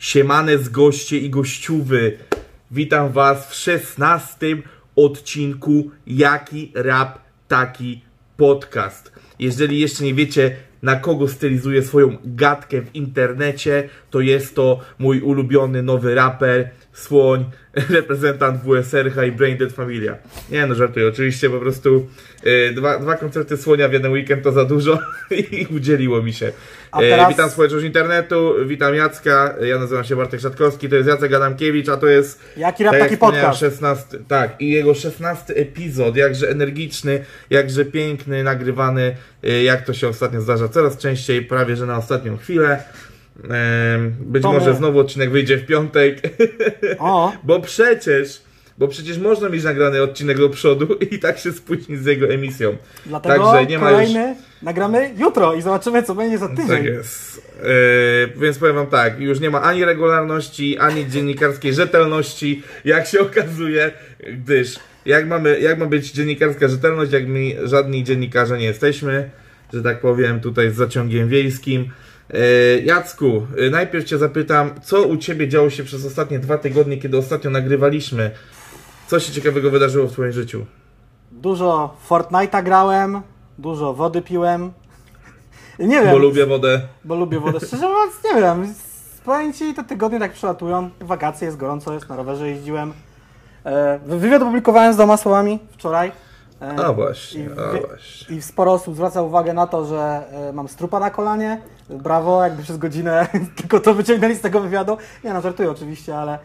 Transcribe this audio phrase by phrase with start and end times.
[0.00, 2.18] Siemane z goście i gościuwy.
[2.70, 4.62] Witam was w szesnastym
[4.96, 8.00] odcinku Jaki Rap Taki
[8.36, 9.12] Podcast.
[9.38, 15.20] Jeżeli jeszcze nie wiecie na kogo stylizuję swoją gadkę w internecie, to jest to mój
[15.20, 16.70] ulubiony nowy raper,
[17.00, 17.44] Słoń,
[17.90, 20.16] reprezentant WSRH i Braindead Familia.
[20.50, 22.06] Nie no, żartuję, oczywiście po prostu
[22.44, 24.98] e, dwa, dwa koncerty Słonia w jeden weekend to za dużo
[25.52, 26.52] i udzieliło mi się.
[26.92, 31.32] E, teraz- Witam społeczność internetu, witam Jacka, ja nazywam się Bartek Szatkowski, to jest Jacek
[31.32, 32.42] Adamkiewicz, a to jest...
[32.56, 33.60] Jaki rap, tak taki podcast.
[33.60, 40.08] 16, tak, i jego 16 epizod, jakże energiczny, jakże piękny, nagrywany, y, jak to się
[40.08, 42.82] ostatnio zdarza coraz częściej, prawie że na ostatnią chwilę.
[44.20, 46.20] Być To może znowu odcinek wyjdzie w piątek,
[46.98, 48.42] O, bo przecież,
[48.78, 52.76] bo przecież można mieć nagrany odcinek do przodu i tak się spóźnić z jego emisją.
[53.06, 56.66] dlatego Także nie ma już kolejny nagramy jutro i zobaczymy, co będzie za tydzień.
[56.66, 57.42] tak jest.
[57.62, 63.20] E, więc powiem wam tak, już nie ma ani regularności, ani dziennikarskiej rzetelności, jak się
[63.30, 63.90] okazuje,
[64.32, 64.76] gdyż
[65.06, 69.30] jak, mamy, jak ma być dziennikarska rzetelność, jak my żadni dziennikarze nie jesteśmy,
[69.72, 71.90] że tak powiem, tutaj z zaciągiem wiejskim.
[72.34, 76.96] E, Jacku, e, najpierw cię zapytam, co u ciebie działo się przez ostatnie dwa tygodnie,
[76.96, 78.30] kiedy ostatnio nagrywaliśmy?
[79.06, 80.66] Co się ciekawego wydarzyło w twoim życiu?
[81.32, 83.20] Dużo Fortnite'a grałem,
[83.58, 84.72] dużo wody piłem.
[85.78, 86.80] Nie wiem, Bo lubię wodę.
[87.04, 87.58] bo lubię wodę.
[87.66, 88.74] Szczerze mówiąc, nie wiem.
[89.24, 90.90] Powiem ci, te tygodnie tak przelatują.
[91.00, 92.92] Wakacje, jest gorąco, jest na rowerze jeździłem.
[93.64, 96.12] E, wywiad opublikowałem z doma słowami wczoraj.
[96.60, 98.36] E, A właśnie, i a właśnie.
[98.36, 101.60] I sporo osób zwraca uwagę na to, że e, mam strupa na kolanie.
[101.90, 103.26] Brawo, jakby przez godzinę
[103.58, 104.96] tylko to wyciągnęli z tego wywiadu.
[105.24, 106.38] Nie no, żartuję oczywiście, ale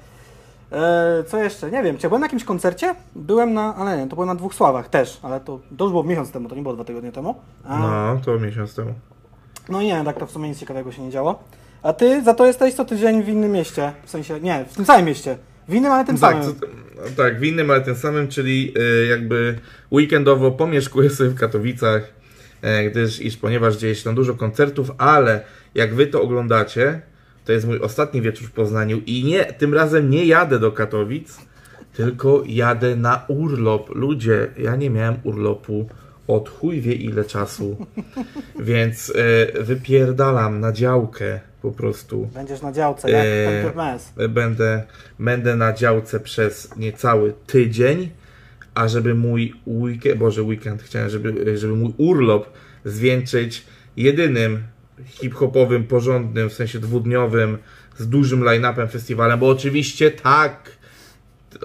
[0.72, 1.72] e, co jeszcze?
[1.72, 2.96] Nie wiem, czy ja byłem na jakimś koncercie?
[3.16, 6.04] Byłem na, ale nie, to byłem na dwóch sławach też, ale to, to już było
[6.04, 7.36] miesiąc temu, to nie było dwa tygodnie temu.
[7.68, 8.14] A, no.
[8.14, 8.94] No, to miesiąc temu.
[9.70, 11.40] no i nie, tak to w sumie nic ciekawego się nie działo.
[11.84, 14.86] A ty za to jesteś co tydzień w innym mieście, w sensie, nie, w tym
[14.86, 15.38] samym mieście.
[15.68, 16.56] W innym, ale tym Tak, samym.
[17.18, 19.56] tak, w innym, ale tym samym, czyli y, jakby
[19.92, 22.14] weekendowo pomieszkuję sobie w Katowicach,
[22.62, 25.42] e, gdyż iż ponieważ dzieje się tam dużo koncertów, ale
[25.76, 27.02] jak wy to oglądacie,
[27.46, 31.38] to jest mój ostatni wieczór w Poznaniu i nie, tym razem nie jadę do Katowic,
[31.94, 33.96] tylko jadę na urlop.
[33.96, 35.90] Ludzie, ja nie miałem urlopu
[36.28, 37.78] od chuj wie ile czasu,
[38.60, 42.30] więc e, wypierdalam na działkę po prostu.
[42.34, 44.14] Będziesz na działce, jak pan Turmes.
[44.30, 44.84] Będę,
[45.20, 48.10] będę na działce przez niecały tydzień,
[48.76, 52.50] a żeby mój weekend, boże weekend, chciałem, żeby, żeby mój urlop
[52.86, 53.66] zwieńczyć
[53.98, 54.64] jedynym
[55.06, 57.58] hip-hopowym, porządnym, w sensie dwudniowym,
[57.98, 60.72] z dużym line-upem festiwalem, bo oczywiście tak,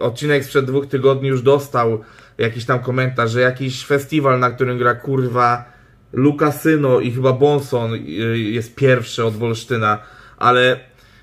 [0.01, 2.01] odcinek sprzed dwóch tygodni już dostał
[2.41, 5.65] jakiś tam komentarz, że jakiś festiwal, na którym gra kurwa
[6.13, 7.99] Lukasyno i chyba Bonson y,
[8.39, 9.99] jest pierwszy od Wolsztyna,
[10.39, 10.81] ale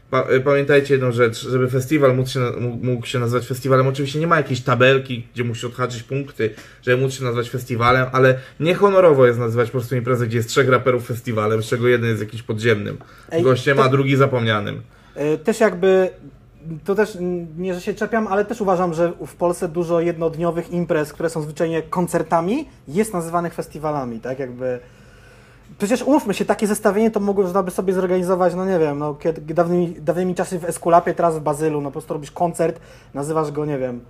[0.10, 2.40] pa, y, pamiętajcie jedną rzecz, żeby festiwal mógł się,
[2.82, 6.50] mógł, się nazywać festiwalem, oczywiście nie ma jakiejś tabelki, gdzie musi odhaczyć punkty,
[6.82, 10.70] żeby móc się nazwać festiwalem, ale niehonorowo jest nazywać po prostu imprezę, gdzie jest trzech
[10.70, 12.98] raperów festiwalem, z czego jeden jest jakiś podziemnym
[13.32, 14.82] Ej, gościem, to- a drugi zapomnianym.
[15.18, 16.10] Y, Też jakby,
[16.86, 17.18] to też
[17.58, 21.42] nie, że się czepiam, ale też uważam, że w Polsce dużo jednodniowych imprez, które są
[21.42, 24.40] zwyczajnie koncertami, jest nazywanych festiwalami, tak?
[24.40, 24.80] Jakby...
[25.78, 29.54] Przecież umówmy się, takie zestawienie to można by sobie zorganizować, no nie wiem, no kiedy,
[29.54, 32.80] dawnymi, dawnymi czasy w Eskulapie, teraz w Bazylu, no po prostu robisz koncert,
[33.14, 34.02] nazywasz go, nie wiem,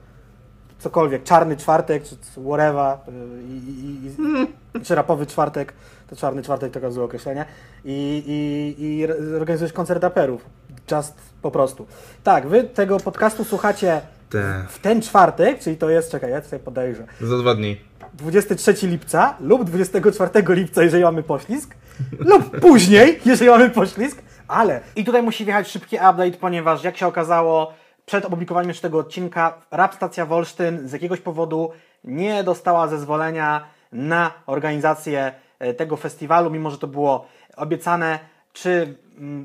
[0.80, 5.74] cokolwiek, Czarny Czwartek, czy whatever, y, i, i, i, czy rapowy czwartek,
[6.10, 7.46] to Czarny Czwartek to złe określenie,
[7.86, 10.46] i, i, i organizujesz koncert raperów,
[10.92, 11.88] just po prostu.
[12.24, 16.60] Tak, wy tego podcastu słuchacie Te, w ten czwartek, czyli to jest, czekaj, ja tutaj
[16.60, 17.78] podejrzę, za dwa dni.
[18.14, 21.76] 23 lipca lub 24 lipca, jeżeli mamy poślizg,
[22.32, 27.08] lub później, jeżeli mamy poślizg, ale i tutaj musi wjechać szybki update, ponieważ jak się
[27.08, 27.74] okazało,
[28.06, 31.72] przed opublikowaniem jeszcze tego odcinka Rap Stacja Wolsztyn z jakiegoś powodu
[32.04, 37.28] nie dostała zezwolenia na organizację e, tego festiwalu, mimo że to było
[37.58, 38.20] obiecane,
[38.54, 38.98] czy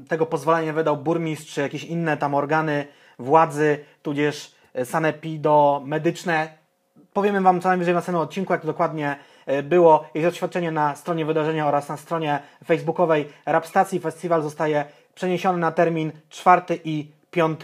[0.09, 2.87] tego pozwolenia wydał burmistrz, czy jakieś inne tam organy
[3.19, 6.63] władzy, tudzież e, sanepido medyczne,
[7.13, 9.16] Powiemy Wam co najwyżej w następnym odcinku, jak to dokładnie
[9.47, 10.04] e, było.
[10.15, 14.01] Jest oświadczenie na stronie wydarzenia oraz na stronie facebookowej Rap Stacji.
[14.01, 14.84] Festiwal zostaje
[15.15, 17.60] przeniesiony na termin 4 i 5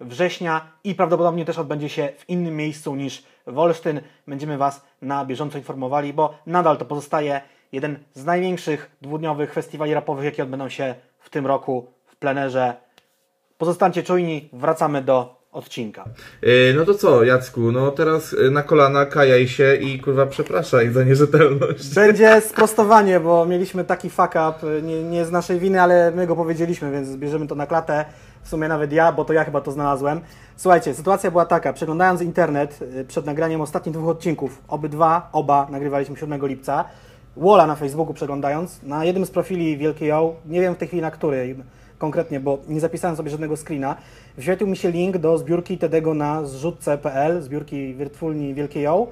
[0.00, 4.00] września i prawdopodobnie też odbędzie się w innym miejscu niż Wolsztyn.
[4.26, 7.40] Będziemy Was na bieżąco informowali, bo nadal to pozostaje
[7.72, 12.74] jeden z największych dwudniowych festiwali rapowych, jakie odbędą się w tym roku w plenerze.
[13.58, 16.04] Pozostańcie czujni, wracamy do odcinka.
[16.42, 20.92] Yy, no to co, Jacku, no teraz yy, na kolana kajaj się i kurwa przepraszaj
[20.92, 21.94] za nierzetelność.
[21.94, 26.36] Będzie sprostowanie, bo mieliśmy taki fuck up, nie, nie z naszej winy, ale my go
[26.36, 28.04] powiedzieliśmy, więc bierzemy to na klatę.
[28.42, 30.20] W sumie nawet ja, bo to ja chyba to znalazłem.
[30.56, 32.78] Słuchajcie, sytuacja była taka, przeglądając internet
[33.08, 36.84] przed nagraniem ostatnich dwóch odcinków, obydwa, oba nagrywaliśmy 7 lipca,
[37.36, 41.02] Wola na Facebooku przeglądając, na jednym z profili Wielkiej O, nie wiem w tej chwili
[41.02, 41.56] na której
[41.98, 43.96] konkretnie, bo nie zapisałem sobie żadnego screena,
[44.36, 49.06] wyświetlił mi się link do zbiórki Tedego na zrzutce.pl, zbiórki Wirtwulni Wielkiej O,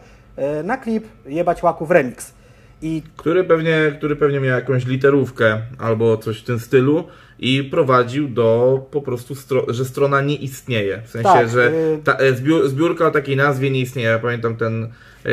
[0.61, 2.35] y, na klip Jebać Łaków Remix.
[2.83, 7.05] I Który pewnie, który pewnie miał jakąś literówkę albo coś w tym stylu
[7.39, 11.03] i prowadził do po prostu, stro, że strona nie istnieje.
[11.05, 14.09] W sensie, Tak, że y- ta, e, zbiór, zbiórka o takiej nazwie nie istnieje.
[14.09, 14.89] Ja pamiętam ten, e,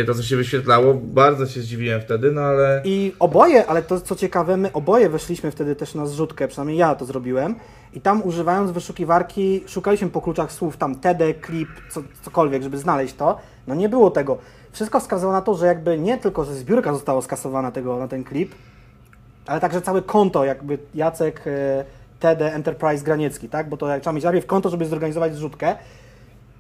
[0.07, 2.81] to co się wyświetlało, bardzo się zdziwiłem wtedy, no ale...
[2.83, 6.95] I oboje, ale to co ciekawe, my oboje weszliśmy wtedy też na zrzutkę, przynajmniej ja
[6.95, 7.55] to zrobiłem.
[7.93, 13.13] I tam używając wyszukiwarki, szukaliśmy po kluczach słów tam TD, klip, co, cokolwiek, żeby znaleźć
[13.13, 13.37] to.
[13.67, 14.37] No nie było tego.
[14.71, 18.23] Wszystko wskazywało na to, że jakby nie tylko, że zbiórka została skasowana tego, na ten
[18.23, 18.55] klip,
[19.45, 21.85] ale także całe konto, jakby Jacek e,
[22.19, 23.69] TD Enterprise Graniecki, tak?
[23.69, 25.75] Bo to jak trzeba mieć najpierw konto, żeby zorganizować zrzutkę.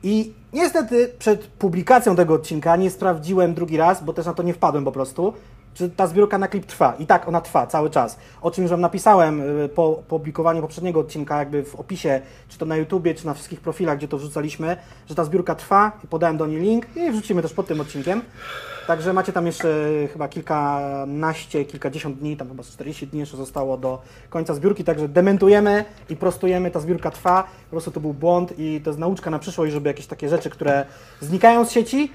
[0.03, 4.53] I niestety przed publikacją tego odcinka nie sprawdziłem drugi raz, bo też na to nie
[4.53, 5.33] wpadłem po prostu,
[5.73, 6.95] czy ta zbiórka na klip trwa.
[6.99, 8.17] I tak ona trwa cały czas.
[8.41, 12.65] O czym już Wam napisałem y, po publikowaniu poprzedniego odcinka, jakby w opisie, czy to
[12.65, 14.77] na YouTubie, czy na wszystkich profilach, gdzie to wrzucaliśmy,
[15.09, 18.21] że ta zbiórka trwa i podałem do niej link i wrzucimy też pod tym odcinkiem.
[18.87, 19.67] Także macie tam jeszcze
[20.13, 25.07] chyba kilkanaście, kilkadziesiąt dni, tam chyba z 40 dni jeszcze zostało do końca zbiórki, także
[25.07, 29.29] dementujemy i prostujemy, ta zbiórka trwa, po prostu to był błąd i to jest nauczka
[29.29, 30.85] na przyszłość, żeby jakieś takie rzeczy, które
[31.21, 32.11] znikają z sieci,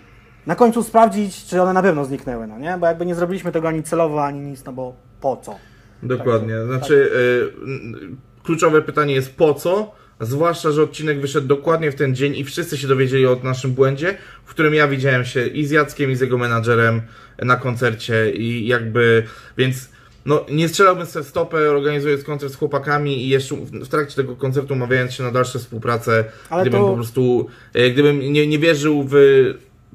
[0.47, 2.77] na końcu sprawdzić, czy one na pewno zniknęły, no nie?
[2.81, 5.55] Bo jakby nie zrobiliśmy tego ani celowo, ani nic, no bo po co?
[6.03, 6.55] Dokładnie.
[6.55, 9.93] Tak, Znaczy, y, n- kluczowe pytanie jest po co?
[10.21, 14.17] Zwłaszcza, że odcinek wyszedł dokładnie w ten dzień i wszyscy się dowiedzieli o naszym błędzie,
[14.45, 17.03] w którym ja widziałem się i z Jackiem, i z jego menadżerem
[17.43, 19.23] na koncercie i jakby,
[19.59, 19.89] więc
[20.27, 24.75] no nie strzelałbym sobie stopę organizując koncert z chłopakami i jeszcze w trakcie tego koncertu
[24.75, 29.07] umawiając się na dalsze współpracę, Ale gdybym to- po prostu, e, gdybym nie, nie wierzył
[29.11, 29.15] w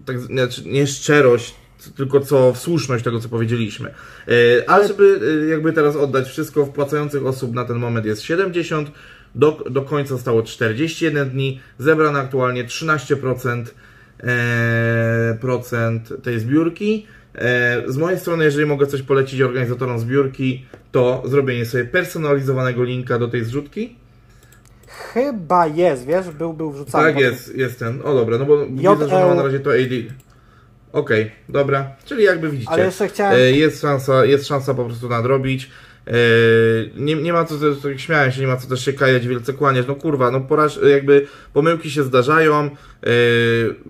[0.06, 1.56] tak, znaczy nie szczerość,
[1.96, 3.90] tylko co w słuszność tego, co powiedzieliśmy.
[4.28, 8.92] E, Ale żeby e, jakby teraz oddać wszystko, wpłacających osób na ten moment jest 70,
[9.38, 13.66] do, do końca zostało 41 dni, zebrane aktualnie 13%
[14.20, 17.08] e, procent tej zbiórki.
[17.36, 23.20] E, z mojej strony, jeżeli mogę coś polecić organizatorom zbiórki, to zrobienie sobie personalizowanego linka
[23.20, 23.96] do tej zrzutki.
[24.88, 27.06] Chyba jest, wiesz, był, był wrzucany.
[27.06, 27.32] Tak, potem.
[27.32, 28.02] jest, jest ten.
[28.04, 28.68] O dobra, no bo JL.
[28.76, 29.92] widzę, że ma na razie to AD.
[30.94, 31.92] Okej, dobra.
[32.06, 35.70] Czyli jakby widzicie, Ale jeszcze chciałem- e, jest, szansa, jest szansa po prostu nadrobić.
[36.08, 36.12] E,
[36.96, 39.88] Nie, nie ma co, tak śmiałem się, nie ma co też się kajać, wielce kłaniać.
[39.88, 42.56] No kurwa, no poraż, jakby pomyłki się zdarzają.
[42.64, 42.70] E,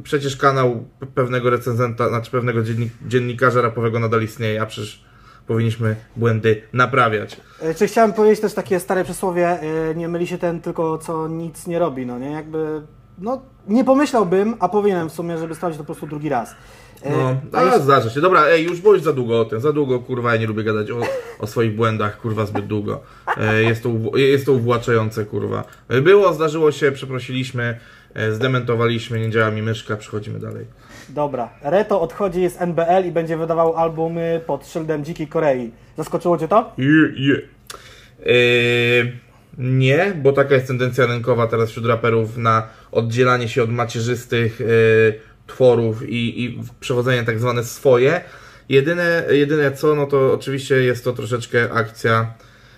[0.03, 5.05] Przecież kanał pe- pewnego recenzenta, znaczy pewnego dziennik, dziennikarza rapowego nadal istnieje, a przecież
[5.47, 7.41] powinniśmy błędy naprawiać.
[7.61, 11.27] E, Czy chciałem powiedzieć też takie stare przysłowie, e, nie myli się ten tylko, co
[11.27, 12.31] nic nie robi, no nie?
[12.31, 12.81] Jakby,
[13.17, 16.55] no, nie pomyślałbym, a powinienem w sumie, żeby sprawdzić to po prostu drugi raz.
[17.03, 18.21] E, No, a ale jeszcze- zdarza się.
[18.21, 20.91] Dobra, ej, już bądź za długo o tym, za długo, kurwa, ja nie lubię gadać
[20.91, 21.01] o,
[21.39, 23.01] o swoich błędach, kurwa, zbyt długo.
[23.37, 25.63] E, jest, to, jest to uwłaczające, kurwa.
[25.89, 27.79] E, Było, zdarzyło się, przeprosiliśmy,
[28.13, 30.65] e, zdementowaliśmy, nie działa mi myszka, przechodzimy dalej.
[31.09, 35.71] Dobra, Reto odchodzi z NBL i będzie wydawał albumy pod szyldem Dzikiej Korei.
[35.97, 36.71] Zaskoczyło Cię to?
[36.77, 37.35] Je, je.
[38.19, 38.27] E,
[39.57, 44.65] nie, bo taka jest tendencja rynkowa teraz wśród raperów na oddzielanie się od macierzystych e,
[45.47, 48.21] tworów i, i przewodzenie tak zwane swoje.
[48.69, 52.33] Jedyne, jedyne co, no to oczywiście jest to troszeczkę akcja.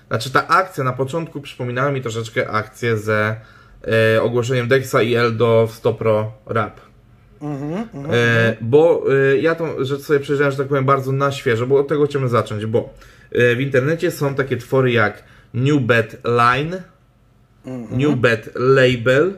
[0.08, 3.36] Znaczy ta akcja na początku przypominała mi troszeczkę akcję ze
[4.16, 6.80] e, ogłoszeniem Dexa i Eldo w Stopro Rap.
[7.42, 8.14] Mhm, mhm.
[8.14, 11.80] E, bo e, ja tą rzecz sobie przejrzałem, że tak powiem, bardzo na świeżo, bo
[11.80, 12.94] od tego chcemy zacząć, bo
[13.32, 15.24] e, w internecie są takie twory jak
[15.54, 16.82] New Bet Line,
[17.92, 19.34] New Bet Label,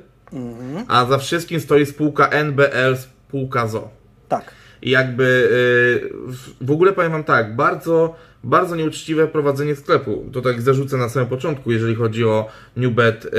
[0.88, 2.96] a za wszystkim stoi spółka NBL,
[3.32, 3.90] spółka ZO.
[4.28, 4.52] Tak.
[4.82, 10.30] I jakby y, w- ogóle powiem wam tak, bardzo, bardzo nieuczciwe prowadzenie sklepu.
[10.34, 13.30] To tak zarzucę na samym początku, jeżeli chodzi o NewBet y,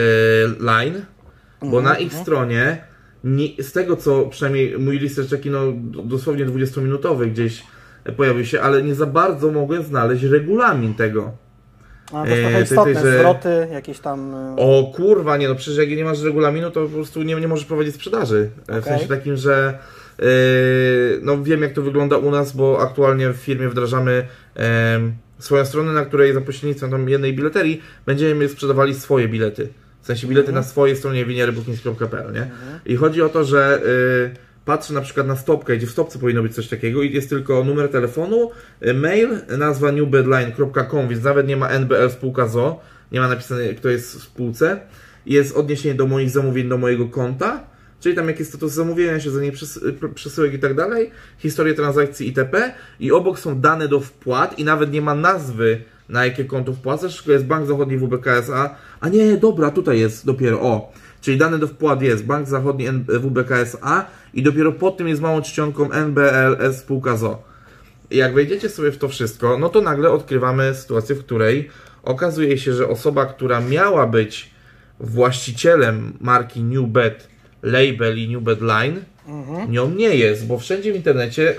[0.60, 1.04] Line,
[1.62, 2.84] bo na ich stronie,
[3.24, 5.60] nie, z tego co przynajmniej mój list taki no
[6.04, 7.62] dosłownie 20-minutowy gdzieś
[8.16, 11.32] pojawił się, ale nie za bardzo mogłem znaleźć regulamin tego.
[12.12, 14.34] A to jest E, trochę tej- istotne, tej, że- zwroty, jakieś tam...
[14.56, 17.64] O kurwa, nie no przecież jak nie masz regulaminu, to po prostu nie, nie możesz
[17.66, 18.50] prowadzić sprzedaży.
[18.68, 19.78] E, W sensie takim, że
[20.18, 20.24] yy,
[21.22, 25.92] no wiem jak to wygląda u nas, bo aktualnie w firmie wdrażamy em, swoją stronę,
[25.92, 29.68] na której za pośrednictwem tam jednej bileterii będziemy sprzedawali swoje bilety.
[30.02, 32.50] W sensie bilety na swojej stronie winierybookings.pl, nie?
[32.86, 36.42] I chodzi o to, że y, patrzę na przykład na stopkę, gdzie w stopce powinno
[36.42, 38.50] być coś takiego i jest tylko numer telefonu,
[38.86, 39.28] y, mail,
[39.58, 42.80] nazwa newbedline.com, więc nawet nie ma NBL spółka ZO,
[43.12, 44.80] nie ma napisane kto jest w spółce.
[45.26, 47.64] Jest odniesienie do moich zamówień, do mojego konta,
[48.00, 49.80] czyli tam jaki jest status zamówienia, śledzenie przes
[50.14, 52.72] przesyłek i tak dalej, historię transakcji itp.
[53.00, 57.16] I obok są dane do wpłat i nawet nie ma nazwy na jakie konto wpłacasz,
[57.16, 60.92] tylko jest Bank Zachodni WBKSA, a nie, dobra, tutaj jest dopiero, o,
[61.22, 65.90] czyli dane do wpłat jest Bank Zachodni WBKSA i dopiero pod tym jest małą czcionką
[65.90, 67.42] NBLS spółka ZO.
[68.10, 71.68] I jak wejdziecie sobie w to wszystko, no to nagle odkrywamy sytuację, w której
[72.02, 74.50] okazuje się, że osoba, która miała być
[75.00, 77.28] właścicielem marki Newbet
[77.62, 79.00] Label i Newbet Line,
[79.68, 81.56] nią nie jest, bo wszędzie w internecie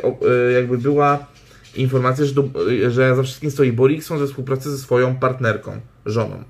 [0.50, 1.26] y, jakby była
[1.76, 6.44] informacja, że, do, y, że za wszystkim stoi Borikson ze współpracy ze swoją partnerką, żoną.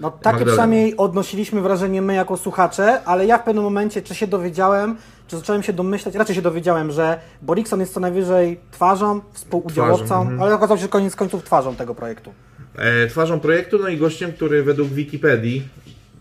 [0.00, 0.52] No takie Magdalena.
[0.52, 4.96] przynajmniej odnosiliśmy wrażenie my jako słuchacze, ale ja w pewnym momencie, czy się dowiedziałem,
[5.28, 10.22] czy zacząłem się domyślać, raczej się dowiedziałem, że Borikson jest co najwyżej twarzą, współudziałowcą, Twarzą,
[10.22, 10.42] mhm.
[10.42, 12.32] ale okazało się, koniec końców twarzą tego projektu.
[12.76, 15.68] E, twarzą projektu, no i gościem, który według Wikipedii,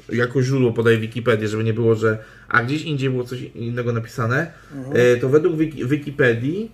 [0.10, 4.52] jako źródło podaje Wikipedię, żeby nie było, że a gdzieś indziej było coś innego napisane,
[4.94, 6.72] e, to według Wiki, Wikipedii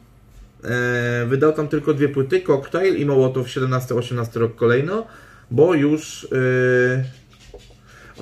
[0.64, 5.08] e, wydał tam tylko dwie płyty, Cocktail i Mołotow 17-18 rok kolejno,
[5.52, 7.04] bo już e,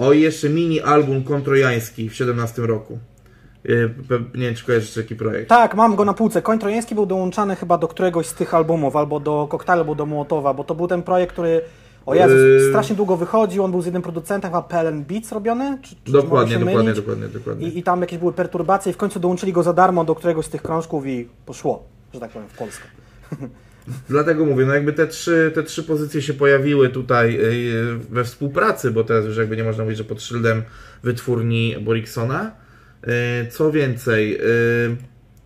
[0.03, 2.99] o i jeszcze mini album kontrojański w 17 roku.
[4.09, 5.49] Pe- nie wiem, czy kojarzysz taki projekt.
[5.49, 6.41] Tak, mam go na półce.
[6.41, 10.05] Koń Trojański był dołączany chyba do któregoś z tych albumów, albo do Koktajlu, albo do
[10.05, 11.61] Mołotowa, bo to był ten projekt, który
[12.05, 12.69] o Jezus, Yy.
[12.69, 15.77] strasznie długo wychodził, on był z jednym producentem, chyba PLN Beats robiony?
[15.81, 17.67] Czy, czy Dokładnie, dokładnie, dokładnie, dokładnie.
[17.67, 20.45] I, I tam jakieś były perturbacje i w końcu dołączyli go za darmo do któregoś
[20.45, 22.83] z tych krążków i poszło, że tak powiem, w Polskę.
[24.09, 28.91] Dlatego mówię, no jakby te trzy, te trzy pozycje się pojawiły tutaj yy, we współpracy,
[28.91, 30.63] bo teraz już jakby nie można mówić, że pod szyldem
[31.03, 32.51] wytwórni Boriksona.
[33.07, 33.11] Yy,
[33.51, 34.97] Co więcej, yy,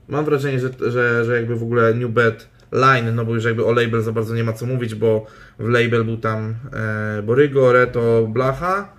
[0.08, 3.66] mam wrażenie, że, że, że jakby w ogóle New Bad Line, no bo już jakby
[3.66, 5.26] o label za bardzo nie ma co mówić, bo
[5.60, 8.94] w label był tam e, Borygo, Reto, Blacha,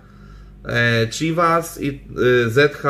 [0.65, 2.01] e, Chivas i
[2.47, 2.83] ZH,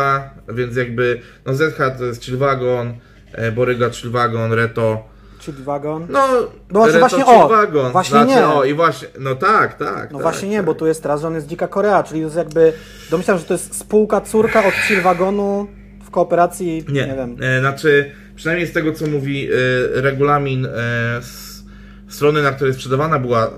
[0.49, 2.93] więc jakby, no ZH to jest Chillwagon,
[3.31, 5.12] e, Boryga Chillwagon, Reto,
[5.45, 6.07] Czyli wagon.
[6.09, 6.27] no,
[6.71, 7.91] No właśnie, Chill o, Wagon.
[7.91, 8.47] właśnie znaczy, nie.
[8.47, 10.11] O, i właśnie, no tak, tak.
[10.11, 10.65] No tak, właśnie nie, tak.
[10.65, 12.73] bo tu jest teraz, że on jest Dzika Korea, czyli to jest jakby,
[13.11, 15.67] domyślam, że to jest spółka, córka od Chill Wagonu
[16.03, 20.69] w kooperacji, nie, Nie, wiem, E, znaczy, przynajmniej z tego co mówi e, regulamin e,
[21.21, 21.63] z
[22.07, 23.49] strony, na której sprzedawana była e,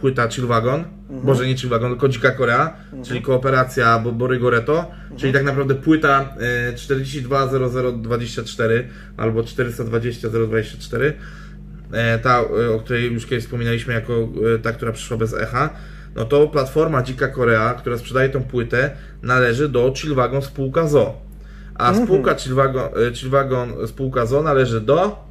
[0.00, 1.26] płyta Chillwagon, Mhm.
[1.26, 6.34] Boże nie Chillwagon, tylko Dzika Korea, czyli kooperacja Bo- Borygo Reto, czyli tak naprawdę płyta
[6.70, 11.12] e, 420024 albo 420.024,
[11.92, 12.44] e, ta, e,
[12.74, 15.70] o której już kiedyś wspominaliśmy jako e, ta, która przyszła bez echa,
[16.14, 18.90] no to platforma Dzika Korea, która sprzedaje tą płytę,
[19.22, 21.20] należy do Chillwagon spółka ZO.
[21.74, 25.28] A spółka Chillwagon, e, Chillwagon spółka ZO należy do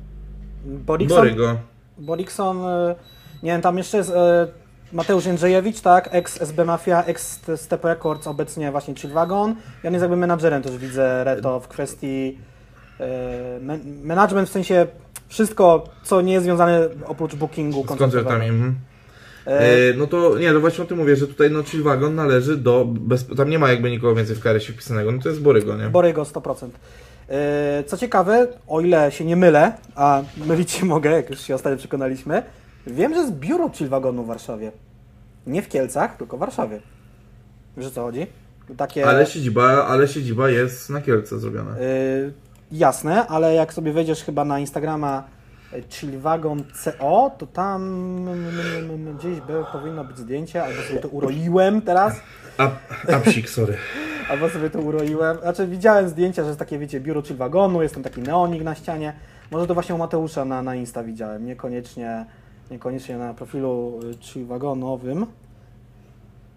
[0.65, 1.59] Borikson, Borygo.
[1.97, 2.57] Borikson,
[3.43, 4.11] nie wiem, tam jeszcze jest
[4.93, 9.55] Mateusz Jędrzejewicz, tak, ex-SB Mafia, ex-Step Records, obecnie właśnie Chill Wagon.
[9.83, 12.37] I on jest jakby menadżerem też widzę Reto w kwestii
[12.99, 13.03] y,
[13.61, 14.87] men- management, w sensie
[15.27, 18.45] wszystko, co nie jest związane oprócz bookingu Z koncertami.
[18.47, 18.75] Mhm.
[19.47, 22.57] E, E, no to nie, no właśnie o tym mówię, że tutaj no Chillwagon należy
[22.57, 25.75] do, bez, tam nie ma jakby nikogo więcej w karesie wpisanego, no to jest Borygo,
[25.75, 25.89] nie?
[25.89, 26.69] Borygo 100%.
[27.29, 31.55] E, Co ciekawe, o ile się nie mylę, a mylić się mogę, jak już się
[31.55, 32.43] ostatnio przekonaliśmy,
[32.87, 34.71] wiem, że jest biuro Chill Wagonu w Warszawie.
[35.47, 36.79] Nie w Kielcach, tylko w Warszawie.
[37.77, 38.27] Wiesz o co chodzi?
[38.77, 39.07] Takie...
[39.07, 41.77] Ale siedziba, ale siedziba jest na Kielce zrobiona.
[41.79, 42.33] Y,
[42.71, 45.23] jasne, ale jak sobie wejdziesz chyba na Instagrama
[45.73, 48.25] y, Chillwagon CO, to tam
[49.17, 52.15] gdzieś by, powinno być zdjęcie, albo sobie to uroiłem teraz,
[52.57, 52.69] A,
[53.13, 53.77] a psik, sorry.
[54.29, 55.37] albo sobie to uroiłem.
[55.41, 59.13] Znaczy widziałem zdjęcia, że jest takie, wiecie, biuro Chillwagonu, jest tam taki neonik na ścianie.
[59.51, 62.25] Może to właśnie u Mateusza na, na Insta widziałem, niekoniecznie,
[62.71, 65.25] niekoniecznie na profilu y, Chillwagonowym.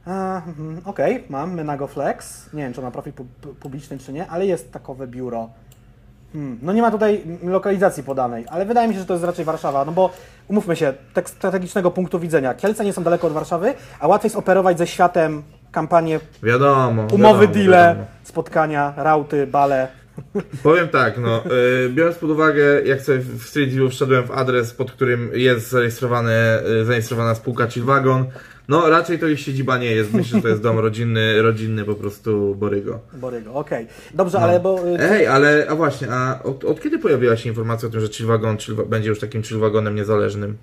[0.07, 2.52] A, mhm, Okej, mam Menago Flex.
[2.52, 5.49] Nie wiem, czy ma profil pu- pu- publiczny, czy nie, ale jest takowe biuro.
[6.33, 6.59] Hmm.
[6.62, 9.85] No nie ma tutaj lokalizacji podanej, ale wydaje mi się, że to jest raczej Warszawa,
[9.85, 10.11] no bo
[10.49, 14.26] umówmy się, tak z strategicznego punktu widzenia, Kielce nie są daleko od Warszawy, a łatwiej
[14.29, 17.02] jest operować ze światem kampanię, Wiadomo.
[17.12, 18.07] umowy, wiadomo, deale, wiadomo.
[18.25, 19.88] spotkania, rauty, bale.
[20.62, 21.45] Powiem tak, no,
[21.87, 25.71] y, biorąc pod uwagę, jak sobie w Street View wszedłem w adres, pod którym jest
[25.71, 28.25] zarejestrowane, y, zarejestrowana spółka Chillwagon,
[28.69, 31.95] no raczej to ich siedziba nie jest, myślę, że to jest dom rodzinny, rodzinny po
[31.95, 33.00] prostu Borygo.
[33.12, 33.87] Borygo, okej.
[34.15, 34.89] Dobrze, ale bo...
[34.89, 38.09] y, Ej, ale, a właśnie, a od, od kiedy pojawiła się informacja o tym, że
[38.09, 40.57] Chillwagon Chillwa, będzie już takim Chillwagonem niezależnym?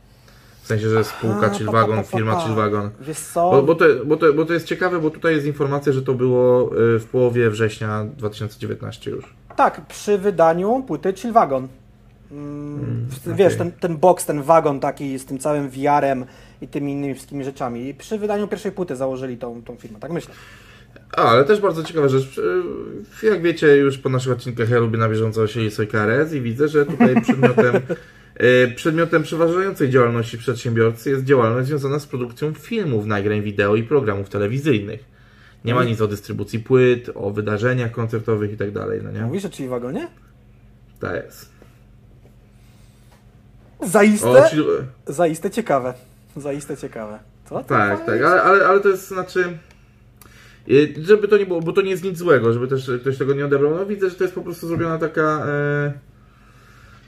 [0.61, 2.39] W sensie, że spółka Chillwagon, pa, pa, pa, firma.
[2.39, 2.89] Chillwagon.
[3.01, 3.51] Wiesz co?
[3.51, 6.13] Bo, bo, to, bo, to, bo to jest ciekawe, bo tutaj jest informacja, że to
[6.13, 9.36] było y, w połowie września 2019 już.
[9.57, 11.67] Tak, przy wydaniu płyty Chill Wagon.
[12.31, 13.57] Mm, w- Wiesz, okej.
[13.57, 16.25] ten, ten box, ten wagon taki z tym całym VR-em
[16.61, 17.87] i tymi innymi wszystkimi rzeczami.
[17.89, 20.33] I przy wydaniu pierwszej płyty założyli tą, tą firmę, tak myślę.
[21.17, 22.41] A, ale też bardzo ciekawa rzecz.
[23.23, 26.85] Jak wiecie, już po naszych odcinkach ja lubię na bieżąco sobie KRS i widzę, że
[26.85, 27.75] tutaj przedmiotem,
[28.41, 34.29] y, przedmiotem przeważającej działalności przedsiębiorcy jest działalność związana z produkcją filmów, nagrań wideo i programów
[34.29, 35.16] telewizyjnych.
[35.65, 39.21] Nie ma nic o dystrybucji płyt, o wydarzeniach koncertowych i tak dalej, no nie?
[39.21, 40.07] Mówisz o Chill Wagonie?
[40.99, 41.49] To jest.
[43.83, 44.63] Zaiste, O, czyli,
[45.07, 45.93] zaiste ciekawe.
[46.35, 47.19] Zaiste ciekawe.
[47.49, 47.63] Co?
[47.63, 49.57] tak, tak, ale, ale, ale to jest znaczy.
[51.01, 53.45] Żeby to nie było, bo to nie jest nic złego, żeby też ktoś tego nie
[53.45, 53.75] odebrał.
[53.75, 55.45] No widzę, że to jest po prostu zrobiona taka.
[55.47, 55.93] e,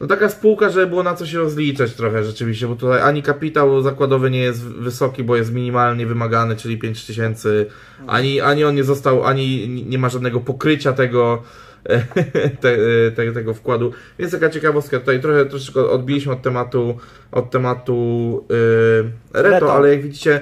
[0.01, 3.81] No taka spółka, żeby było na co się rozliczać trochę rzeczywiście, bo tutaj ani kapitał
[3.81, 7.65] zakładowy nie jest wysoki, bo jest minimalnie wymagany, czyli 5 tysięcy,
[8.07, 11.43] ani, ani on nie został, ani nie ma żadnego pokrycia tego,
[12.61, 12.77] te,
[13.15, 13.91] te, tego wkładu.
[14.19, 16.97] Więc taka ciekawostka, tutaj trochę troszeczkę odbiliśmy od tematu,
[17.31, 19.73] od tematu yy, reto, Reto.
[19.73, 20.41] ale jak widzicie,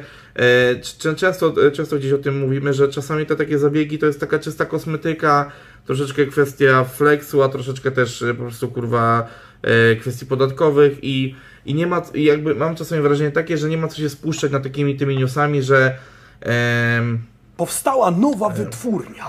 [0.81, 4.39] c- często, często gdzieś o tym mówimy, że czasami te takie zabiegi to jest taka
[4.39, 5.51] czysta kosmetyka,
[5.85, 9.27] troszeczkę kwestia flexu, a troszeczkę też e, po prostu kurwa
[10.01, 11.35] kwestii podatkowych i,
[11.65, 14.51] i nie ma, i jakby mam czasami wrażenie takie, że nie ma co się spuszczać
[14.51, 15.97] na takimi tymi newsami, że
[16.41, 17.19] em,
[17.57, 19.25] Powstała nowa wytwórnia.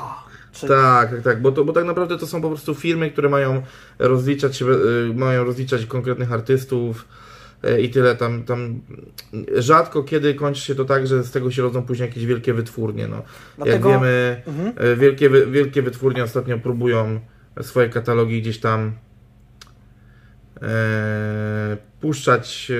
[0.53, 0.67] Czy...
[0.69, 3.63] tak, tak, tak, bo, to, bo tak naprawdę to są po prostu firmy, które mają
[3.99, 7.09] rozliczać się, y, mają rozliczać konkretnych artystów
[7.83, 8.17] i tyle.
[8.17, 8.81] Tam, tam
[9.57, 13.09] rzadko kiedy kończy się to tak, że z tego się rodzą później jakieś wielkie wytwórnie.
[13.09, 13.23] No.
[13.57, 14.99] Dlatego- Jak wiemy, Mhm.
[14.99, 17.21] wielkie, wielkie wytwórnie ostatnio próbują
[17.63, 18.93] swoje katalogi gdzieś tam e,
[22.01, 22.75] puszczać e,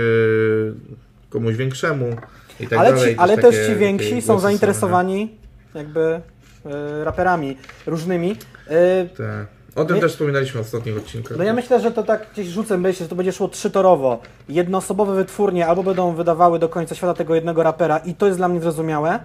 [1.31, 2.17] komuś większemu
[2.61, 3.15] i tak ale dalej.
[3.15, 5.31] ci, ale też takie- ci więksi są zainteresowani
[5.75, 7.57] jakby e, raperami
[7.87, 8.37] różnymi.
[8.69, 9.58] E, Tak.
[9.77, 11.39] O tym Nie- też wspominaliśmy w ostatnich odcinkach.
[11.39, 14.19] No ja myślę, że to tak gdzieś rzucę myśl, że to będzie szło trzytorowo.
[14.49, 18.49] Jednoosobowe wytwórnie albo będą wydawały do końca świata tego jednego rapera i to jest dla
[18.49, 19.21] mnie zrozumiałe.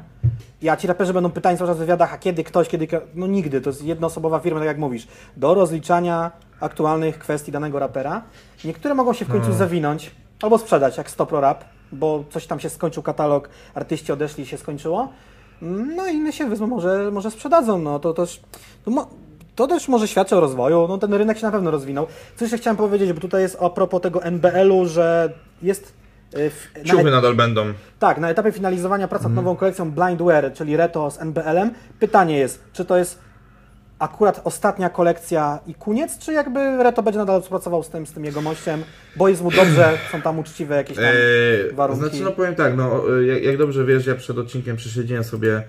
[0.61, 2.87] Ja ci raperzy będą pytani cały czas w wywiadach, a kiedy ktoś, kiedy...
[3.15, 5.07] No nigdy, to jest jednoosobowa firma, tak jak mówisz,
[5.37, 8.21] do rozliczania aktualnych kwestii danego rapera.
[8.65, 9.55] Niektóre mogą się w końcu No.
[9.55, 14.47] zawinąć albo sprzedać, jak Stopro Rap, bo coś tam się skończył katalog, artyści odeszli i
[14.47, 15.09] się skończyło.
[15.95, 18.41] No i inne się wezmą, może, może sprzedadzą, no to też...
[18.85, 19.07] Mo-
[19.55, 22.07] to też może świadczy o rozwoju, no ten rynek się na pewno rozwinął.
[22.35, 25.93] Co jeszcze chciałem powiedzieć, bo tutaj jest a propos tego NBL-u, że jest...
[26.37, 27.65] y, W, na Ciuchy nadal będą.
[27.99, 31.71] tak, na etapie finalizowania prac nad nową kolekcją Blindware, czyli Reto z NBL-em.
[31.99, 33.19] Pytanie jest, czy to jest
[33.99, 38.25] akurat ostatnia kolekcja i koniec, czy jakby Reto będzie nadal współpracował z tym, z tym
[38.25, 38.83] jego mościem,
[39.15, 42.01] bo jest mu dobrze, są tam uczciwe jakieś tam Eee, warunki.
[42.09, 45.63] Znaczy, no powiem tak, no, jak, jak dobrze wiesz, ja przed odcinkiem przesiedziałem sobie,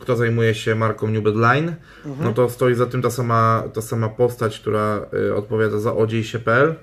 [0.00, 1.74] kto zajmuje się marką New Bedline,
[2.06, 2.24] Mhm.
[2.28, 6.74] no to stoi za tym ta sama, ta sama postać, która e, odpowiada za odziejsie.pl.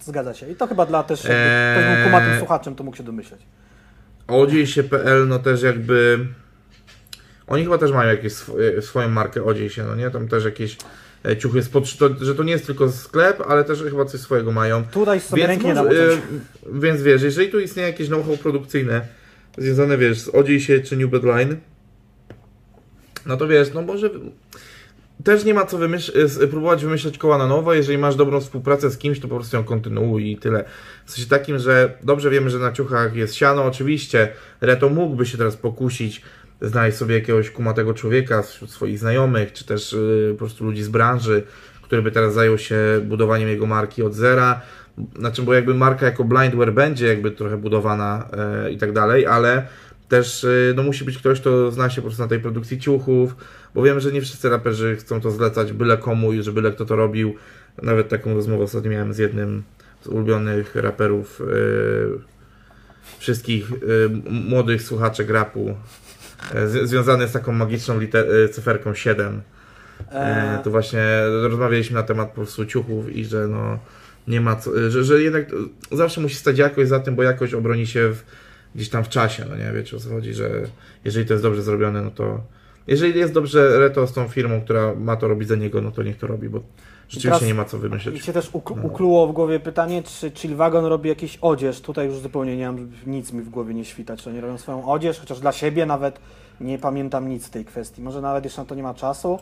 [0.00, 0.50] Zgadza się.
[0.50, 2.04] I to chyba dla też, Eee.
[2.04, 3.40] kumatym słuchaczem, to mógł się domyśleć.
[4.28, 6.26] Odziejsie.pl, no też jakby...
[7.46, 10.10] Oni chyba też mają jakieś sw- e, swoją markę Odziejsie, no nie?
[10.10, 10.76] Tam też jakieś
[11.24, 11.96] e, ciuchy spod...
[11.98, 14.84] To, że to nie jest tylko sklep, ale też chyba coś swojego mają.
[14.84, 16.16] Tutaj sobie Więc, ręki nie może, e,
[16.72, 19.00] więc wiesz, jeżeli tu istnieje jakieś know-how produkcyjne
[19.58, 21.56] związane, wiesz, z Odziejsie czy New Bedline,
[23.26, 24.10] no to wiesz, no może
[25.24, 28.90] też nie ma co wymyśl- s- próbować wymyślać koła na nowo, jeżeli masz dobrą współpracę
[28.90, 30.64] z kimś, to po prostu ją kontynuuj i tyle.
[31.06, 34.28] W sensie takim, że dobrze wiemy, że na ciuchach jest siano, oczywiście,
[34.60, 36.22] Reto mógłby się teraz pokusić,
[36.62, 40.88] znaleźć sobie jakiegoś kumatego człowieka wśród swoich znajomych, czy też y, po prostu ludzi z
[40.88, 41.42] branży,
[41.82, 44.60] który by teraz zajął się budowaniem jego marki od zera.
[45.18, 48.28] Znaczy, bo jakby marka jako Blindware będzie jakby trochę budowana
[48.66, 49.66] e, i tak dalej, ale
[50.08, 53.36] też y, no, musi być ktoś, kto zna się po prostu na tej produkcji ciuchów,
[53.74, 56.84] bo wiem, że nie wszyscy raperzy chcą to zlecać byle komu i że byle kto
[56.84, 57.34] to robił.
[57.82, 59.62] Nawet taką rozmowę ostatnio miałem z jednym
[60.02, 61.44] z ulubionych raperów y,
[63.18, 63.70] wszystkich
[64.06, 65.74] m- młodych słuchaczek rapu,
[66.54, 69.40] y, z, związany z taką magiczną liter- cyferką 7.
[70.12, 71.04] E, Eee, to właśnie
[71.42, 73.78] rozmawialiśmy na temat po prostu ciuchów i że no
[74.28, 75.46] nie ma co, że, że jednak
[75.92, 78.22] zawsze musi stać jakość za tym, bo jakość obroni się w,
[78.74, 80.50] gdzieś tam w czasie, no nie, wiecie o co chodzi, że
[81.04, 82.40] jeżeli to jest dobrze zrobione, no to
[82.86, 86.02] jeżeli jest dobrze Reto z tą firmą, która ma to robić za niego, no to
[86.02, 86.60] niech to robi, bo
[87.08, 88.24] rzeczywiście teraz- nie ma co I wymyśleć.
[88.24, 88.60] się też No.
[88.82, 91.80] ukluło w głowie pytanie, czy Chillwagon robi jakiś odzież.
[91.80, 94.88] Tutaj już zupełnie nie mam, nic mi w głowie nie świta, czy oni robią swoją
[94.88, 96.18] odzież, chociaż dla siebie nawet
[96.60, 98.02] nie pamiętam nic w tej kwestii.
[98.02, 99.38] Może nawet jeszcze na to nie ma czasu.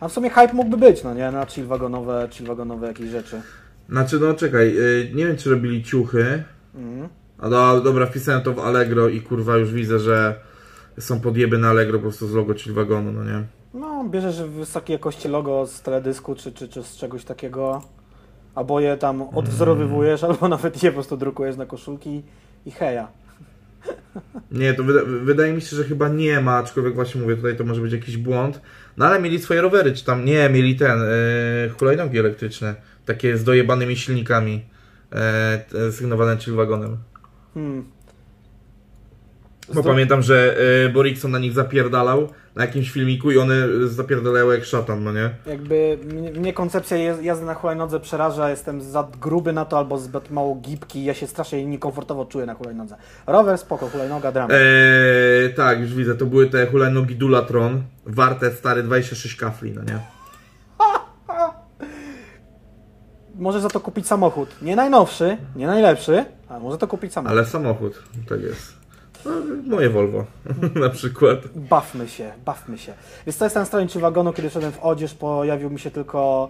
[0.00, 1.30] A w sumie hype mógłby być, no nie?
[1.30, 3.42] Na chillwagonowe, chillwagonowe jakieś rzeczy.
[3.88, 6.44] Znaczy, no czekaj, y, nie wiem czy robili ciuchy,
[6.78, 7.08] Mhm.
[7.38, 10.34] A do, dobra, wpisałem to w Allegro i kurwa już widzę, że
[10.98, 13.42] są podjeby na Allegro po prostu z logo chill wagonu, no nie?
[13.74, 17.82] No, bierzesz wysokiej jakości logo z teledysku czy, czy, czy z czegoś takiego,
[18.54, 22.22] albo je tam odwzorowywujesz, albo nawet je po prostu drukujesz na koszulki
[22.66, 23.08] i heja.
[24.50, 27.64] Nie, to wyda wydaje mi się, że chyba nie ma, aczkolwiek właśnie mówię, tutaj to
[27.64, 28.60] może być jakiś błąd.
[28.96, 32.74] No ale mieli swoje rowery, czy tam nie, mieli ten, yy, hulajnogi elektryczne,
[33.08, 34.64] takie z dojebanymi silnikami,
[35.74, 36.96] yy, sygnowane chill wagonem.
[37.54, 37.84] Hmm.
[39.74, 43.54] Bo pamiętam, że yy, Borikson na nich zapierdalał na jakimś filmiku i one
[43.86, 45.30] zapierdalały jak szatan, no nie?
[45.46, 45.98] Jakby
[46.34, 50.54] mnie, koncepcja jaz- jazdy na hulajnodze przeraża, jestem za gruby na to albo zbyt mało
[50.54, 52.96] gibki, ja się strasznie niekomfortowo czuję na hulajnodze.
[53.26, 54.54] Rower spoko, hulajnoga drama.
[54.54, 59.98] Eee, tak, już widzę, to były te hulajnogi Dulatron, warte stary 26 kafli, no nie?
[63.38, 64.48] Może za to kupić samochód.
[64.62, 67.38] Nie najnowszy, nie najlepszy, ale może to kupić samochód.
[67.38, 68.72] Ale samochód, tak jest.
[69.24, 69.30] No,
[69.66, 70.24] moje Volvo,
[70.84, 71.38] na przykład.
[71.54, 72.92] Bawmy się, bawmy się.
[73.26, 76.48] Więc to jest ten stronie czy wagonu, kiedy szedłem w odzież, pojawił mi się tylko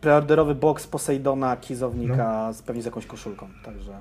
[0.00, 2.52] preorderowy box Poseidona, kizownika, No.
[2.52, 3.48] z, pewnie z jakąś koszulką.
[3.64, 3.92] Także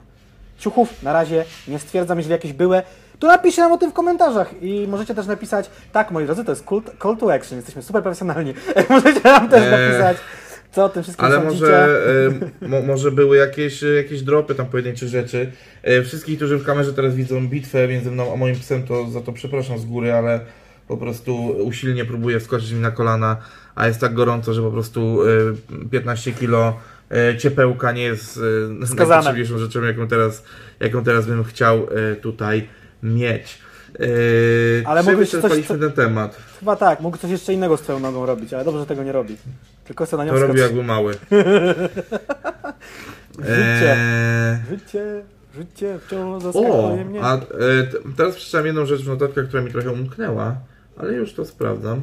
[0.58, 2.82] ciuchów na razie nie stwierdzam, jeżeli jakieś były,
[3.20, 6.52] to napiszcie nam o tym w komentarzach i możecie też napisać, tak moi drodzy, to
[6.52, 8.54] jest call, call to action, jesteśmy super profesjonalni.
[8.90, 10.18] możecie nam też Eee, napisać,
[10.78, 11.62] co o tym wszystkim Ale sądzicie.
[11.62, 15.52] może, mo, może były jakieś, e, jakieś dropy, tam pojedyncze rzeczy.
[15.84, 19.22] E, wszystkich, którzy w kamerze teraz widzą bitwę między mną a moim psem, to za
[19.22, 20.40] to przepraszam z góry, ale
[20.88, 23.38] po prostu usilnie próbuję wskoczyć mi na kolana,
[23.76, 25.20] a jest tak gorąco, że po prostu
[25.84, 26.80] e, 15 kilo
[27.38, 28.40] ciepełka nie jest
[28.96, 30.44] najpotrzebniejszą rzeczą, jaką teraz,
[30.80, 31.88] jaką teraz bym chciał
[32.22, 32.68] tutaj
[33.04, 33.60] mieć.
[34.00, 36.38] E, Ale czy wyczerpaliśmy ten temat?
[36.60, 39.12] Chyba tak, mógł coś jeszcze innego z twoją nogą robić, ale dobrze że tego nie
[39.12, 39.38] robi.
[39.84, 41.14] Tylko co na nią To robi jakby mały.
[43.40, 43.96] Życie.
[43.98, 45.24] Eee, Życie,
[45.56, 47.22] życie wciąż O, zaskakuje mnie.
[47.24, 47.40] a e,
[48.18, 50.56] teraz przeczytałem jedną rzecz w notatkach, która mi trochę umknęła,
[50.98, 52.02] ale już to sprawdzam.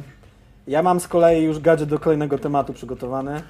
[0.67, 3.41] Ja mam z kolei już gadżet do kolejnego tematu przygotowany.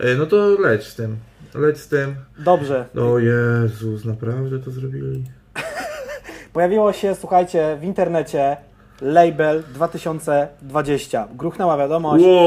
[0.00, 1.16] E, no to leć z tym.
[1.54, 2.14] Leć z tym.
[2.38, 2.86] Dobrze.
[2.96, 5.24] O Jezus, naprawdę to zrobili?
[6.58, 8.56] Pojawiło się, słuchajcie, w internecie
[9.00, 11.28] label 2020.
[11.34, 12.24] Gruchnęła wiadomość.
[12.24, 12.40] Wow!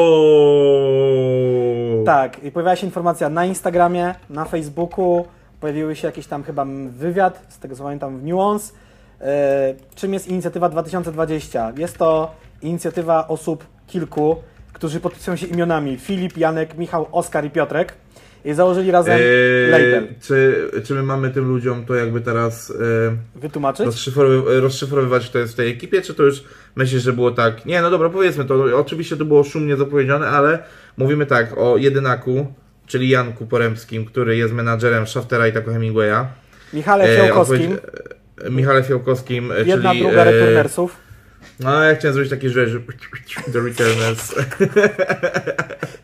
[2.05, 5.25] Tak, i pojawiła się informacja na Instagramie, na Facebooku,
[5.59, 8.73] pojawiły się jakiś tam chyba wywiad, z tego co pamiętam, w Nuance.
[9.21, 11.71] E, czym jest inicjatywa 2020?
[11.77, 14.35] Jest to inicjatywa osób kilku,
[14.73, 17.93] którzy podpisują się imionami Filip, Janek, Michał, Oskar i Piotrek
[18.45, 20.07] i założyli razem Eee, label.
[20.21, 23.85] czy, czy my mamy tym ludziom to jakby teraz e, Wytłumaczyć?
[23.85, 26.43] rozszyfrowy, rozszyfrowywać, kto jest w tej ekipie, czy to już
[26.75, 27.65] myślisz, że było tak?
[27.65, 28.55] Nie, no dobra, powiedzmy to.
[28.79, 30.59] Oczywiście to było szumnie zapowiedziane, ale
[30.97, 32.53] mówimy tak o jedynaku,
[32.87, 36.25] czyli Janku Poremskim, który jest menadżerem Shaftera i Taco Hemingwaya.
[36.73, 37.77] Michale E, Fiałkowskim,
[38.43, 40.01] e, Michale Fiałkowskim, e, jedna, czyli...
[40.03, 40.95] druga e, Returnersów.
[41.59, 42.81] No, ja chciałem zrobić takie rzeczy,
[43.53, 44.35] The Returners.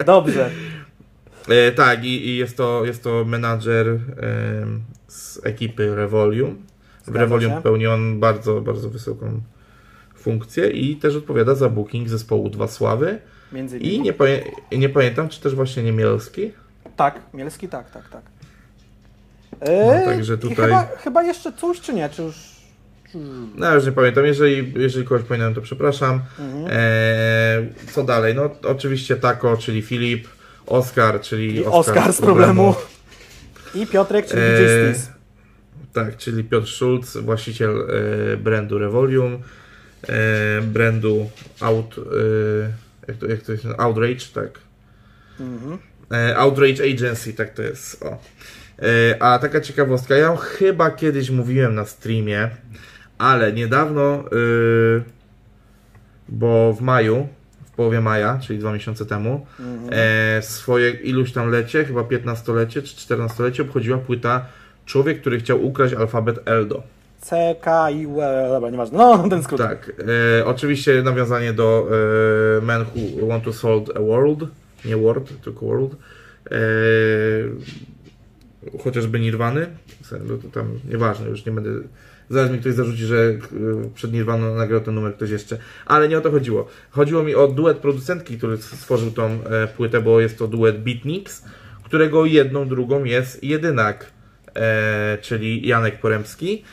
[0.06, 0.50] Dobrze.
[1.50, 6.58] E, tak, i, i jest, to, jest to menadżer em, z ekipy Revolium.
[7.08, 9.42] W Revolium pełni on bardzo, bardzo wysoką
[10.16, 13.20] funkcję i też odpowiada za booking zespołu Dwa Sławy.
[13.52, 14.04] Między I innymi.
[14.04, 16.52] nie, pamię- i nie pamiętam, czy też właśnie Niemielski.
[16.96, 18.22] Tak, Mielski, tak, tak, tak.
[19.62, 22.10] No, Eee, także i tutaj- Chyba, chyba jeszcze coś, czy nie?
[22.10, 22.58] Czy już...
[23.56, 24.26] No, już nie pamiętam.
[24.26, 26.22] Jeżeli, jeżeli kogoś pamiętam, to przepraszam.
[26.40, 26.68] Mhm.
[26.70, 28.36] E, co dalej?
[28.36, 30.28] No, oczywiście Tako, czyli Filip.
[30.67, 32.75] Oskar, czyli I Oskar z problemu.
[33.75, 34.41] I Piotrek, czyli
[34.93, 35.10] Stis.
[35.93, 37.88] Tak, czyli Piotr Schulz, właściciel
[38.34, 39.39] e, brandu Revolium,
[40.10, 41.30] e, brandu
[41.62, 42.01] Out, e,
[43.08, 43.65] jak, to, jak to jest?
[43.77, 44.49] Outrage, tak.
[45.39, 45.77] Mhm.
[46.12, 48.03] E, Outrage Agency, tak to jest.
[48.03, 48.17] O.
[48.80, 52.49] E, a taka ciekawostka, ja chyba kiedyś mówiłem na streamie,
[53.17, 55.03] ale niedawno, e,
[56.30, 57.27] bo w maju,
[57.78, 59.90] połowie maja, czyli dwa miesiące temu, Mhm.
[59.92, 64.46] e, swoje iluś tam lecie, chyba 15-lecie czy 14-lecie obchodziła płyta
[64.86, 66.84] Człowiek, który chciał ukraść alfabet Eldo.
[67.22, 68.98] C, K, I, U, E, dobra, nieważne.
[68.98, 69.62] No, ten skrót.
[69.62, 69.92] Tak,
[70.40, 71.88] e, oczywiście nawiązanie do
[72.58, 72.82] e, Men
[73.22, 74.40] Who Want to Solve a World,
[74.86, 75.92] nie World, tylko World.
[76.52, 76.58] E,
[78.84, 79.68] chociażby Nirwany,
[80.12, 81.70] no tam nieważne, już nie będę.
[82.30, 83.40] Zaraz mi ktoś zarzuci, że e,
[83.96, 86.68] przed Nirwaną nagrał ten numer ktoś jeszcze, ale nie o to chodziło.
[86.90, 91.46] Chodziło mi o duet producentki, który stworzył tą e, płytę, bo jest to duet Beatniks,
[91.84, 94.12] którego jedną, drugą jest jedynak,
[94.56, 96.63] e, czyli Janek Poremski.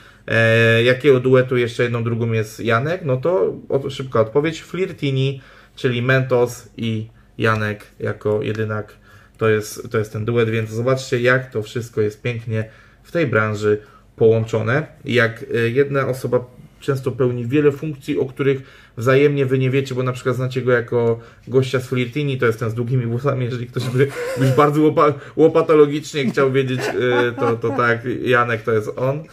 [0.85, 3.05] Jakiego duetu jeszcze jedną, drugą jest Janek?
[3.05, 3.55] No to
[3.89, 4.63] szybka odpowiedź.
[4.63, 5.41] Flirtini,
[5.77, 8.97] czyli Mentos i Janek jako jedynak.
[9.39, 12.71] To jest, to jest ten duet, więc zobaczcie jak to wszystko jest pięknie
[13.03, 13.81] w tej branży
[14.17, 14.87] połączone.
[15.05, 16.45] Jak y, jedna osoba
[16.81, 18.63] często pełni wiele funkcji, o których
[18.97, 22.59] wzajemnie wy nie wiecie, bo na przykład znacie go jako gościa z Flirtini, to jest
[22.59, 27.57] ten z długimi włosami, jeżeli ktoś by być bardzo łopa, łopatologicznie chciał wiedzieć, y, to,
[27.57, 29.19] to tak, Janek to jest on.
[29.19, 29.25] Y,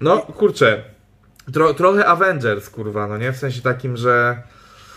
[0.00, 0.82] no, kurczę,
[1.52, 3.32] tro, trochę Avengers, kurwa, no nie?
[3.32, 4.42] W sensie takim, że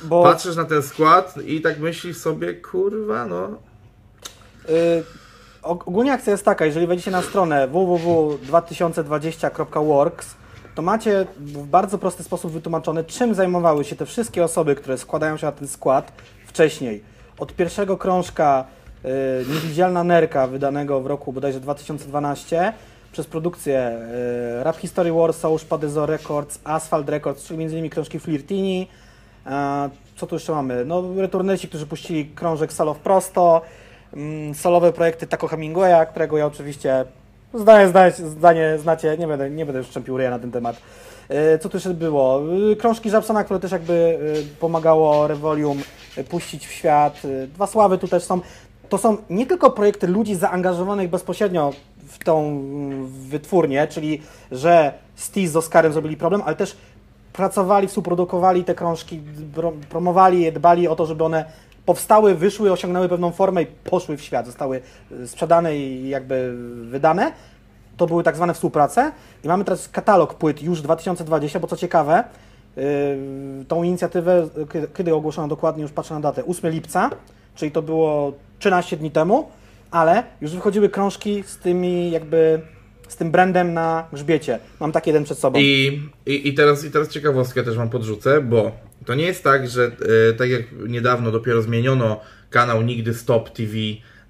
[0.03, 3.61] Bo patrzysz na ten skład i tak myślisz sobie, kurwa, no,
[4.69, 5.20] y,
[5.63, 10.35] ogólnie akcja jest taka, jeżeli wejdziecie na stronę www.2020.works,
[10.75, 15.37] to macie w bardzo prosty sposób wytłumaczone, czym zajmowały się te wszystkie osoby, które składają
[15.37, 16.11] się na ten skład
[16.45, 17.03] wcześniej.
[17.39, 18.65] Od pierwszego krążka
[19.05, 19.09] y,
[19.53, 22.73] Niewidzialna Nerka, wydanego w roku bodajże 2012,
[23.11, 23.99] przez produkcję
[24.59, 27.89] y, Rap History Warsaw, Szpadyzo Records, Asphalt Records, czyli m.in.
[27.89, 28.87] krążki Flirtini,
[29.45, 30.85] a, co tu jeszcze mamy?
[30.85, 33.61] No, returnesi, którzy puścili krążek Salow Prosto,
[34.53, 37.05] solowe projekty Taco Hemingwaya, którego ja oczywiście
[37.53, 40.75] zdanie, zdanie, znacie, nie będę, nie będę już szczępił ryja na ten temat.
[41.29, 42.41] E, Co tu jeszcze było?
[42.71, 45.81] E, Krążki Żabsona, które też jakby e, pomagało Revolium
[46.29, 47.21] puścić w świat.
[47.53, 48.39] Dwa Sławy tu też są.
[48.89, 51.73] To są nie tylko projekty ludzi zaangażowanych bezpośrednio
[52.07, 54.21] w tą mm, wytwórnię, czyli
[54.51, 56.77] że Steve z Oscarem zrobili problem, ale też
[57.33, 59.21] pracowali, współprodukowali te krążki,
[59.55, 61.45] pro- promowali je, dbali o to, żeby one
[61.85, 67.31] powstały, wyszły, osiągnęły pewną formę i poszły w świat, zostały y, sprzedane i jakby wydane.
[67.97, 69.11] To były tak zwane współprace
[69.43, 72.23] i mamy teraz katalog płyt już 2020, bo co ciekawe,
[72.75, 72.83] yy,
[73.67, 77.09] tą inicjatywę, kiedy, kiedy ogłoszono dokładnie, już patrzę na datę, 8 lipca,
[77.55, 79.49] czyli to było 13 dni temu,
[79.91, 82.61] ale już wychodziły krążki z tymi jakby,
[83.07, 84.59] z tym brandem na grzbiecie.
[84.79, 85.59] Mam taki jeden przed sobą.
[85.59, 88.71] I, i, i, teraz, I teraz ciekawostkę też Wam podrzucę, bo
[89.05, 89.91] to nie jest tak, że
[90.29, 93.73] e, tak jak niedawno dopiero zmieniono kanał Nigdy Stop TV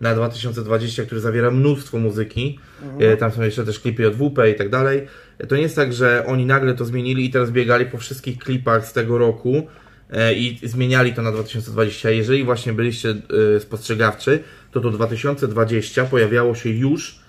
[0.01, 2.59] na 2020, który zawiera mnóstwo muzyki,
[2.99, 5.07] e, tam są jeszcze też klipy od WP i tak dalej,
[5.47, 8.87] to nie jest tak, że oni nagle to zmienili i teraz biegali po wszystkich klipach
[8.87, 9.67] z tego roku
[10.11, 12.09] e, i zmieniali to na 2020.
[12.09, 13.15] Jeżeli właśnie byliście
[13.55, 17.19] e, spostrzegawczy, to to 2020 pojawiało się już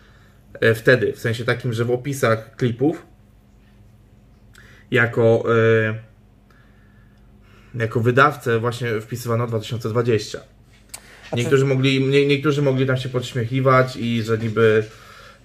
[0.60, 3.06] e, wtedy, w sensie takim, że w opisach klipów
[4.90, 6.11] jako, e,
[7.74, 10.40] jako wydawcę właśnie wpisywano 2020.
[11.36, 14.84] Niektórzy mogli, nie, niektórzy mogli tam się podśmiechiwać i że niby,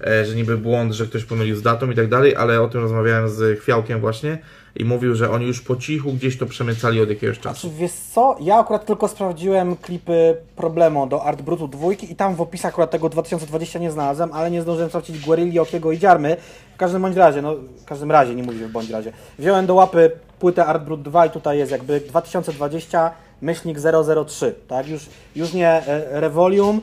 [0.07, 2.81] e, że niby błąd, że ktoś pomylił z datą i tak dalej, ale o tym
[2.81, 4.37] rozmawiałem z Chwiałkiem właśnie
[4.77, 7.61] i mówił, że oni już po cichu gdzieś to przemycali od jakiegoś czasu.
[7.61, 12.35] Znaczy, wiesz co, ja akurat tylko sprawdziłem klipy Problemo do Art Brutu 2 i tam
[12.35, 16.37] w opisach akurat tego 2020 nie znalazłem, ale nie zdążyłem sprawdzić Guerilli, Okiego i Dziarmy.
[16.73, 19.11] W każdym bądź razie, no w każdym razie, nie mówię w bądź razie.
[19.39, 23.11] Wziąłem do łapy płytę Art Brut 2 i tutaj jest jakby 2020
[23.41, 23.77] myślnik
[24.25, 24.87] 003, tak?
[24.87, 26.81] Już, już nie e, Revolium,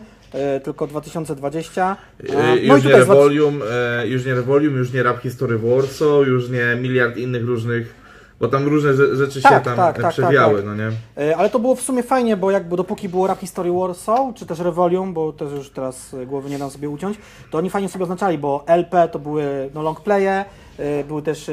[0.65, 1.85] tylko 2020.
[1.87, 1.97] A,
[2.33, 6.27] E, no i Już nie Revolium, e, już nie Revolium, już nie Rap History Warsaw,
[6.27, 7.95] już nie miliard innych różnych,
[8.41, 10.91] bo tam różne rze- rzeczy się Tak, tam tak, e, tak, przewijały, tak, no nie?
[11.31, 14.47] E, Ale to było w sumie fajnie, bo jakby dopóki było Rap History Warsaw, czy
[14.47, 17.19] też Revolium, bo też już teraz e, głowy nie dam sobie uciąć,
[17.51, 20.45] to oni fajnie sobie oznaczali, bo LP to były no, long playe,
[20.79, 21.53] e, były też e,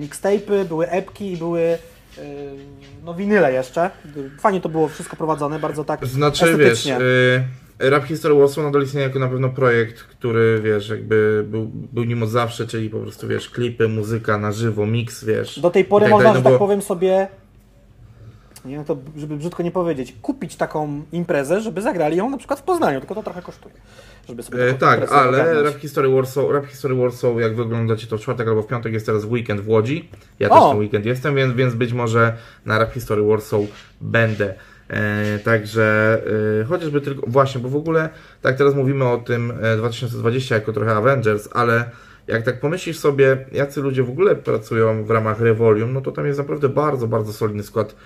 [0.00, 1.78] mixtape'y, były epki i były e,
[3.04, 3.90] no winyle jeszcze.
[4.40, 6.98] Fajnie to było wszystko prowadzone, bardzo tak Znaczy, wiesz, estetycznie.
[7.00, 7.42] y,
[7.78, 12.22] Rap History Warsaw nadal istnieje jako na pewno projekt, który, wiesz, jakby był, był nim
[12.22, 15.60] od zawsze, czyli po prostu, wiesz, klipy, muzyka na żywo, mix, wiesz.
[15.60, 17.28] Do tej pory tak można, dalej, że no tak bo- powiem sobie,
[18.64, 22.60] nie wiem, to żeby brzydko nie powiedzieć, kupić taką imprezę, żeby zagrali ją na przykład
[22.60, 23.74] w Poznaniu, tylko to trochę kosztuje.
[24.28, 25.66] Żeby sobie E, tak, ale ogarnąć.
[25.66, 29.06] Rap History, Warsaw, Rap History Warsaw, jak wyglądacie to w czwartek albo w piątek, jest
[29.06, 30.10] teraz weekend w Łodzi.
[30.38, 30.68] Ja też O!
[30.70, 32.36] ten weekend jestem, więc, więc być może
[32.66, 33.60] na Rap History Warsaw
[34.00, 34.54] będę.
[34.88, 36.18] E, także
[36.60, 38.08] e, chociażby tylko, właśnie, bo w ogóle
[38.42, 41.90] tak teraz mówimy o tym e, 2020 jako trochę Avengers, ale
[42.26, 46.26] jak tak pomyślisz sobie, jacy ludzie w ogóle pracują w ramach Revolium, no to tam
[46.26, 47.96] jest naprawdę bardzo, bardzo solidny skład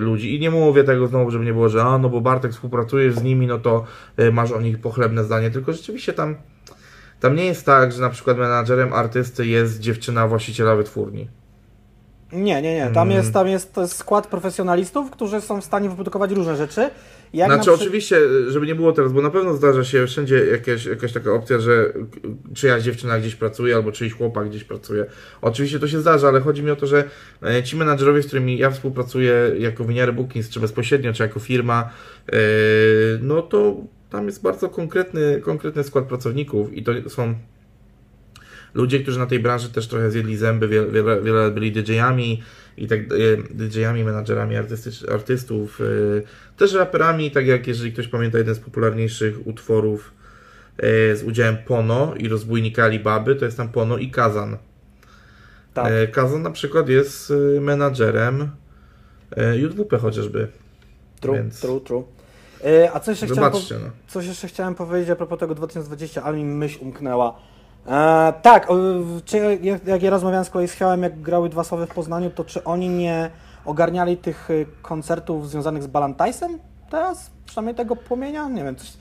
[0.00, 0.36] ludzi.
[0.36, 3.22] I nie mówię tego znowu, żeby nie było, że a, no bo Bartek współpracujesz z
[3.22, 3.84] nimi, no to
[4.32, 6.36] masz o nich pochlebne zdanie, tylko rzeczywiście tam,
[7.20, 11.28] tam nie jest tak, że na przykład menadżerem artysty jest dziewczyna właściciela wytwórni.
[12.32, 12.90] Nie, nie, nie.
[12.94, 13.16] Tam Mm.
[13.16, 16.90] jest, tam jest skład profesjonalistów, którzy są w stanie wyprodukować różne rzeczy.
[17.34, 18.16] Jak znaczy oczywiście,
[18.48, 21.92] żeby nie było teraz, bo na pewno zdarza się wszędzie jakieś, jakaś taka opcja, że
[22.54, 25.06] czyjaś dziewczyna gdzieś pracuje albo czyjś chłopak gdzieś pracuje.
[25.42, 27.04] Oczywiście to się zdarza, ale chodzi mi o to, że
[27.42, 31.90] e, ci menadżerowie, z którymi ja współpracuję jako Winiary Bookings, czy bezpośrednio, czy jako firma,
[32.32, 32.36] e,
[33.20, 33.76] no to
[34.10, 37.34] tam jest bardzo konkretny, konkretny skład pracowników i to są
[38.74, 42.42] ludzie, którzy na tej branży też trochę zjedli zęby, wiele, wiele, byli DJ-ami
[42.76, 43.04] i tak e,
[43.50, 44.56] DJ-ami, menadżerami
[45.12, 45.84] artystów, e,
[46.56, 50.12] też raperami, tak jak jeżeli ktoś pamięta jeden z popularniejszych utworów
[50.78, 54.56] e, z udziałem Pono i rozbójnika Alibaby, to jest tam Pono i Kazan.
[55.74, 56.10] Tak.
[56.10, 58.50] Kazan na przykład jest menadżerem
[59.56, 60.48] JWP chociażby.
[61.20, 62.04] True, więc- true, true.
[62.92, 63.58] A co jeszcze, chciałem po...
[63.58, 63.90] No.
[64.08, 67.40] coś jeszcze chciałem powiedzieć a propos tego 2020, ale mi myśl umknęła.
[67.86, 68.76] E, tak, o,
[69.24, 72.44] czy jak, jak ja rozmawiałem z kolei z jak grały dwa słowy w Poznaniu, to
[72.44, 73.30] czy oni nie
[73.64, 76.58] ogarniali tych y, koncertów związanych z Balantajsem
[76.90, 77.30] teraz?
[77.46, 78.48] Przynajmniej tego płomienia?
[78.48, 78.92] Nie wiem, coś,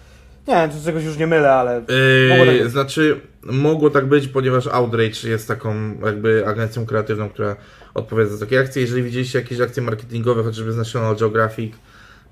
[0.48, 1.82] nie wiem, czy czegoś już nie mylę, ale
[2.30, 2.72] mogło tak być.
[2.72, 7.56] znaczy, mogło tak być, ponieważ Outrage jest taką jakby agencją kreatywną, która
[7.94, 8.82] odpowiada za takie akcje.
[8.82, 11.76] Jeżeli widzieliście jakieś akcje marketingowe, chociażby z National Geographic,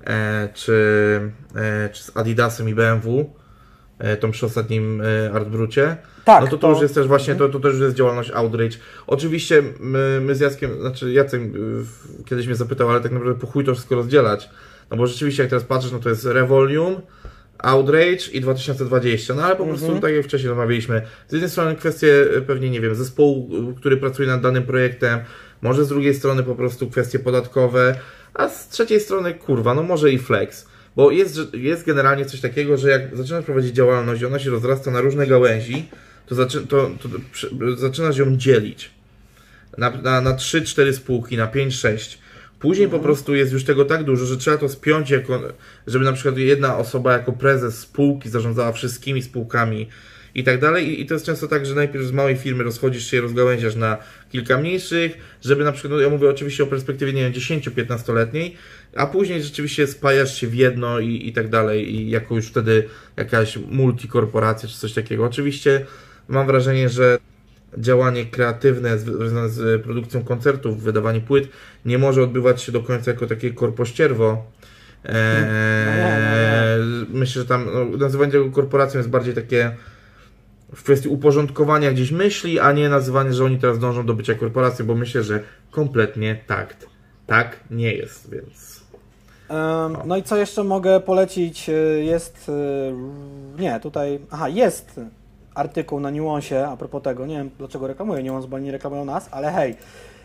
[0.04, 1.20] e, czy,
[1.54, 3.30] e, czy z Adidasem i BMW,
[4.20, 7.48] tą przy ostatnim e, Artbrucie, Tak, no to, to, to- już jest też właśnie, to,
[7.48, 8.76] to też jest działalność Outrage.
[9.06, 13.46] Oczywiście my, my z Jackiem, znaczy Jacek w- kiedyś mnie zapytał, ale tak naprawdę po
[13.46, 14.50] chuj to wszystko rozdzielać.
[14.90, 16.96] No bo rzeczywiście jak teraz patrzysz, no to jest Revolium,
[17.58, 22.24] Outrage i 2020, no ale po prostu tak jak wcześniej rozmawialiśmy, z jednej strony kwestie
[22.46, 25.18] pewnie, nie wiem, zespołu, który pracuje nad danym projektem,
[25.62, 27.94] może z drugiej strony po prostu kwestie podatkowe,
[28.34, 30.66] a z trzeciej strony, kurwa, no może i flex.
[30.96, 34.90] Bo jest, jest generalnie coś takiego, że jak zaczynasz prowadzić działalność i ona się rozrasta
[34.90, 35.88] na różne gałęzi,
[36.26, 38.90] to, zaczy, to, to, przy- zaczynasz ją dzielić
[39.78, 42.18] na, na, na 3-4 spółki, na 5-6.
[42.58, 45.40] Później po prostu jest już tego tak dużo, że trzeba to spiąć, jako,
[45.86, 49.88] żeby na przykład jedna osoba jako prezes spółki zarządzała wszystkimi spółkami
[50.34, 51.00] i tak dalej.
[51.00, 53.98] I, to jest często tak, że najpierw z małej firmy rozchodzisz się rozgałęziasz na
[54.30, 58.56] kilka mniejszych, żeby na przykład, no ja mówię oczywiście o perspektywie, nie wiem, 10-15-letniej,
[58.96, 62.88] a później rzeczywiście spajasz się w jedno i, i tak dalej, i jako już wtedy
[63.16, 65.24] jakaś multikorporacja czy coś takiego.
[65.24, 65.86] Oczywiście
[66.28, 67.18] mam wrażenie, że
[67.78, 71.48] działanie kreatywne związane z produkcją koncertów, wydawanie płyt
[71.84, 74.44] nie może odbywać się do końca jako takie korpościerwo.
[75.04, 79.76] Eee, myślę, że tam no, nazywanie tego korporacją jest bardziej takie
[80.74, 84.86] w kwestii uporządkowania gdzieś myśli, a nie nazywanie, że oni teraz dążą do bycia korporacją,
[84.86, 86.76] bo myślę, że kompletnie tak.
[87.26, 88.82] Tak nie jest, więc.
[90.04, 91.68] No i co jeszcze mogę polecić?
[91.68, 92.48] Y, Jest.
[92.48, 92.92] y,
[93.58, 94.18] Nie, tutaj.
[94.30, 95.00] Aha, jest
[95.54, 97.26] artykuł na Nuancie a propos tego.
[97.26, 99.76] Nie wiem dlaczego reklamuję Nuance, bo oni nie reklamują nas, ale hej.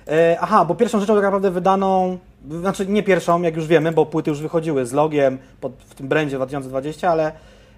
[0.07, 2.17] E, Aha, bo pierwszą rzeczą tak naprawdę wydaną,
[2.49, 6.07] znaczy nie pierwszą, jak już wiemy, bo płyty już wychodziły z logiem pod, w tym
[6.07, 7.31] brandzie 2020, ale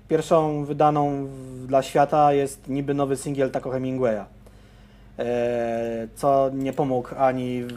[0.10, 4.26] pierwszą wydaną w, dla świata jest niby nowy singiel Taco Hemingwaya.
[5.20, 7.64] E, co nie pomógł ani.
[7.64, 7.70] w-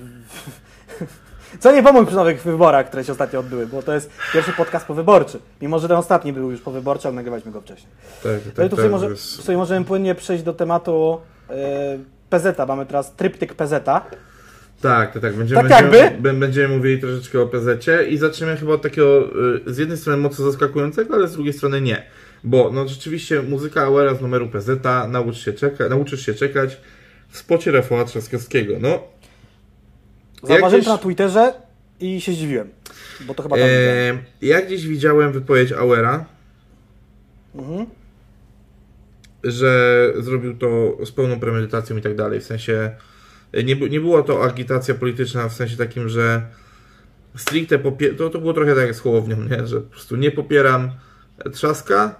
[1.60, 4.86] Co nie pomógł przy nowych wyborach, które się ostatnio odbyły, bo to jest pierwszy podcast
[4.86, 5.38] powyborczy.
[5.62, 7.92] Mimo, że ten ostatni był już powyborczy, ale nagrywaliśmy go wcześniej.
[8.22, 11.54] Tak, tak, i tu sobie, tak, może, możemy płynnie przejść do tematu e,
[12.30, 12.58] PZ.
[12.68, 13.72] Mamy teraz tryptyk PZ.
[14.80, 15.34] Tak, to tak.
[15.36, 19.28] Będziemy, Tak będziemy, będziemy mówili troszeczkę o PZ i zaczniemy chyba od takiego
[19.66, 22.02] y, z jednej strony mocno zaskakującego, ale z drugiej strony nie.
[22.44, 24.70] Bo no rzeczywiście muzyka Auera z numeru PZ,
[25.08, 26.76] naucz się czeka, nauczysz się czekać
[27.28, 28.74] w spocie Rafała Trzaskowskiego.
[28.80, 29.02] No,
[30.42, 31.52] Zauważyłem gdzieś- to na Twitterze
[32.00, 32.68] i się zdziwiłem,
[33.26, 34.16] bo to chyba tam widziałem.
[34.16, 36.24] e, ja gdzieś widziałem wypowiedź Auera,
[37.54, 37.86] Mhm.
[39.44, 42.40] że zrobił to z pełną premedytacją i tak dalej.
[42.40, 42.90] W sensie
[43.64, 46.42] nie, nie była to agitacja polityczna w sensie takim, że
[47.36, 49.66] stricte popie- to, to było trochę tak jak z Hołownią, nie?
[49.66, 50.90] że po prostu nie popieram
[51.52, 52.14] Trzaska,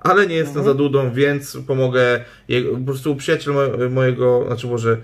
[0.00, 4.96] ale nie jestem za Dudą, więc pomogę jego, po prostu przyjaciel mo- mojego, znaczy może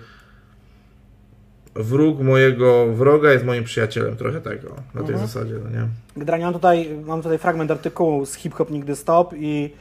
[1.75, 5.89] wróg mojego wroga jest moim przyjacielem, trochę tego, na tej zasadzie, no nie?
[6.17, 9.73] Generalnie mam tutaj, mam tutaj fragment artykułu z Hip Hop Nigdy Stop i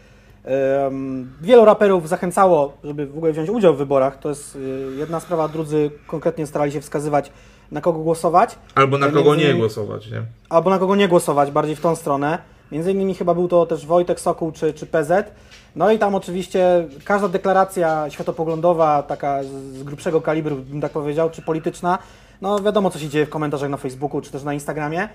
[1.42, 4.20] wielu raperów zachęcało, żeby w ogóle wziąć udział w wyborach.
[4.20, 4.60] To jest y,
[4.98, 7.32] jedna sprawa, drudzy konkretnie starali się wskazywać,
[7.72, 8.56] na kogo głosować.
[8.76, 10.22] Albo na Między kogo nie głosować, nie?
[10.50, 12.38] albo na kogo nie głosować, bardziej w tą stronę.
[12.72, 15.32] Między innymi chyba był to też Wojtek Sokół czy, czy PZ.
[15.76, 21.30] No i tam oczywiście każda deklaracja światopoglądowa, taka z, z grubszego kalibru, bym tak powiedział,
[21.30, 21.98] czy polityczna,
[22.42, 25.10] no wiadomo co się dzieje w komentarzach na Facebooku czy też na Instagramie.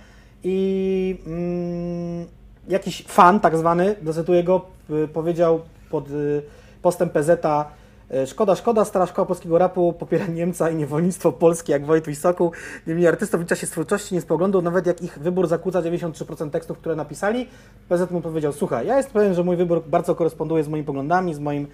[0.45, 2.27] I mm,
[2.69, 6.43] jakiś fan, tak zwany, zacytuję go, y, powiedział pod y,
[6.83, 11.87] postem PZ-a E, Szkoda, szkoda, stara szkoła polskiego rapu popiera Niemca i niewolnictwo polskie jak
[11.87, 12.53] Wojtuś Sokół.
[12.87, 16.79] Niemniej artystów w czasie twórczości nie z poglądu, nawet jak ich wybór zakłóca 93% tekstów,
[16.79, 17.47] które napisali.
[17.89, 21.35] PZ mu powiedział, słuchaj, ja jestem pewien, że mój wybór bardzo koresponduje z moimi poglądami,
[21.35, 21.67] z, moim,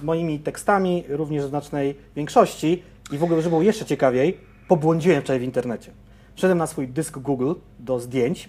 [0.00, 2.82] z moimi tekstami, również w znacznej większości.
[3.12, 5.90] I w ogóle, żeby było jeszcze ciekawiej, pobłądziłem wczoraj w internecie.
[6.34, 8.48] Wszedłem na swój dysk Google do zdjęć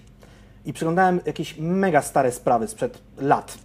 [0.66, 3.58] i przeglądałem jakieś mega stare sprawy sprzed lat.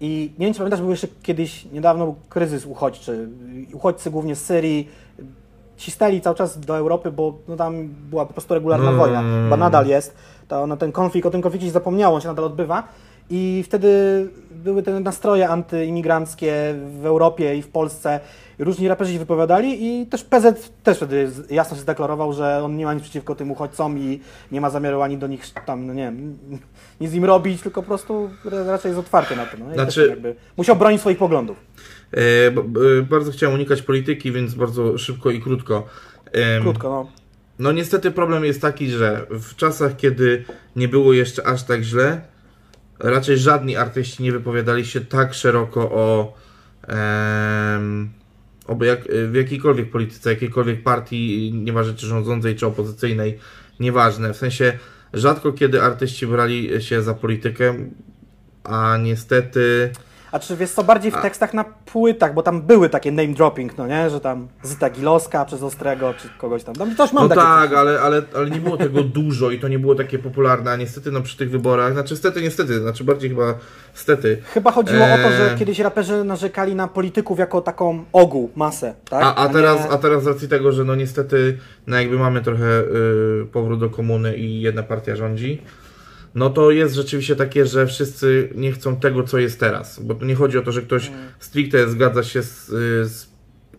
[0.00, 3.28] I nie wiem, czy pamiętasz, był jeszcze kiedyś, niedawno był kryzys uchodźczy.
[3.72, 4.88] Uchodźcy głównie z Syrii
[5.76, 8.98] cisnęli cały czas do Europy, bo no, tam była po prostu regularna Mm.
[8.98, 9.22] wojna.
[9.44, 10.14] Chyba nadal jest.
[10.48, 12.82] To, no, ten konflikt, o tym konflikcie się zapomniało, on się nadal odbywa.
[13.30, 18.20] i wtedy były te nastroje antyimigranckie w Europie i w Polsce.
[18.64, 22.84] Różni raperzy się wypowiadali i też PZ też wtedy jasno się zdeklarował, że on nie
[22.84, 24.20] ma nic przeciwko tym uchodźcom i
[24.52, 26.38] nie ma zamiaru ani do nich tam, no nie wiem,
[27.00, 29.56] nic im robić, tylko po prostu ra- raczej jest otwarty na to.
[29.58, 31.56] No, Znaczy- musiał bronić swoich poglądów.
[32.12, 32.62] E, b-
[33.02, 35.86] bardzo chciałem unikać polityki, więc bardzo szybko i krótko.
[36.62, 37.10] Krótko, no.
[37.58, 40.44] No niestety problem jest taki, że w czasach, kiedy
[40.76, 42.20] nie było jeszcze aż tak źle,
[42.98, 46.34] raczej żadni artyści nie wypowiadali się tak szeroko o,
[48.66, 53.38] o jak, w jakiejkolwiek polityce, jakiejkolwiek partii, nieważne czy rządzącej, czy opozycyjnej,
[53.80, 54.32] nieważne.
[54.32, 54.78] W sensie
[55.14, 57.74] rzadko kiedy artyści brali się za politykę,
[58.64, 59.90] a niestety...
[60.32, 63.28] A czy wiesz co, bardziej w A- tekstach na płytach, bo tam były takie name
[63.34, 66.74] dropping, no nie, że tam Zyta Gilowska przez Ostrego, czy kogoś tam.
[66.74, 67.78] Tam też mam No tak, coś.
[67.78, 71.10] ale, ale, ale nie było tego dużo i to nie było takie popularne, a niestety
[71.10, 73.54] no przy tych wyborach, znaczy stety, niestety, znaczy bardziej chyba
[73.94, 74.38] stety.
[74.54, 75.58] Chyba chodziło o to, że Eee.
[75.58, 79.22] kiedyś raperzy narzekali na polityków jako taką ogół, masę, tak?
[79.24, 82.42] A, a, nie- teraz, a teraz z racji tego, że no niestety no jakby mamy
[82.42, 85.62] trochę y, powrót do komuny i jedna partia rządzi,
[86.34, 90.00] no to jest rzeczywiście takie, że wszyscy nie chcą tego, co jest teraz.
[90.02, 93.28] Bo tu nie chodzi o to, że ktoś stricte zgadza się z, y, z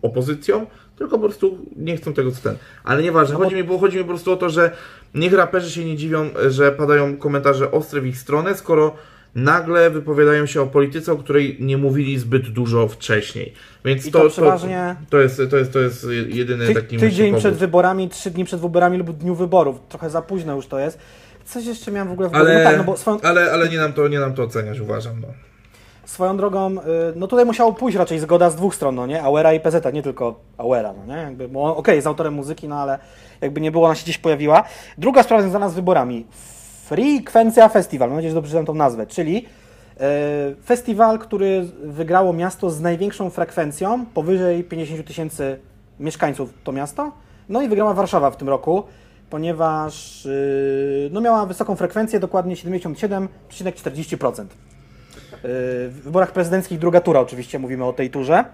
[0.02, 0.66] opozycją,
[0.98, 2.56] tylko po prostu nie chcą tego, co ten.
[2.84, 4.70] Ale nieważne, No bo- chodzi, mi, bo chodzi mi po prostu o to, że
[5.14, 8.94] niech raperzy się nie dziwią, że padają komentarze ostre w ich stronę, skoro
[9.34, 13.52] nagle wypowiadają się o polityce, o której nie mówili zbyt dużo wcześniej.
[13.84, 17.36] Więc to, to to, przeważnie- to, jest, to, jest, to jest jedyny Ty, taki tydzień
[17.36, 19.80] przed wyborami, trzy dni przed wyborami lub dniu wyborów.
[19.88, 20.98] Trochę za późno już to jest.
[21.44, 22.50] Coś jeszcze miałem w ogóle w głowie.
[22.50, 24.80] ale, No tak, no bo swoją, ale, ale nie, nam to, nie nam to oceniać,
[24.80, 25.20] uważam.
[25.20, 25.28] No.
[26.04, 26.82] swoją drogą, y,
[27.16, 29.22] no tutaj musiało pójść raczej zgoda z dwóch stron, no nie?
[29.22, 31.22] Auera i PZ, nie tylko Auera, no nie?
[31.22, 32.98] Jakby, bo okej, jest autorem muzyki, no ale
[33.40, 34.64] jakby nie było, ona się gdzieś pojawiła.
[34.98, 36.26] Druga sprawa związana z wyborami.
[36.84, 39.46] Frequencja Festival, mam nadzieję, że dobrze czytam tą nazwę, czyli
[40.00, 45.58] e, festiwal, który wygrało miasto z największą frekwencją, powyżej 50 tysięcy
[46.00, 47.12] mieszkańców to miasto.
[47.48, 48.84] No i wygrała Warszawa w tym roku,
[49.30, 54.46] ponieważ y, no miała wysoką frekwencję, dokładnie 77,40%.
[55.42, 58.44] W wyborach prezydenckich druga tura oczywiście, mówimy o tej turze.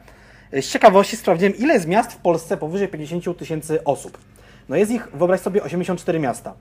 [0.53, 4.19] Z ciekawości sprawdziłem, ile jest miast w Polsce powyżej 50 tysięcy osób.
[4.69, 6.55] No jest ich, wyobraź sobie, 84 miasta.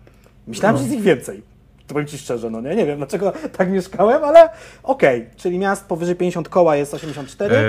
[0.47, 1.43] Myślałem, że jest ich więcej.
[1.87, 4.49] To powiem Ci szczerze, no nie, nie wiem dlaczego tak mieszkałem, ale
[4.83, 5.29] okej.
[5.37, 7.55] Czyli miast powyżej 50 koła jest 84.
[7.55, 7.61] E,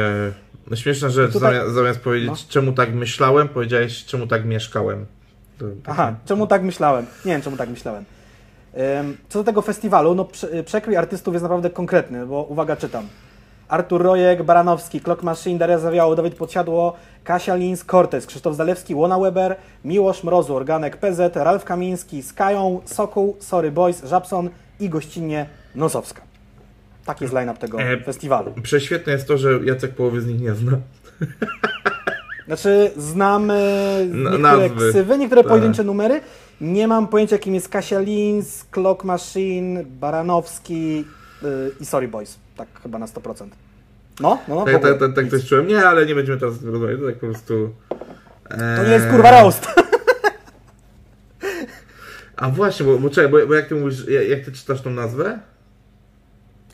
[0.70, 2.36] no śmieszna rzecz, tutaj- zamiast, zamiast powiedzieć, No.
[2.48, 5.06] czemu tak myślałem, powiedziałeś, czemu tak mieszkałem.
[5.86, 7.06] Aha, czemu tak myślałem?
[7.24, 8.04] Nie wiem, czemu tak myślałem.
[9.28, 13.04] Co do tego festiwalu, no prze- przekrój artystów jest naprawdę konkretny, bo uwaga, czytam.
[13.68, 19.18] Artur Rojek, Baranowski, Clock Machine, Daria Zawiało, Dawid Podsiadło, Kasia Lins, Cortez, Krzysztof Zalewski, Łona
[19.18, 24.50] Weber, Miłosz Mrozu, Organek PZ, Ralf Kamiński, Skają, Sokół, Sorry Boys, Żabson
[24.80, 26.22] i gościnnie Nosowska.
[27.04, 28.52] Taki jest line-up tego E, festiwalu.
[28.62, 30.72] Prześwietne jest to, że Jacek połowy z nich nie zna.
[32.50, 33.54] Znaczy, znam e,
[34.06, 34.90] niektóre nazwy.
[34.90, 35.48] ksywy, niektóre Tak.
[35.48, 36.20] pojedyncze numery.
[36.60, 41.04] Nie mam pojęcia, kim jest Kasia Lins, Clock Machine, Baranowski
[41.42, 41.46] y,
[41.80, 42.38] i Sorry Boys.
[42.56, 43.46] Tak chyba na 100%.
[44.20, 44.64] No, no, no.
[44.64, 45.66] Tak, tak, tak, tak coś czułem.
[45.66, 47.70] Nie, ale nie będziemy teraz rozmawiać, to tak po prostu...
[48.50, 49.66] e, To nie jest kurwa roast.
[52.36, 54.90] A właśnie, bo, bo czekaj, bo, bo jak ty mówisz, jak, jak ty czytasz tą
[54.90, 55.38] nazwę?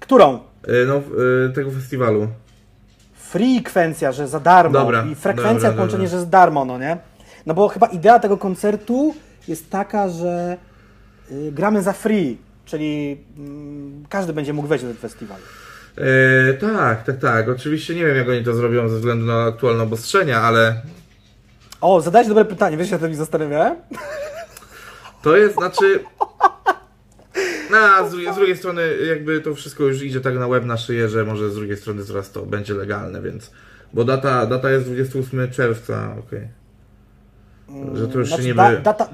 [0.00, 0.34] Którą?
[0.64, 1.02] E, No,
[1.46, 2.28] e, tego festiwalu.
[3.36, 4.72] Frekwencja, że za darmo.
[4.72, 6.18] Dobra, I frekwencja, dobra, połączenie, dobra.
[6.18, 6.96] że z darmo, no nie?
[7.46, 9.14] No bo chyba idea tego koncertu
[9.48, 10.56] jest taka, że
[11.30, 15.38] y, gramy za free, czyli mm, każdy będzie mógł wejść na ten festiwal.
[15.98, 17.48] E, tak, tak, tak.
[17.48, 20.82] Oczywiście nie wiem, jak oni to zrobią ze względu na aktualne obostrzenia, ale
[21.80, 23.76] O, zadałeś dobre pytanie, wiesz, ja to mi zastanawiałem?
[25.22, 26.00] to jest, znaczy...
[27.70, 30.64] No, a z, drugiej, z drugiej strony jakby to wszystko już idzie tak na łeb
[30.64, 33.50] na szyję, że może z drugiej strony zaraz to będzie legalne, więc...
[33.92, 36.48] Bo data, data jest 28 czerwca, okej.
[37.94, 38.78] Że to już się nie da, wy...
[38.78, 39.08] data,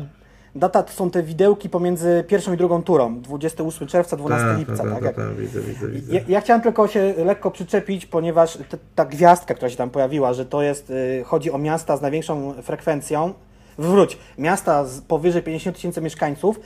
[0.54, 3.20] data to są te widełki pomiędzy pierwszą i drugą turą.
[3.20, 4.76] 28 czerwca, 12 Tak, lipca.
[4.76, 6.14] tak, Tak, tak, jak- tak, widzę, widzę, widzę.
[6.14, 8.58] Ja, ja chciałem tylko się lekko przyczepić, ponieważ
[8.94, 12.54] ta gwiazdka, która się tam pojawiła, że to jest, y, chodzi o miasta z największą
[12.62, 13.34] frekwencją.
[13.78, 16.60] Wróć, miasta z powyżej 50 tysięcy mieszkańców.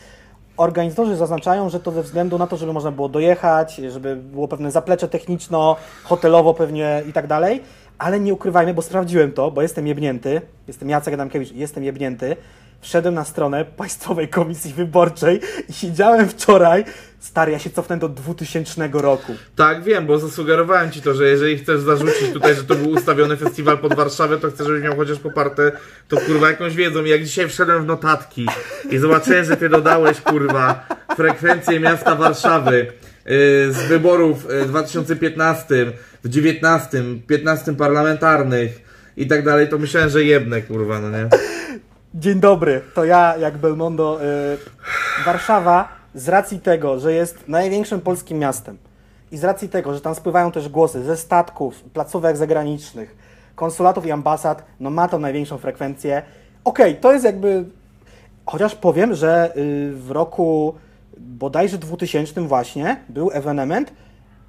[0.57, 4.71] Organizatorzy zaznaczają, że to ze względu na to, żeby można było dojechać, żeby było pewne
[4.71, 7.63] zaplecze techniczno, hotelowo pewnie i tak dalej.
[7.99, 10.41] Ale nie ukrywajmy, bo sprawdziłem to, bo jestem jebnięty.
[10.69, 12.37] Jestem Jacek Adamkiewicz, jestem jebnięty.
[12.81, 16.85] Wszedłem na stronę Państwowej Komisji Wyborczej i siedziałem wczoraj.
[17.27, 19.33] Stary, ja się cofnę do 2000 roku.
[19.57, 23.37] Tak, wiem, bo zasugerowałem ci to, że jeżeli chcesz zarzucić tutaj, że to był ustawiony
[23.37, 25.73] festiwal pod Warszawę, to chcę, żebyś miał chociaż poparte
[26.09, 27.05] to kurwa jakąś wiedzą.
[27.05, 28.47] Jak dzisiaj wszedłem w notatki
[28.91, 32.93] i zobaczyłem, że ty dodałeś kurwa frekwencję miasta Warszawy
[33.71, 35.93] z wyborów w 2015,
[36.25, 38.81] w 19, 15 parlamentarnych
[39.17, 41.29] i tak dalej, to myślałem, że jebnę, kurwa, no nie?
[42.15, 44.21] Dzień dobry, to ja jak Belmondo.
[44.23, 48.79] Y, Warszawa z racji tego, że jest największym polskim miastem
[49.33, 53.17] i z racji tego, że tam spływają też głosy ze statków, placówek zagranicznych,
[53.55, 56.23] konsulatów i ambasad, no ma tą największą frekwencję.
[56.65, 57.65] Okej, okay, to jest jakby.
[58.47, 60.75] Chociaż powiem, że y, w roku
[61.19, 63.93] bodajże 2000 właśnie był ewenement.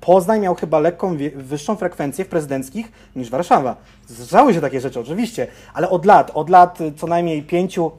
[0.02, 3.76] Poznań miał chyba lekką, wyższą frekwencję w prezydenckich niż Warszawa.
[4.08, 7.92] Zdarzały się takie rzeczy, oczywiście, ale od lat, od lat co najmniej pięciu,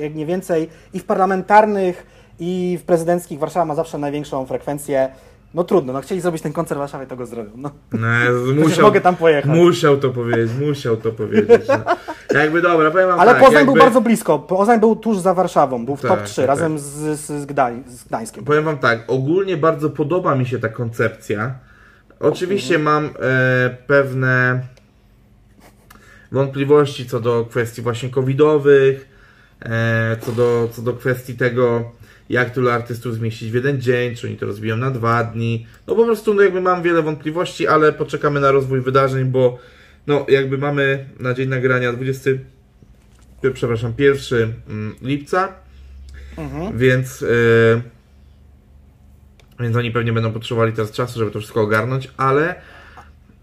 [0.00, 2.06] jak nie więcej, i w parlamentarnych,
[2.40, 5.08] i w prezydenckich Warszawa ma zawsze największą frekwencję.
[5.54, 7.50] No trudno, no chcieli zrobić ten koncert w Warszawie, to go zrobią.
[7.56, 7.70] No.
[7.92, 8.08] No,
[8.64, 9.56] musiał, mogę tam pojechać.
[9.56, 11.62] Musiał to powiedzieć, musiał to powiedzieć.
[11.68, 11.96] No.
[12.40, 13.72] Jakby dobra, powiem wam Ale tak, Poznań jakby...
[13.72, 14.38] był bardzo blisko.
[14.38, 17.82] Poznań był tuż za Warszawą, był w Tak, top 3 tak, razem z, z, Gdań,
[17.86, 18.44] z Gdańskiem.
[18.44, 21.54] Powiem wam tak, ogólnie bardzo podoba mi się ta koncepcja.
[22.20, 23.10] Oczywiście mam e,
[23.86, 24.60] pewne
[26.32, 29.08] wątpliwości co do kwestii właśnie covidowych,
[29.62, 31.92] e, co, do, co do kwestii tego,
[32.30, 35.66] jak tylu artystów zmieścić w jeden dzień, czy oni to rozbiją na dwa dni.
[35.86, 39.58] No po prostu no jakby mam wiele wątpliwości, ale poczekamy na rozwój wydarzeń, bo
[40.06, 42.30] no jakby mamy na dzień nagrania 20,
[43.52, 45.52] przepraszam, 1 mm, lipca,
[46.36, 46.78] Mhm.
[46.78, 47.26] więc, e,
[49.60, 52.54] więc oni pewnie będą potrzebowali teraz czasu, żeby to wszystko ogarnąć, ale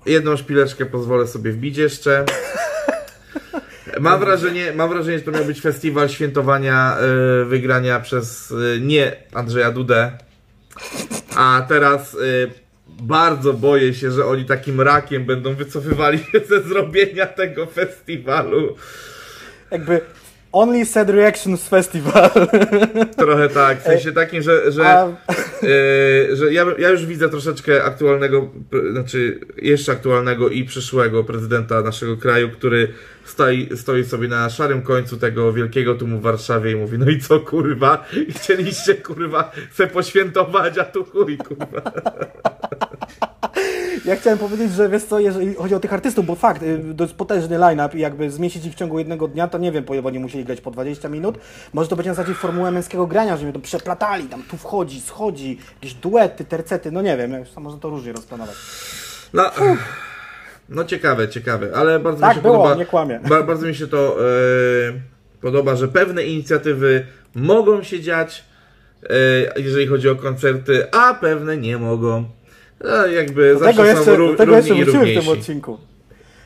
[0.06, 2.26] jedną szpileczkę pozwolę sobie wbić jeszcze.
[4.00, 9.16] Mam wrażenie, mam wrażenie, że to miał być festiwal świętowania e, wygrania przez e, nie
[9.34, 10.12] Andrzeja Dudę,
[11.36, 12.18] a teraz e,
[12.88, 18.76] bardzo boję się, że oni takim rakiem będą wycofywali się ze zrobienia tego festiwalu.
[19.72, 20.02] Jakby
[20.52, 22.30] Only Sad Reactions Festival.
[23.18, 25.08] Trochę tak, w sensie takim, że, że, A-
[26.34, 28.52] że ja, ja już widzę troszeczkę aktualnego,
[28.92, 32.94] znaczy jeszcze aktualnego i przyszłego prezydenta naszego kraju, który
[33.26, 37.20] stoi, stoi sobie na szarym końcu tego wielkiego tłumu w Warszawie i mówi, no i
[37.20, 41.82] co kurwa, chcieliście kurwa se poświętować, a tu chuj kurwa.
[44.06, 47.04] Ja chciałem powiedzieć, że wiesz co, jeżeli chodzi o tych artystów, bo fakt, y, to
[47.04, 50.08] jest potężny line-up i jakby zmieścić ich w ciągu jednego dnia, to nie wiem, bo
[50.08, 51.38] oni musieli grać po 20 minut.
[51.74, 55.58] Może to być na zasadzie formułę męskiego grania, żeby to przeplatali, tam tu wchodzi, schodzi,
[55.76, 58.56] jakieś duety, tercety, no nie wiem, można to różnie rozplanować.
[59.34, 59.52] No,
[60.70, 62.76] no ciekawe, ciekawe, ale bardzo Tak mi się było, podoba.
[62.76, 63.20] nie kłamię.
[63.30, 64.24] Ba, bardzo mi się to e,
[65.42, 67.06] podoba, że pewne inicjatywy
[67.36, 68.44] mogą się dziać,
[69.04, 72.26] e, jeżeli chodzi o koncerty, a pewne nie mogą.
[72.84, 75.78] No, jakby Do zawsze tego jeszcze, są ró- tego jeszcze wróciłem w tym odcinku.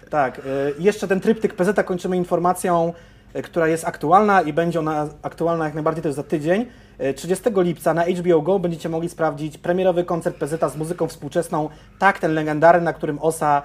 [0.10, 0.42] Tak, y,
[0.80, 2.94] jeszcze ten tryptyk PZ kończymy informacją,
[3.36, 6.66] y, która jest aktualna i będzie ona aktualna jak najbardziej też za tydzień.
[7.02, 11.70] Y, 30 lipca na HBO Go będziecie mogli sprawdzić premierowy koncert PZ z muzyką współczesną.
[12.00, 13.62] Tak, ten legendarny, na którym Osa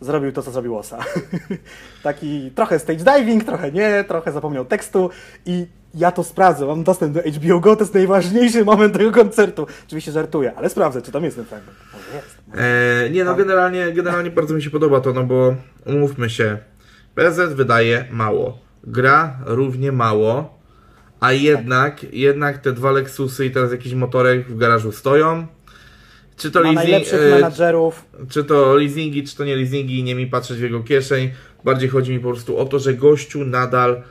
[0.00, 0.98] zrobił to, co zrobił Osa.
[2.02, 5.10] Taki trochę stage diving, trochę nie, trochę zapomniał tekstu
[5.46, 9.66] i ja to sprawdzę, mam dostęp do HBO Go, to jest najważniejszy moment tego koncertu.
[9.86, 11.78] Oczywiście żartuję, ale sprawdzę, czy tam jest ten fragment.
[11.92, 12.38] Może jest.
[12.54, 15.54] E, nie no, generalnie, generalnie bardzo mi się podoba to, no bo
[15.86, 16.58] umówmy się,
[17.14, 20.58] PZ wydaje mało, gra równie mało,
[21.20, 25.46] a jednak, jednak te dwa Lexusy i teraz jakiś motorek w garażu stoją.
[26.36, 27.90] Czy to Ma leasing, e,
[28.28, 31.30] czy to leasingi, czy to nie leasingi, nie mi patrzeć w jego kieszeń.
[31.64, 34.02] Bardziej chodzi mi po prostu o to, że gościu nadal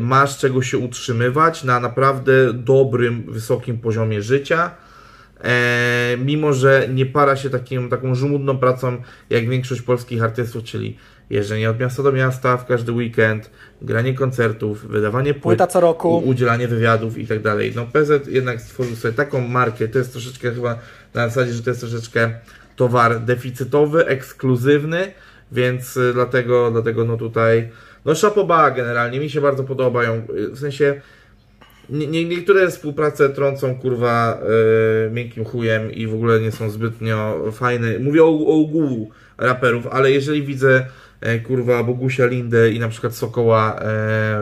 [0.00, 4.70] ma z czego się utrzymywać na naprawdę dobrym, wysokim poziomie życia.
[5.44, 10.96] E, mimo, że nie para się takim, taką żmudną pracą jak większość polskich artystów, czyli
[11.30, 13.50] jeżdżenie od miasta do miasta w każdy weekend,
[13.82, 16.18] granie koncertów, wydawanie płyt, Płyta co roku.
[16.18, 17.72] udzielanie wywiadów i tak dalej.
[17.76, 20.78] No PZ jednak stworzył sobie taką markę, to jest troszeczkę chyba
[21.14, 22.30] na zasadzie, że to jest troszeczkę
[22.76, 25.12] towar deficytowy, ekskluzywny,
[25.52, 27.68] więc y, dlatego, dlatego no tutaj,
[28.04, 31.00] no szapoba generalnie, mi się bardzo podobają, y, w sensie
[31.90, 34.38] nie, nie, niektóre współprace trącą kurwa
[35.06, 37.98] y, miękkim chujem i w ogóle nie są zbytnio fajne.
[37.98, 40.86] Mówię o, o ogółu raperów, ale jeżeli widzę
[41.20, 43.80] e, kurwa Bogusia Lindę i na przykład Sokoła e,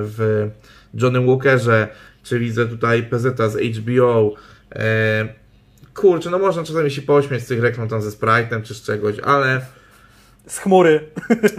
[0.03, 0.49] w
[0.95, 1.89] Johnnym Walkerze,
[2.23, 4.35] czy widzę tutaj PZ z HBO,
[4.73, 5.29] e,
[5.95, 9.19] kurczę, no można czasami się pośmiać z tych reklam tam ze Sprite'em czy z czegoś,
[9.19, 9.61] ale
[10.47, 11.09] Z chmury.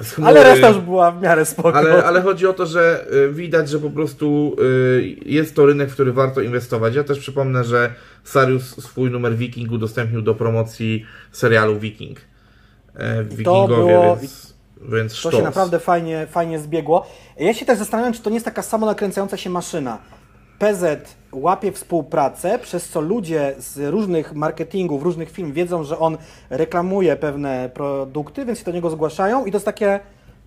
[0.02, 1.74] z chmury- Ale reszta już była w miarę spoko.
[1.78, 5.90] ale, ale chodzi o to, że y, widać, że po prostu y, jest to rynek,
[5.90, 6.96] w który warto inwestować.
[6.96, 12.18] Ja też przypomnę, że Sarius swój numer Viking udostępnił do promocji serialu Viking.
[12.96, 15.34] E, Wikingowie, było- więc, więc To sztos.
[15.36, 17.08] się naprawdę fajnie, fajnie zbiegło.
[17.40, 19.98] Ja się też zastanawiam, czy to nie jest taka samo nakręcająca się maszyna.
[20.60, 26.18] PZ łapie współpracę, przez co ludzie z różnych marketingów, różnych firm wiedzą, że on
[26.50, 30.00] reklamuje pewne produkty, więc się do niego zgłaszają i to jest takie,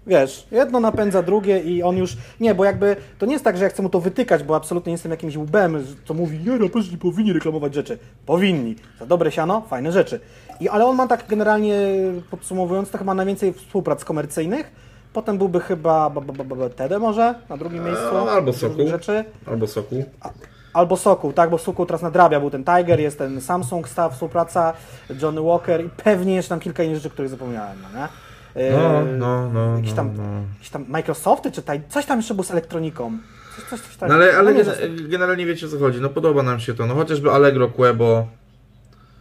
[0.06, 3.64] wiesz, jedno napędza drugie i on już, nie, bo jakby, to nie jest tak, że
[3.64, 6.92] ja chcę mu to wytykać, bo absolutnie nie jestem jakimś łbem, co mówi, nie, raperzy
[6.92, 7.98] nie powinni reklamować rzeczy.
[8.26, 8.76] Powinni.
[8.98, 10.20] Za dobre siano, fajne rzeczy.
[10.60, 11.76] I, ale on ma tak generalnie,
[12.30, 17.56] podsumowując, to chyba najwięcej współprac komercyjnych, Potem byłby chyba b, b, b, Tede może na
[17.56, 18.16] drugim miejscu.
[18.16, 19.24] A, albo różnych Rzeczy.
[19.46, 20.04] Albo soku.
[20.72, 22.40] Albo Sokół, tak, bo Sokół teraz nadrabia.
[22.40, 24.72] Był ten Tiger, jest ten Samsung, stała współpraca,
[25.22, 28.08] Johnny Walker i pewnie jeszcze tam kilka innych rzeczy, których zapomniałem, no nie?
[28.64, 30.28] Yy, No, no, no, Jakieś tam, no, no.
[30.54, 33.18] jakieś tam Microsofty, czy taj, coś tam jeszcze było z elektroniką.
[33.70, 34.08] Coś, coś, coś.
[34.08, 36.00] No ale, ale nie, gen- generalnie wiecie o co chodzi.
[36.00, 36.86] No podoba nam się to.
[36.86, 38.26] No chociażby Allegro, Quebo.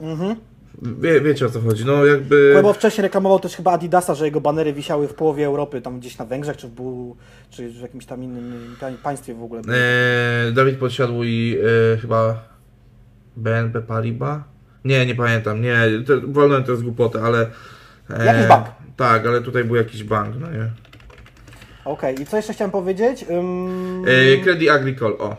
[0.01, 0.35] Mhm.
[0.81, 1.85] Wie, wiecie o co chodzi.
[1.85, 2.51] No jakby.
[2.53, 6.17] Quebo wcześniej reklamował też chyba Adidasa, że jego banery wisiały w połowie Europy, tam gdzieś
[6.17, 7.15] na Węgrzech, czy w, Bu-
[7.49, 9.61] czy w jakimś tam innym pa- państwie w ogóle.
[10.47, 11.57] E, Dawid podsiadł i
[11.93, 12.43] e, chyba
[13.37, 14.39] BNP Paribas?
[14.85, 15.61] Nie, nie pamiętam.
[15.61, 15.77] Nie,
[16.07, 17.47] to, wolno to jest głupotę, ale.
[18.09, 18.65] e, Jakiś bank.
[18.97, 20.69] Tak, ale tutaj był jakiś bank, no nie.
[21.85, 23.25] Okej, i co jeszcze chciałem powiedzieć?
[23.29, 24.05] Ym...
[24.07, 25.37] E, Credit Agricole, o.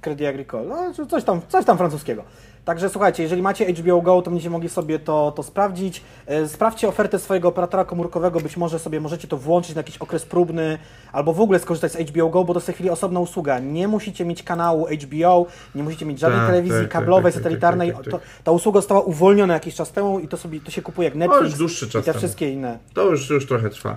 [0.00, 2.24] Credit Agricole, no, coś tam, coś tam francuskiego.
[2.66, 6.02] Także słuchajcie, jeżeli macie HBO Go, to będziecie mogli sobie to, to sprawdzić.
[6.26, 10.24] E, Sprawdźcie ofertę swojego operatora komórkowego, być może sobie możecie to włączyć na jakiś okres
[10.24, 10.78] próbny,
[11.12, 13.58] albo w ogóle skorzystać z HBO Go, bo to jest w tej chwili osobna usługa.
[13.58, 17.32] Nie musicie mieć kanału HBO, nie musicie mieć żadnej Tak, telewizji tak, tak, kablowej, tak,
[17.32, 17.92] tak, satelitarnej.
[17.92, 21.08] tak, To, ta usługa została uwolniona jakiś czas temu i to sobie to się kupuje
[21.08, 22.78] jak Netflix już dłuższy czas i te wszystkie inne.
[22.94, 23.96] To już, już trochę trwa.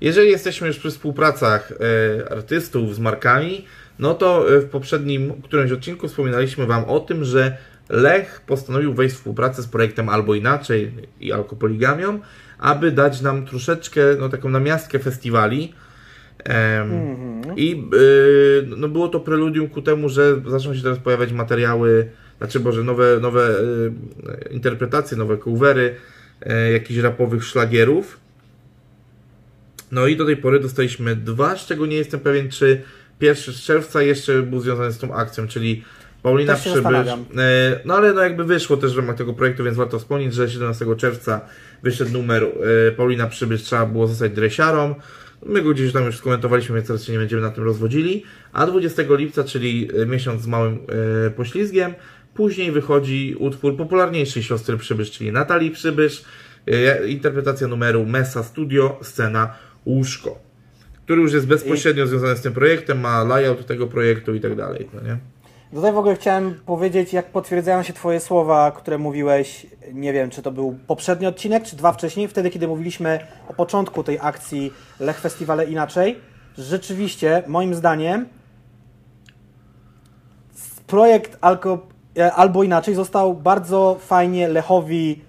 [0.00, 3.64] Jeżeli jesteśmy już przy współpracach e, artystów z markami,
[3.98, 7.56] no to e, w poprzednim którymś odcinku wspominaliśmy Wam o tym, że
[7.92, 12.20] Lech postanowił wejść w współpracę z projektem Albo Inaczej i Alkopoligamią,
[12.58, 15.72] aby dać nam troszeczkę, no taką namiastkę festiwali.
[16.44, 16.90] Em,
[17.56, 22.60] I y, no było to preludium ku temu, że zaczną się teraz pojawiać materiały, znaczy
[22.60, 23.92] Boże, nowe, nowe y,
[24.50, 25.94] interpretacje, nowe covery
[26.42, 28.20] y, jakichś rapowych szlagierów.
[29.90, 32.82] No i do tej pory dostaliśmy dwa, z czego nie jestem pewien, czy
[33.18, 35.84] pierwszy z czerwca jeszcze był związany z tą akcją, czyli
[36.22, 37.08] Paulina Przybysz.
[37.38, 40.50] E, No ale no jakby wyszło też w ramach tego projektu, więc warto wspomnieć, że
[40.50, 41.40] 17 czerwca
[41.82, 42.44] wyszedł numer
[42.88, 44.94] e, Paulina Przybysz, trzeba było zostać dresiarą.
[45.46, 48.24] My go gdzieś tam już skomentowaliśmy, więc teraz się nie będziemy na tym rozwodzili.
[48.52, 50.78] A 20 lipca, czyli e, miesiąc z małym
[51.36, 51.94] poślizgiem,
[52.34, 56.24] później wychodzi utwór popularniejszej siostry Przybysz, czyli Natalii Przybysz,
[57.06, 59.54] interpretacja numeru Messa Studio, scena
[59.86, 60.38] Łóżko,
[61.04, 64.88] który już jest bezpośrednio związany z tym projektem, ma layout tego projektu i tak dalej,
[64.94, 65.18] no nie?
[65.74, 70.42] Tutaj w ogóle chciałem powiedzieć, jak potwierdzają się Twoje słowa, które mówiłeś, nie wiem, czy
[70.42, 73.18] to był poprzedni odcinek, czy dwa wcześniej, wtedy, kiedy mówiliśmy
[73.48, 76.18] o początku tej akcji Lech Festiwale Inaczej.
[76.58, 78.28] Rzeczywiście, moim zdaniem,
[80.86, 81.78] projekt Alko,
[82.18, 85.22] e, Albo Inaczej został bardzo fajnie Lechowi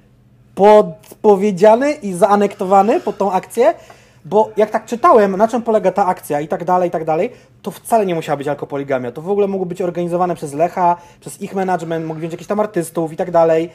[0.56, 3.74] podpowiedziany i zaanektowany pod tą akcję,
[4.26, 7.30] bo jak tak czytałem, na czym polega ta akcja i tak dalej, i tak dalej,
[7.62, 9.12] to wcale nie musiała być alkopoligamia.
[9.12, 12.60] To w ogóle mogło być organizowane przez Lecha, przez ich management, mogli wziąć jakichś tam
[12.60, 13.70] artystów i tak dalej.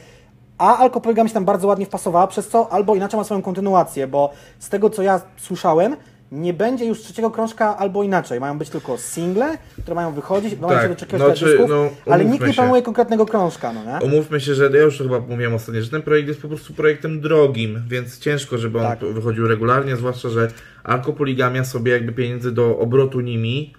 [0.58, 4.30] A alkopoligamia się tam bardzo ładnie wpasowała, przez co albo inaczej ma swoją kontynuację, bo
[4.58, 5.96] z tego co ja słyszałem,
[6.32, 8.40] nie będzie już trzeciego krążka albo inaczej.
[8.40, 12.12] Mają być tylko single, które mają wychodzić, mają Tak, się doczekiwać no no, czy- no,
[12.12, 12.54] ale nikt nie się.
[12.54, 14.06] planuje konkretnego krążka, no nie?
[14.06, 17.20] Umówmy się, że ja już chyba mówiłem ostatnio, że ten projekt jest po prostu projektem
[17.20, 18.98] drogim, więc ciężko, żeby on Tak.
[19.00, 20.48] wychodził regularnie, zwłaszcza, że
[20.84, 23.74] alkopoligamia sobie jakby pieniędzy do obrotu nimi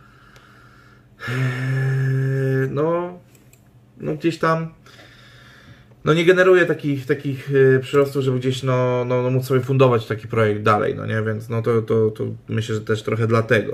[2.70, 3.14] no,
[3.97, 4.74] no gdzieś tam
[6.06, 10.06] no nie generuje takich, takich e, przyrostów, żeby gdzieś no, no, no móc sobie fundować
[10.06, 13.74] taki projekt dalej, no nie, więc no to, to, to myślę, że też trochę dlatego.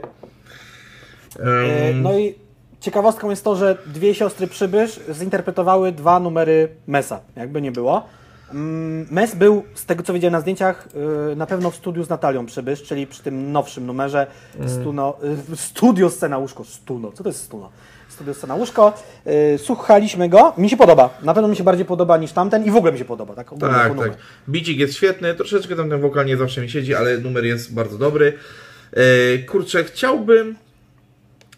[1.39, 2.35] Em, No i
[2.79, 8.05] ciekawostką jest to, że dwie siostry Przybysz zinterpretowały dwa numery Mesa, jakby nie było.
[8.51, 10.87] Mm, Mes był, z tego co widziałem na zdjęciach,
[11.31, 14.27] y, na pewno w studiu z Natalią Przybysz, czyli przy tym nowszym numerze
[14.67, 15.17] Stuno,
[15.53, 16.63] y, Studio Scena Łóżko.
[16.63, 17.69] Stuno, co to jest Stuno?
[18.15, 18.93] Studio Scena Łóżko.
[19.27, 21.17] Y, Słuchaliśmy go, mi się podoba.
[21.21, 23.35] Na pewno mi się bardziej podoba niż tamten i w ogóle mi się podoba.
[23.35, 24.17] Tak, Tak, tak.
[24.49, 27.97] Bicik jest świetny, troszeczkę tam ten wokal nie zawsze mi siedzi, ale numer jest bardzo
[27.97, 28.33] dobry.
[28.93, 30.55] E, kurczę, chciałbym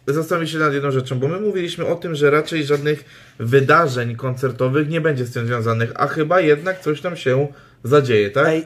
[0.07, 3.05] zastanowić się nad jedną rzeczą, bo my mówiliśmy o tym, że raczej żadnych
[3.39, 7.47] wydarzeń koncertowych nie będzie z tym związanych, a chyba jednak coś tam się
[7.83, 8.47] zadzieje, tak?
[8.47, 8.65] Ej,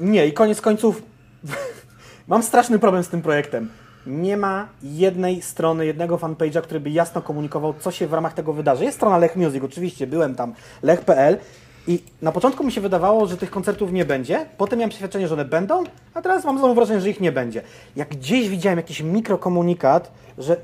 [0.00, 1.02] nie, i koniec końców
[2.28, 3.68] mam straszny problem z tym projektem.
[4.06, 8.52] Nie ma jednej strony, jednego fanpage'a, który by jasno komunikował, co się w ramach tego
[8.52, 8.84] wydarzy.
[8.84, 11.38] Jest strona Lech Music, oczywiście, byłem tam, lech.pl
[11.86, 15.34] i na początku mi się wydawało, że tych koncertów nie będzie, potem miałem przeświadczenie, że
[15.34, 15.84] one będą,
[16.14, 17.62] a teraz mam znowu wrażenie, że ich nie będzie.
[17.96, 20.56] Jak gdzieś widziałem jakiś mikrokomunikat, że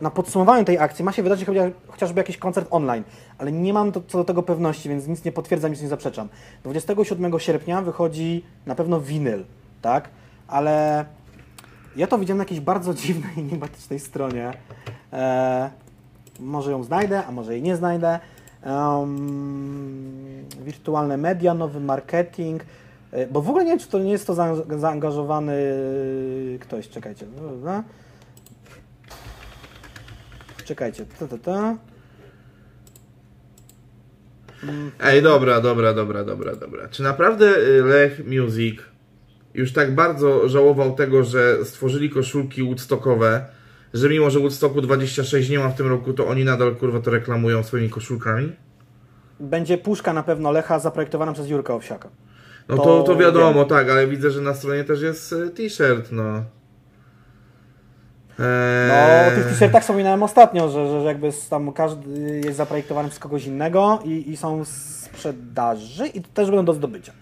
[0.00, 3.04] na podsumowaniu tej akcji ma się wydarzyć chociaż- chociażby jakiś koncert online,
[3.38, 6.28] ale nie mam co do tego pewności, więc nic nie potwierdzam, nic nie zaprzeczam.
[6.62, 9.44] 27 sierpnia wychodzi na pewno winyl,
[9.82, 10.08] tak?
[10.48, 11.04] Ale
[11.98, 14.52] ja to widziałem na jakiejś bardzo dziwnej, enigmatycznej stronie.
[15.12, 15.70] E,
[16.40, 18.18] może ją znajdę, a może jej nie znajdę.
[18.62, 19.16] Em,
[20.64, 22.62] wirtualne media, nowy marketing.
[23.12, 25.52] E, Bo w ogóle nie wiem, czy to nie jest to za- zaangażowany
[26.60, 26.88] ktoś.
[26.88, 27.26] Czekajcie.
[30.64, 31.06] Czekajcie.
[31.18, 31.76] Ta, ta, ta.
[35.00, 36.88] Ej, dobra, dobra, dobra, dobra, dobra.
[36.88, 38.80] Czy naprawdę y, Lech Music
[39.58, 43.44] już tak bardzo żałował tego, że stworzyli koszulki Woodstockowe,
[43.94, 47.10] że mimo, że Woodstocku 26 nie ma w tym roku, to oni nadal kurwa to
[47.10, 48.52] reklamują swoimi koszulkami?
[49.40, 52.08] Będzie puszka na pewno Lecha zaprojektowana przez Jurka Owsiaka.
[52.68, 53.68] No to, To to wiadomo, wiem.
[53.68, 56.42] tak, ale widzę, że na stronie też jest y, t-shirt, no.
[58.38, 63.08] Eee, No, o tych t-shirtach wspominałem ostatnio, że, że że jakby tam każdy jest zaprojektowany
[63.08, 67.12] przez kogoś innego i, i są sprzedaży i też będą do zdobycia.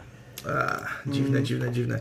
[0.58, 2.00] Ach, dziwne, dziwne, dziwne.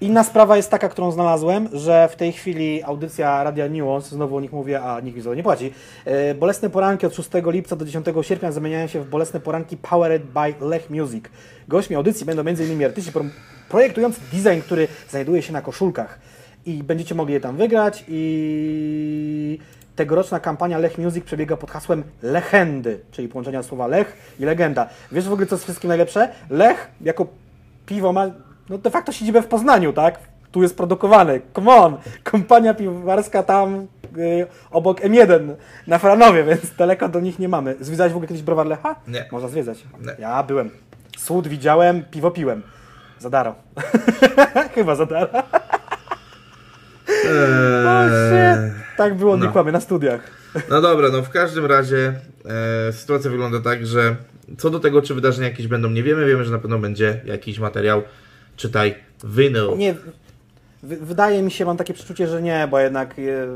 [0.00, 4.40] Inna sprawa jest taka, którą znalazłem, że w tej chwili audycja Radia Nuance, znowu o
[4.40, 5.72] nich mówię, a nikt mi za to nie płaci,
[6.04, 10.22] e, bolesne poranki od 6 lipca do 10 sierpnia zamieniają się w bolesne poranki Powered
[10.22, 11.24] by Lech Music.
[11.68, 12.84] Gośćmi audycji będą m.in.
[12.84, 13.24] artyści pro-
[13.68, 16.18] projektujący design, który znajduje się na koszulkach
[16.66, 19.58] i będziecie mogli je tam wygrać i
[19.96, 24.88] tegoroczna kampania Lech Music przebiega pod hasłem Lechendy, czyli połączenia słowa Lech i legenda.
[25.12, 26.28] Wiesz w ogóle co jest wszystkim najlepsze?
[26.50, 27.26] Lech jako
[27.86, 28.30] piwo ma
[28.68, 30.18] no de facto siedzibę w Poznaniu, tak?
[30.52, 31.40] Tu jest produkowany.
[31.54, 31.96] Come on!
[32.24, 33.86] Kompania piwowarska tam
[34.18, 35.54] y, obok M1
[35.86, 37.76] na Franowie, więc daleko do nich nie mamy.
[37.80, 38.96] Zwiedzałeś w ogóle kiedyś browar Lecha?
[39.08, 39.28] Nie.
[39.32, 39.84] Można zwiedzać.
[40.00, 40.12] Nie.
[40.18, 40.70] Ja byłem.
[41.18, 42.62] Słód widziałem, piwo piłem.
[43.18, 43.54] Za darmo.
[44.74, 45.42] Chyba za darmo.
[47.86, 48.04] O
[48.34, 48.70] Eee.
[48.96, 49.52] Tak było, nie no.
[49.52, 50.20] kłamie, na studiach.
[50.70, 52.14] No dobra, no w każdym razie
[52.88, 54.16] e, sytuacja wygląda tak, że
[54.58, 56.26] co do tego, czy wydarzenia jakieś będą, nie wiemy.
[56.26, 58.02] Wiemy, że na pewno będzie jakiś materiał,
[58.56, 58.94] czytaj,
[59.24, 59.76] vinyl.
[59.76, 59.94] Nie,
[60.82, 63.18] wydaje mi się, mam takie przeczucie, że nie, bo jednak...
[63.18, 63.46] y,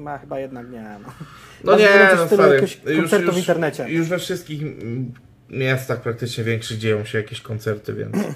[0.00, 0.98] no, chyba, jednak nie.
[1.02, 1.08] No,
[1.64, 3.88] No nie, no stary, już, już, w internecie.
[3.88, 4.62] już we wszystkich
[5.50, 8.16] miastach praktycznie większych dzieją się jakieś koncerty, więc...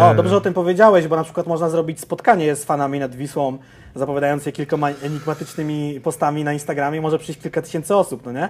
[0.00, 3.14] O, e, dobrze o tym powiedziałeś, bo na przykład można zrobić spotkanie z fanami nad
[3.14, 3.58] Wisłą,
[3.94, 8.48] zapowiadające kilkoma enigmatycznymi postami na Instagramie, może przyjść kilka tysięcy osób, no nie?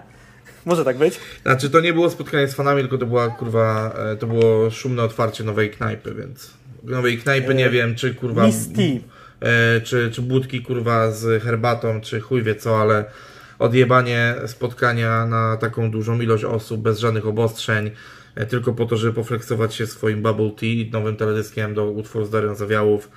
[0.66, 1.20] Może tak być?
[1.42, 5.02] Znaczy to nie było spotkanie z fanami, tylko to była kurwa, e, to było szumne
[5.02, 6.50] otwarcie nowej knajpy, więc...
[6.84, 8.46] Nowej knajpy nie E, wiem, czy kurwa...
[8.46, 8.82] Miss T.
[9.40, 13.04] e, czy, czy budki kurwa z herbatą, czy chuj wie co, ale
[13.58, 17.90] odjebanie spotkania na taką dużą ilość osób bez żadnych obostrzeń,
[18.48, 22.30] tylko po to, żeby poflexować się swoim Bubble Tea i nowym teledyskiem do utworu z
[22.30, 23.10] Darią Zawiałów.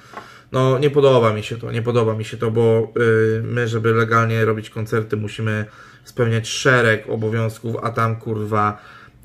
[0.51, 3.93] No nie podoba mi się to, nie podoba mi się to, bo y, my, żeby
[3.93, 5.65] legalnie robić koncerty, musimy
[6.03, 8.82] spełniać szereg obowiązków, a tam kurwa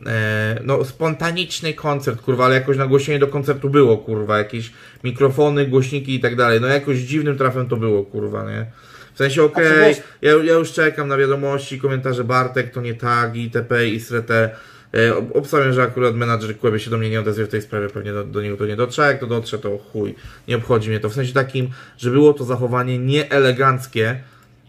[0.06, 4.72] E, no, spontaniczny koncert, kurwa, ale jakoś nagłośnienie do koncertu było, kurwa, jakieś
[5.04, 6.60] mikrofony, głośniki i tak dalej.
[6.60, 8.66] No, jakoś dziwnym trafem to było, kurwa, nie?
[9.14, 13.36] W sensie, okej, wiesz- ja, ja już czekam na wiadomości, komentarze Bartek, to nie tak,
[13.36, 13.88] itp.
[13.88, 14.50] i srete.
[14.94, 17.88] E, ob- obstawiam, że akurat menadżer Kłębie się do mnie nie odezwie w tej sprawie,
[17.88, 20.14] pewnie do, do niego to nie dotrze, jak to dotrze, to chuj,
[20.48, 21.08] nie obchodzi mnie to.
[21.08, 21.68] W sensie takim,
[21.98, 24.20] że było to zachowanie nieeleganckie,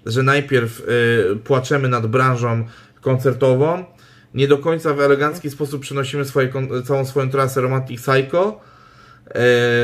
[0.06, 2.68] że najpierw y, płaczemy nad branżą
[3.02, 3.86] koncertową,
[4.34, 6.50] nie do końca w elegancki sposób przenosimy swoje,
[6.86, 8.62] całą swoją trasę Romantic Psycho,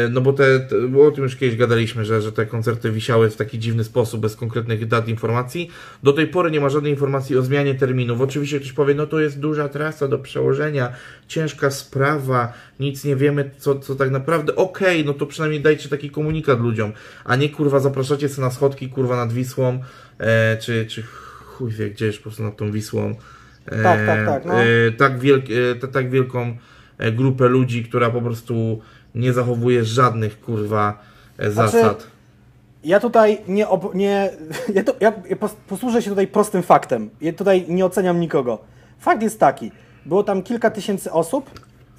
[0.10, 3.36] no bo te, bo o tym już kiedyś gadaliśmy, że, że te koncerty wisiały w
[3.36, 5.70] taki dziwny sposób, bez konkretnych dat informacji.
[6.04, 8.22] Do tej pory nie ma żadnej informacji o zmianie terminów.
[8.22, 10.90] Oczywiście ktoś powie, no to jest duża trasa do przełożenia,
[11.28, 14.56] ciężka sprawa, nic nie wiemy, co, co tak naprawdę.
[14.56, 16.92] Okej, no to przynajmniej dajcie taki komunikat ludziom,
[17.26, 19.80] a nie kurwa zapraszacie sobie na schodki, kurwa nad Wisłą,
[20.18, 21.04] e, czy, czy
[21.44, 23.16] chuj wie gdzieś po prostu nad tą Wisłą.
[23.66, 24.54] E, Tak, tak, tak, no.
[24.64, 26.58] e, tak, wielk, e, ta- tak wielką
[26.98, 28.82] e, grupę ludzi, która po prostu
[29.20, 31.00] nie zachowuje żadnych kurwa
[31.38, 32.08] e, Znaczy, zasad.
[32.84, 34.30] Ja tutaj nie, ob, nie
[34.76, 37.10] ja, to, ja ja pos- posłużę się tutaj prostym faktem.
[37.22, 38.60] Ja tutaj nie oceniam nikogo.
[39.00, 39.72] Fakt jest taki,
[40.06, 41.50] było tam kilka tysięcy osób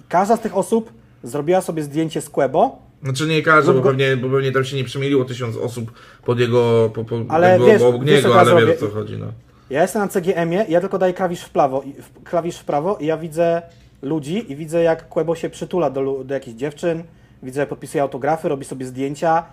[0.00, 0.92] i każda z tych osób
[1.22, 4.84] zrobiła sobie zdjęcie z Quebo, Znaczy nie każdy, bo pewnie, bo pewnie tam się nie
[4.84, 5.92] przemieliło tysiąc osób
[6.24, 8.94] pod jego, po, po, Ale jakby wiesz- obok wiesz, niego, teraz ale wiesz o co
[8.94, 9.26] chodzi, no.
[9.70, 11.82] Ja jestem na CGM-ie, ja tylko daję klawisz w prawo,
[12.24, 13.62] klawisz w prawo i ja widzę
[14.02, 17.02] ludzi i widzę jak Quebo się przytula do, do jakichś dziewczyn,
[17.42, 19.44] widzę jak podpisuje autografy, robi sobie zdjęcia.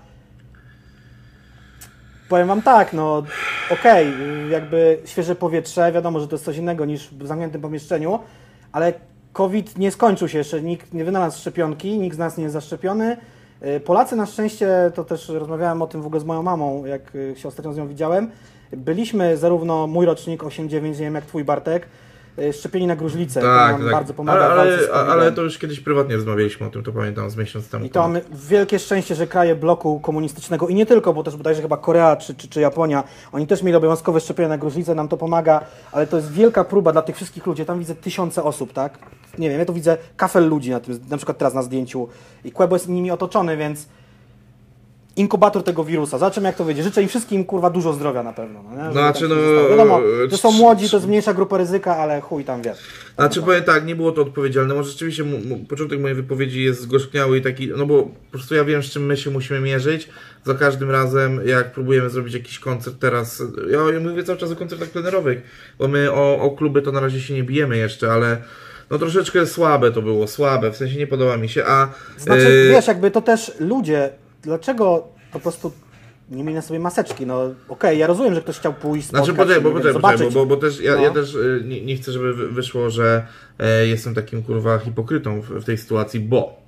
[2.30, 3.24] Powiem wam tak, no
[3.72, 4.08] okej,
[4.46, 8.20] y, jakby świeże powietrze, wiadomo, że to jest coś innego niż w zamkniętym pomieszczeniu,
[8.72, 8.94] ale
[9.34, 13.18] COVID nie skończył się jeszcze, nikt nie wynalazł szczepionki, nikt z nas nie jest zaszczepiony
[13.66, 17.16] Y, Polacy na szczęście, to też rozmawiałem o tym w ogóle z moją mamą, jak
[17.16, 18.32] y, się ostatnio z nią widziałem.
[18.72, 21.88] Byliśmy zarówno mój rocznik 8-9, nie wiem jak twój Bartek,
[22.54, 23.42] szczepieni na gruźlicę.
[23.42, 26.92] to nam bardzo pomaga ale, ale, ale to już kiedyś prywatnie rozmawialiśmy o tym, to
[26.92, 27.86] pamiętam z miesiąc temu.
[27.86, 31.62] I to mamy wielkie szczęście, że kraje bloku komunistycznego i nie tylko, bo też bodajże
[31.62, 35.18] chyba Korea czy, czy, czy Japonia, oni też mieli obowiązkowe szczepienia na gruźlicę, nam to
[35.18, 35.62] pomaga,
[35.92, 37.66] ale to jest wielka próba dla tych wszystkich ludzi.
[37.66, 39.00] Tam widzę tysiące osób, tak?
[39.38, 42.08] Nie wiem, ja to widzę kafel ludzi na tym, na przykład teraz na zdjęciu
[42.44, 43.88] i Quebo jest nimi otoczony, więc
[45.18, 46.18] inkubator tego wirusa.
[46.18, 46.84] Zobaczymy jak to wyjdzie.
[46.84, 48.64] Życzę im wszystkim kurwa dużo zdrowia na pewno.
[48.64, 48.92] No, nie?
[48.92, 49.36] Znaczy, no.
[49.70, 52.76] Wiadomo, że są młodzi, to jest mniejsza grupa ryzyka, ale chuj tam wie.
[53.16, 54.76] Znaczy powiem tak, nie było to odpowiedzialne.
[54.76, 55.24] Może rzeczywiście
[55.70, 59.06] początek mojej wypowiedzi jest zgorzkniały i taki, no bo po prostu ja wiem, z czym
[59.06, 60.10] my się musimy mierzyć.
[60.44, 64.56] Za każdym razem, jak próbujemy zrobić jakiś koncert teraz, ja, ja mówię cały czas o
[64.56, 65.42] koncertach plenerowych,
[65.80, 68.38] bo my o, o kluby to na razie się nie bijemy jeszcze, ale
[68.90, 71.88] no troszeczkę słabe to było, słabe, w sensie nie podoba mi się, a...
[72.18, 74.10] Znaczy, e, wiesz, jakby to też ludzie,
[74.44, 75.72] dlaczego po prostu
[76.32, 77.26] nie mieli na sobie maseczki?
[77.26, 80.18] No okej, ja rozumiem, że ktoś chciał pójść, Znaczy, spotkać poczekaj, się, bo, poczekaj, poczekaj,
[80.18, 80.34] zobaczyć.
[80.36, 81.02] bo, bo, też ja, No.
[81.04, 83.28] ja też y, nie, nie chcę, żeby wy- wyszło, że
[83.60, 86.62] e, jestem takim kurwa hipokrytą w, w tej sytuacji, bo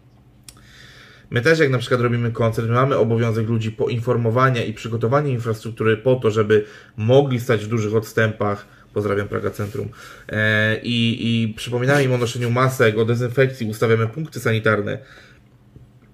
[1.30, 5.98] my też jak na przykład robimy koncert, my mamy obowiązek ludzi poinformowania i przygotowania infrastruktury
[5.98, 6.66] po to, żeby
[6.98, 8.66] mogli stać w dużych odstępach.
[8.94, 9.90] Pozdrawiam Praga Centrum.
[10.30, 14.98] E, i, I przypominamy im o noszeniu masek, o dezynfekcji, ustawiamy punkty sanitarne.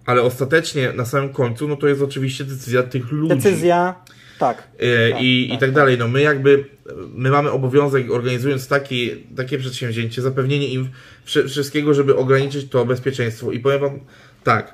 [0.05, 3.35] Ale ostatecznie na samym końcu, no to jest oczywiście decyzja tych ludzi.
[3.35, 3.95] Decyzja,
[4.39, 4.57] tak.
[4.79, 5.97] E, Tak, i, tak, i tak dalej.
[5.97, 6.65] No my jakby,
[7.15, 10.89] my mamy obowiązek, organizując takie, takie przedsięwzięcie, zapewnienie im
[11.25, 13.51] wszy- wszystkiego, żeby ograniczyć to bezpieczeństwo.
[13.51, 13.99] I powiem wam
[14.43, 14.73] tak,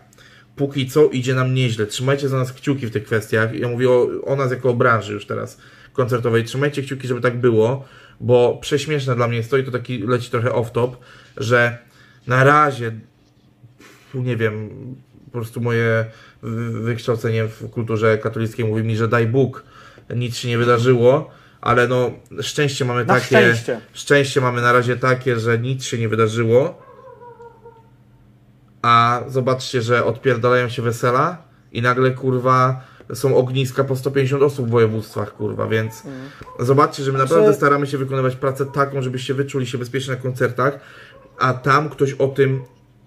[0.55, 1.85] póki co idzie nam nieźle.
[1.85, 3.53] Trzymajcie za nas kciuki w tych kwestiach.
[3.55, 5.57] Ja mówię o, o nas jako o branży już teraz
[5.93, 6.43] koncertowej.
[6.43, 7.85] Trzymajcie kciuki, żeby tak było,
[8.19, 10.91] bo prześmieszne dla mnie jest to i to taki leci trochę off-top,
[11.37, 11.77] że
[12.27, 12.91] na razie
[14.13, 14.69] nie wiem,
[15.31, 16.05] po prostu moje
[16.41, 19.63] wy- wykształcenie w kulturze katolickiej mówi mi, że daj Bóg,
[20.15, 21.29] nic się nie wydarzyło,
[21.61, 22.11] ale no
[22.41, 23.81] szczęście mamy Na takie, szczęście.
[23.93, 26.81] szczęście mamy na razie takie, że nic się nie wydarzyło,
[28.81, 31.37] a zobaczcie, że odpierdalają się wesela
[31.71, 32.81] i nagle kurwa
[33.13, 36.03] są ogniska po 150 osób w województwach, kurwa, więc
[36.59, 40.21] zobaczcie, że my naprawdę Znaczy- staramy się wykonywać pracę taką, żebyście wyczuli się bezpiecznie na
[40.21, 40.79] koncertach,
[41.39, 42.61] a tam ktoś o tym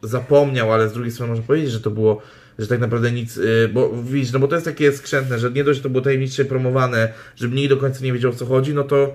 [0.04, 2.22] zapomniał, ale z drugiej strony można powiedzieć, że to było,
[2.58, 5.64] że tak naprawdę nic, yy, bo widzisz, no bo to jest takie skrzętne, że nie
[5.64, 8.74] dość, że to było tajemnicze promowane, żeby nikt do końca nie wiedział o co chodzi,
[8.74, 9.14] no to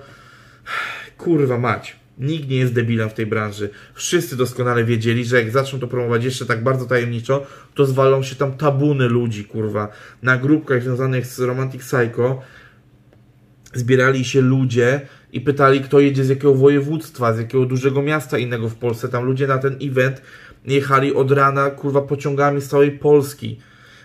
[1.17, 1.95] kurwa mać.
[2.17, 3.69] Nikt nie jest debilem w tej branży.
[3.93, 8.35] Wszyscy doskonale wiedzieli, że jak zaczną to promować jeszcze tak bardzo tajemniczo, to zwalą się
[8.35, 9.87] tam tabuny ludzi, kurwa.
[10.23, 12.41] Na grupkach związanych z Romantic Psycho
[13.73, 15.01] zbierali się ludzie
[15.33, 19.09] i pytali, kto jedzie z jakiego województwa, z jakiego dużego miasta innego w Polsce.
[19.09, 20.21] Tam ludzie na ten event
[20.65, 23.59] jechali od rana, kurwa, pociągami z całej Polski.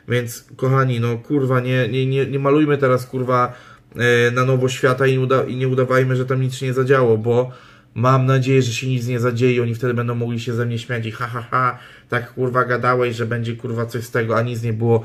[0.09, 3.53] Więc, kochani, no kurwa, nie, nie, nie, nie malujmy teraz, kurwa,
[3.97, 7.19] e, na nowo świata i, uda, i nie udawajmy, że tam nic się nie zadziało,
[7.19, 7.51] bo
[7.95, 11.07] mam nadzieję, że się nic nie zadzieje, oni wtedy będą mogli się ze mnie śmiać
[11.07, 14.63] i ha, ha, ha, tak kurwa gadałeś, że będzie kurwa coś z tego, a nic
[14.63, 15.05] nie było.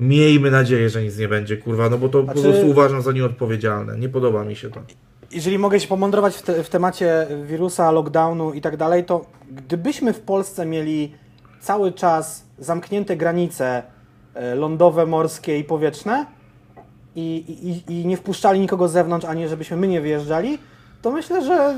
[0.00, 3.12] Miejmy nadzieję, że nic nie będzie, kurwa, no bo to Znaczy- po prostu uważam za
[3.12, 3.98] nieodpowiedzialne.
[3.98, 4.82] Nie podoba mi się to.
[5.36, 10.12] Jeżeli mogę się pomądrować w, te, w temacie wirusa, lockdownu i tak dalej, to gdybyśmy
[10.12, 11.14] w Polsce mieli
[11.60, 13.82] cały czas zamknięte granice
[14.34, 16.26] e, lądowe, morskie i powietrzne
[17.16, 20.58] i, i, i nie wpuszczali nikogo z zewnątrz, ani żebyśmy my nie wyjeżdżali,
[21.02, 21.76] to myślę, że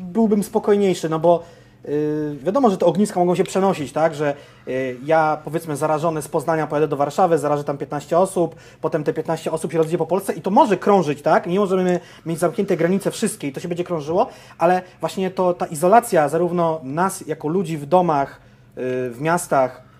[0.00, 1.42] byłbym spokojniejszy, no bo
[1.88, 4.34] y, wiadomo, że te ogniska mogą się przenosić, tak, że
[4.68, 9.12] y, ja powiedzmy zarażony z Poznania pojadę do Warszawy, zarażę tam 15 osób, potem te
[9.12, 12.76] 15 osób się rozjedzie po Polsce i to może krążyć, tak, nie możemy mieć zamknięte
[12.76, 14.26] granice wszystkie i to się będzie krążyło,
[14.58, 18.40] ale właśnie to ta izolacja zarówno nas jako ludzi w domach,
[18.78, 19.90] y, w miastach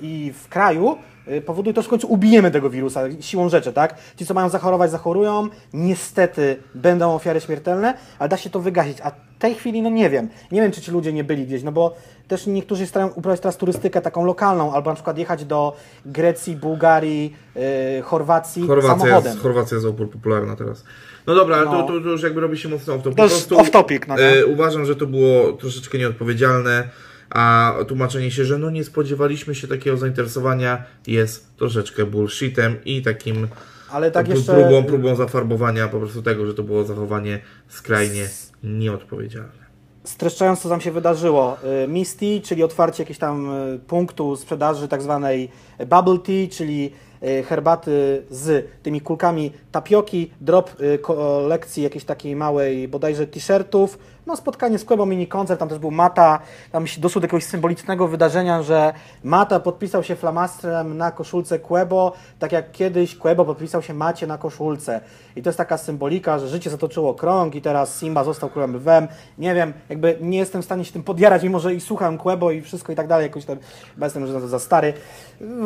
[0.00, 0.98] i w kraju
[1.46, 3.94] powoduje to, że w końcu ubijemy tego wirusa siłą rzeczy, tak?
[4.16, 9.10] Ci, co mają zachorować, zachorują, niestety będą ofiary śmiertelne, ale da się to wygasić, a
[9.10, 11.72] w tej chwili, no nie wiem, nie wiem, czy ci ludzie nie byli gdzieś, no
[11.72, 11.94] bo
[12.28, 15.76] też niektórzy starają uprawiać teraz turystykę taką lokalną, albo na przykład jechać do
[16.06, 17.62] Grecji, Bułgarii, yy,
[18.02, 19.32] Chorwacji Chorwacja samochodem.
[19.32, 20.84] jest, Chorwacja jest opór popularna teraz.
[21.26, 21.70] No dobra, ale No.
[21.70, 23.14] to, to, to już jakby robi się mocno off-top.
[23.48, 26.88] To off-topic, no e, uważam, że to było troszeczkę nieodpowiedzialne,
[27.30, 33.48] a tłumaczenie się, że no nie spodziewaliśmy się takiego zainteresowania jest troszeczkę bullshitem i takim
[33.90, 34.54] Ale tak jeszcze...
[34.54, 38.28] próbą, próbą zafarbowania po prostu tego, że to było zachowanie skrajnie
[38.62, 39.68] nieodpowiedzialne.
[40.04, 41.56] streszczając, co tam się wydarzyło.
[41.84, 45.48] Y, Misty, czyli otwarcie jakiegoś tam y, punktu sprzedaży tak zwanej
[45.86, 50.70] bubble tea, czyli y, herbaty z tymi kulkami tapioki, drop
[51.02, 53.98] kolekcji jakiejś takiej małej bodajże t-shirtów,
[54.28, 56.38] no spotkanie z Quebo, mini koncert, tam też był Mata,
[56.72, 58.92] tam się doszło do jakiegoś symbolicznego wydarzenia, że
[59.24, 64.38] Mata podpisał się flamastrem na koszulce Quebo, tak jak kiedyś Quebo podpisał się Macie na
[64.38, 65.00] koszulce.
[65.36, 69.08] I to jest taka symbolika, że życie zatoczyło krąg i teraz Simba został królem lwem.
[69.38, 72.50] Nie wiem, jakby nie jestem w stanie się tym podjarać, mimo że i słucham Quebo
[72.50, 73.58] i wszystko i tak dalej, jakoś tam,
[73.94, 74.94] chyba jestem już za stary.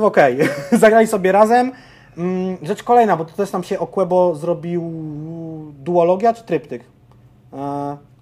[0.02, 0.48] Okej, okay.
[0.78, 1.72] zagrali sobie razem.
[2.18, 4.82] Mm, rzecz kolejna, bo to też tam się o Quebo zrobił
[5.78, 6.84] duologia czy tryptyk?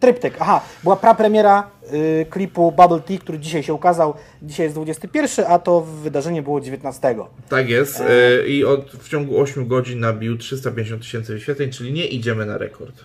[0.00, 4.14] Tryptyk, aha, była prapremiera y, klipu Bubble Tea, który dzisiaj się ukazał.
[4.42, 7.16] Dzisiaj jest 21, a to wydarzenie było 19.
[7.48, 8.46] Tak jest e...
[8.48, 13.04] i od, w ciągu 8 godzin nabił 350 tysięcy wyświetleń, czyli nie idziemy na rekord.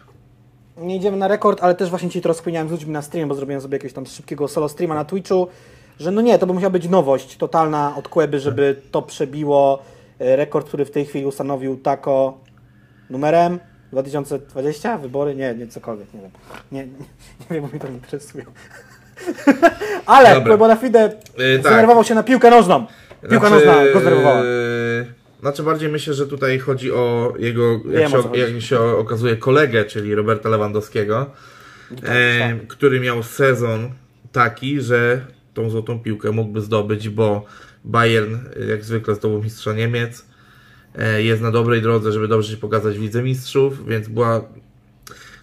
[0.78, 3.36] Nie idziemy na rekord, ale też właśnie ci to rozkminiałem z ludźmi na stream, bo
[3.36, 5.48] zrobiłem sobie jakiegoś tam szybkiego solo streama na Twitchu,
[6.00, 9.84] że no nie, to by musiała być nowość totalna od Kłeby, żeby to przebiło
[10.20, 12.38] e, rekord, który w tej chwili ustanowił Tako
[13.10, 13.60] numerem
[13.96, 14.98] 2020?
[14.98, 15.36] Wybory?
[15.36, 16.32] Nie, nie, cokolwiek, nie wiem.
[16.72, 16.94] Nie, nie,
[17.40, 18.46] nie wiem, bo mnie to nie interesuje.
[20.06, 20.68] Ale Dobra.
[20.68, 22.08] na Fide yy, zdenerwował tak.
[22.08, 22.86] się na piłkę nożną.
[23.30, 24.44] Piłka znaczy, nożna go zdenerwowała.
[24.44, 25.06] Yy,
[25.42, 30.16] znaczy bardziej myślę, że tutaj chodzi o jego, jak, się, jak się okazuje, kolegę, czyli
[30.16, 31.32] Roberta Lewandowskiego,
[32.04, 33.92] e, który miał sezon
[34.32, 37.46] taki, że tą złotą piłkę mógłby zdobyć, bo
[37.84, 38.38] Bayern
[38.70, 40.35] jak zwykle zdobył mistrza Niemiec, E,
[41.18, 44.42] jest na dobrej drodze, żeby dobrze się pokazać w Lidze Mistrzów, więc była...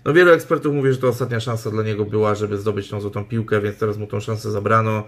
[0.05, 3.25] No wielu ekspertów mówi, że to ostatnia szansa dla niego była, żeby zdobyć tą złotą
[3.25, 4.99] piłkę, więc teraz mu tą szansę zabrano.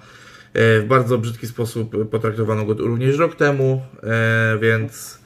[0.55, 5.19] E, w bardzo brzydki sposób potraktowano go również rok temu, e, więc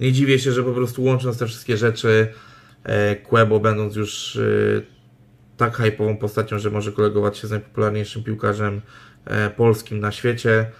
[0.00, 2.28] nie dziwię się, że po prostu łącząc te wszystkie rzeczy,
[3.28, 4.38] Quebo będąc już
[5.56, 8.80] tak hypową postacią, że może kolegować się z najpopularniejszym piłkarzem
[9.56, 10.70] polskim na świecie,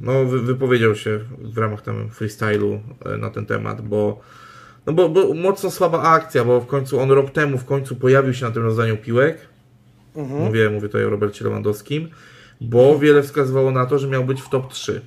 [0.00, 4.20] no, wypowiedział się w ramach tam freestylu e, na ten temat, bo,
[4.86, 8.34] no bo, bo mocno słaba akcja, bo w końcu on rok temu w końcu pojawił
[8.34, 9.38] się na tym rozdaniu piłek.
[10.16, 10.40] Mhm.
[10.40, 12.08] Mówię, mówię tutaj o Robercie Lewandowskim,
[12.60, 15.00] bo wiele wskazywało na to, że miał być w top 3.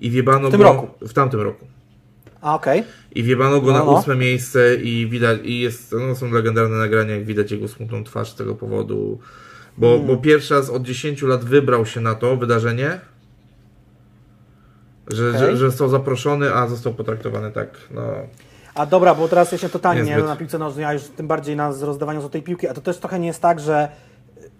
[0.00, 1.06] I wiebano w tym go roku.
[1.08, 1.66] w tamtym roku.
[2.40, 2.80] A, okej.
[2.80, 2.92] Okay.
[3.14, 3.98] I wiebano go no, na no.
[3.98, 8.32] ósme miejsce i widać, i jest, no, są legendarne nagrania, jak widać jego smutną twarz
[8.32, 9.18] z tego powodu.
[9.78, 10.06] Bo, hmm.
[10.06, 13.00] bo pierwszy raz od 10 lat wybrał się na to wydarzenie,
[15.08, 15.40] że, okay.
[15.40, 18.02] że, że został zaproszony, a został potraktowany tak, no...
[18.74, 21.56] A dobra, bo teraz ja się totalnie nie na piłce nożnej, a już tym bardziej
[21.56, 23.88] na rozdawaniu tej piłki, a to też trochę nie jest tak, że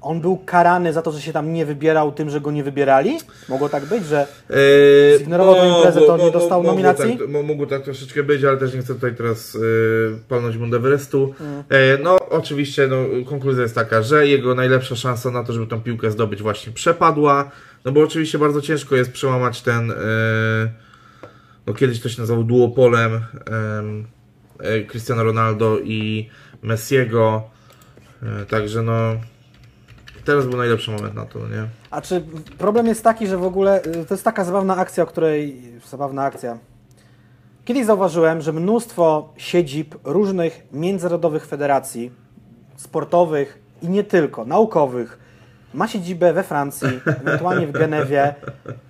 [0.01, 3.19] on był karany za to, że się tam nie wybierał tym, że go nie wybierali?
[3.49, 7.19] Mogło tak być, że eee, zignorował tę imprezę, to nie dostał mogło nominacji?
[7.19, 11.35] Tak, mogło tak troszeczkę być, ale też nie chcę tutaj teraz yy, palnąć Mount Everestu.
[11.41, 11.65] Mm.
[11.69, 15.81] E, no oczywiście no, konkluzja jest taka, że jego najlepsza szansa na to, żeby tą
[15.81, 17.51] piłkę zdobyć właśnie przepadła,
[17.85, 19.95] no bo oczywiście bardzo ciężko jest przełamać ten, yy,
[21.67, 23.21] no kiedyś to się nazywał duopolem
[24.61, 26.29] yy, Cristiano Ronaldo i
[26.63, 27.43] Messiego,
[28.23, 29.17] e, także no
[30.27, 31.69] teraz był najlepszy moment na to, nie?
[31.91, 32.23] A czy
[32.59, 35.63] problem jest taki, że w ogóle y, to jest taka zabawna akcja, o której.
[35.89, 36.59] Zabawna akcja.
[37.65, 42.13] Kiedyś zauważyłem, że mnóstwo siedzib różnych międzynarodowych federacji
[42.77, 45.19] sportowych i nie tylko, naukowych
[45.75, 48.35] ma siedzibę we Francji, ewentualnie w Genewie, y,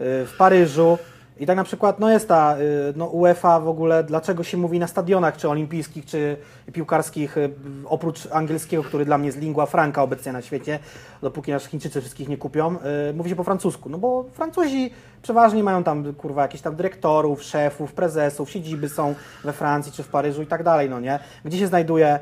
[0.01, 0.99] w Paryżu
[1.41, 4.79] i tak na przykład no jest ta y, no UEFA w ogóle, dlaczego się mówi
[4.79, 6.37] na stadionach, czy olimpijskich, czy
[6.73, 7.51] piłkarskich, y,
[7.85, 10.79] oprócz angielskiego, który dla mnie jest lingua franca obecnie na świecie,
[11.23, 12.77] dopóki nasz Chińczycy wszystkich nie kupią,
[13.11, 13.89] y, mówi się po francusku.
[13.89, 14.91] No bo Francuzi
[15.23, 19.15] przeważnie mają tam, kurwa, jakichś tam dyrektorów, szefów, prezesów, siedziby są
[19.45, 21.19] we Francji, czy w Paryżu i tak dalej, no nie?
[21.45, 22.19] Gdzie się znajduje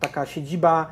[0.00, 0.86] taka siedziba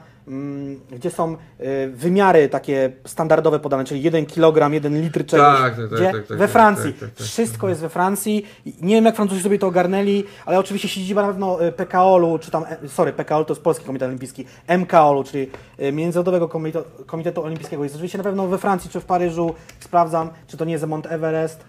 [0.91, 5.61] gdzie są y, wymiary takie standardowe podane, czyli 1 kg, 1 litr czegoś.
[5.61, 6.13] Tak, tak, gdzie?
[6.13, 6.93] Tak, tak, we Francji.
[6.93, 8.47] Tak, tak, tak, Wszystko jest we Francji.
[8.81, 12.51] Nie wiem, jak Francuzi sobie to ogarnęli, ale oczywiście siedziba na pewno y, PKOL-u, czy
[12.51, 14.45] tam, e, sorry, PKOL to jest Polski Komitet Olimpijski,
[14.79, 15.51] MKOL-u, czyli
[15.81, 17.83] y, Międzynarodowego Komitetu, Komitetu Olimpijskiego.
[17.83, 19.55] Jest oczywiście na pewno we Francji czy w Paryżu.
[19.81, 21.65] Sprawdzam, czy to nie jest Mont Everest.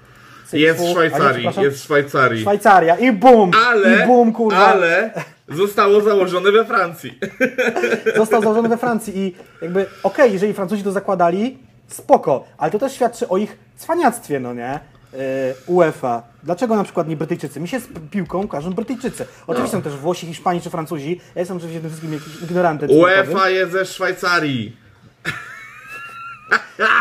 [0.54, 2.42] Jest w Szwajcarii, jest w Szwajcarii.
[2.42, 3.52] Szwajcaria i bum!
[3.68, 4.58] Ale, i bum, kurwa.
[4.58, 5.12] ale
[5.52, 7.20] zostało założone we Francji.
[8.16, 12.80] Został założony we Francji i jakby, okej, okay, jeżeli Francuzi to zakładali, spoko, ale to
[12.80, 14.80] też świadczy o ich cwaniactwie, no nie?
[15.14, 15.20] Yy,
[15.68, 16.24] UEFA.
[16.44, 17.60] Dlaczego na przykład nie Brytyjczycy?
[17.60, 19.26] Mi się z piłką każą Brytyjczycy.
[19.48, 19.84] Oczywiście no.
[19.84, 21.22] są też Włosi, Hiszpanii czy Francuzi.
[21.36, 22.90] Ja jestem oczywiście tym wszystkim jakiś ignorantem.
[22.90, 24.78] UEFA jest ze Szwajcarii.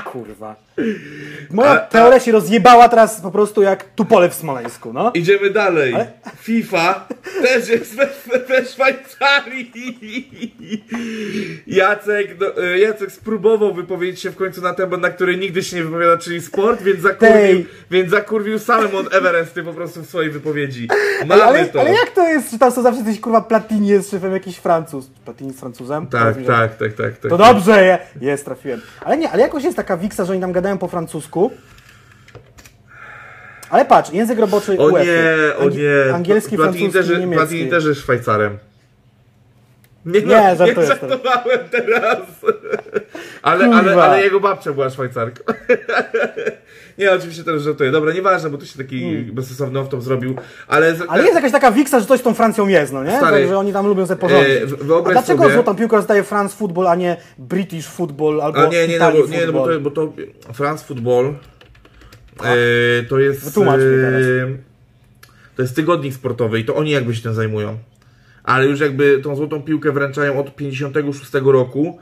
[0.05, 0.57] Kurwa.
[1.51, 5.11] Moja teoria się rozjebała teraz po prostu jak tupole w Smoleńsku, no.
[5.15, 5.95] Idziemy dalej.
[5.95, 7.07] Ale- FIFA
[7.43, 8.09] też jest we,
[8.49, 9.73] we Szwajcarii.
[11.67, 15.85] Jacek, no, Jacek spróbował wypowiedzieć się w końcu na temat, na który nigdy się nie
[15.85, 17.67] wypowiada, czyli sport, więc zakurwił, Tej.
[17.91, 20.89] więc zakurwił samym od Everesty po prostu w swojej wypowiedzi.
[21.27, 21.81] Mamy Ale, to.
[21.81, 25.07] ale jak to jest, że tam są zawsze jakiś kurwa Platini jest szefem jakiś Francuz?
[25.25, 26.07] Platini z Francuzem?
[26.07, 27.31] Tak, tak, tak, tak, tak.
[27.31, 28.81] To dobrze, je, jest, trafiłem.
[29.05, 31.51] Ale nie, ale jakoś jest taka wiksa, że oni tam gadają po francusku.
[33.71, 35.05] Ale patrz, język roboczy O UEFA.
[35.05, 36.15] nie, o Angi- nie.
[36.15, 37.47] Angielski, Platini francuski, też, niemiecki.
[37.47, 38.59] Platini też jest Szwajcarem.
[40.07, 42.19] Nie, Nie, no, nie żartowałem teraz.
[43.43, 43.79] Ale, Kurwa.
[43.81, 45.43] ale, ale jego babcia była Szwajcarką.
[46.99, 47.91] Nie, oczywiście teraz żartuję.
[47.91, 50.35] Dobra, nieważne, bo tu się taki bezsensowny off zrobił.
[50.69, 50.95] Ale.
[51.09, 53.17] Ale jest jakaś taka wiksa, że coś z tą Francją jest, no nie?
[53.17, 54.55] Stary, Tak, że oni tam lubią sobie porządzić.
[54.55, 58.67] e, A dlaczego sobie- złotą piłkę rozdaje France Football, a nie British Football albo A
[58.67, 60.13] nie, nie, no, bo, nie no, bo, to, bo to
[60.53, 61.35] France Football
[62.45, 63.45] e, to jest.
[63.45, 64.47] Wytłumacz e,
[65.57, 67.79] To jest tygodnik sportowy i to oni jakby się tym zajmują.
[68.45, 71.99] Ale już jakby tą złotą piłkę wręczają od 56 roku,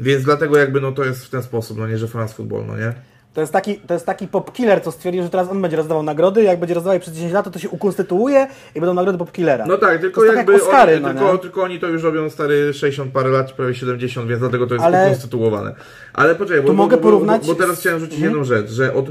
[0.00, 2.76] więc dlatego jakby no to jest w ten sposób, no nie, że France Football, no
[2.76, 2.92] nie?
[3.34, 6.02] To jest taki, to jest taki pop killer, co stwierdził, że teraz on będzie rozdawał
[6.02, 9.18] nagrody, jak będzie rozdawał je przez 10 lat, to to się ukonstytuuje i będą nagrody
[9.18, 9.66] pop killera.
[9.66, 12.30] No tak, tylko tak jakby jak Oscary, oni, no tylko, tylko oni to już robią
[12.30, 15.74] stary 60 parę lat, prawie 70, więc dlatego to jest Ale- ukonstytuowane.
[16.12, 18.32] Ale poczekaj, bo, bo, mogę porównać bo, bo teraz chciałem rzucić Mhm.
[18.32, 19.06] jedną rzecz, że od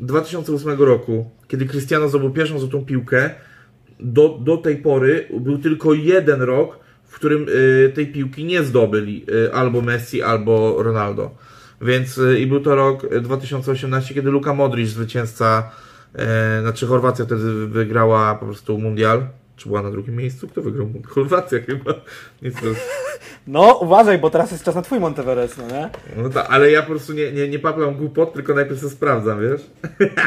[0.00, 3.30] 2008 roku, kiedy Cristiano zdobył pierwszą złotą piłkę,
[4.00, 9.26] do, do tej pory był tylko jeden rok, w którym y, tej piłki nie zdobyli
[9.46, 11.30] y, albo Messi, albo Ronaldo.
[11.80, 15.70] Więc y, i był to rok y, 2018, kiedy Luka Modric, zwycięzca,
[16.14, 19.26] y, znaczy Chorwacja wtedy wygrała po prostu mundial.
[19.56, 20.48] Czy była na drugim miejscu?
[20.48, 21.12] Kto wygrał mundial?
[21.12, 21.94] Chorwacja chyba.
[22.42, 22.54] Nic
[23.46, 25.90] No uważaj, bo teraz jest czas na twój Monteverest, no nie?
[26.16, 29.40] no tak, ale ja po prostu nie, nie, nie paplam głupot, tylko najpierw to sprawdzam,
[29.40, 29.60] wiesz?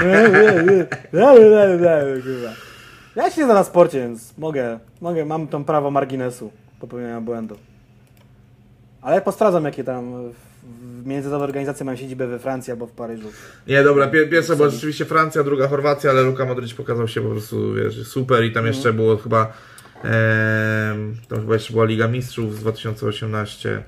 [0.06, 0.86] Nie, nie, nie.
[1.14, 2.54] Nie, nie, nie, nie, kurwa.
[3.16, 7.58] Ja się nie znam na sporcie, więc mogę, mogę, mam to prawo marginesu popełniania błędu.
[9.02, 10.14] Ale posprawdzam, jakie tam
[11.06, 13.28] międzynarodowe organizacje mają siedzibę we Francji albo w Paryżu.
[13.68, 17.30] Nie, dobra, pier pierwsza była rzeczywiście Francja, druga Chorwacja, ale Luka Modric pokazał się po
[17.30, 19.54] prostu, wiesz, super i tam jeszcze było chyba,
[20.04, 23.84] em, tam chyba jeszcze była Liga Mistrzów z 2018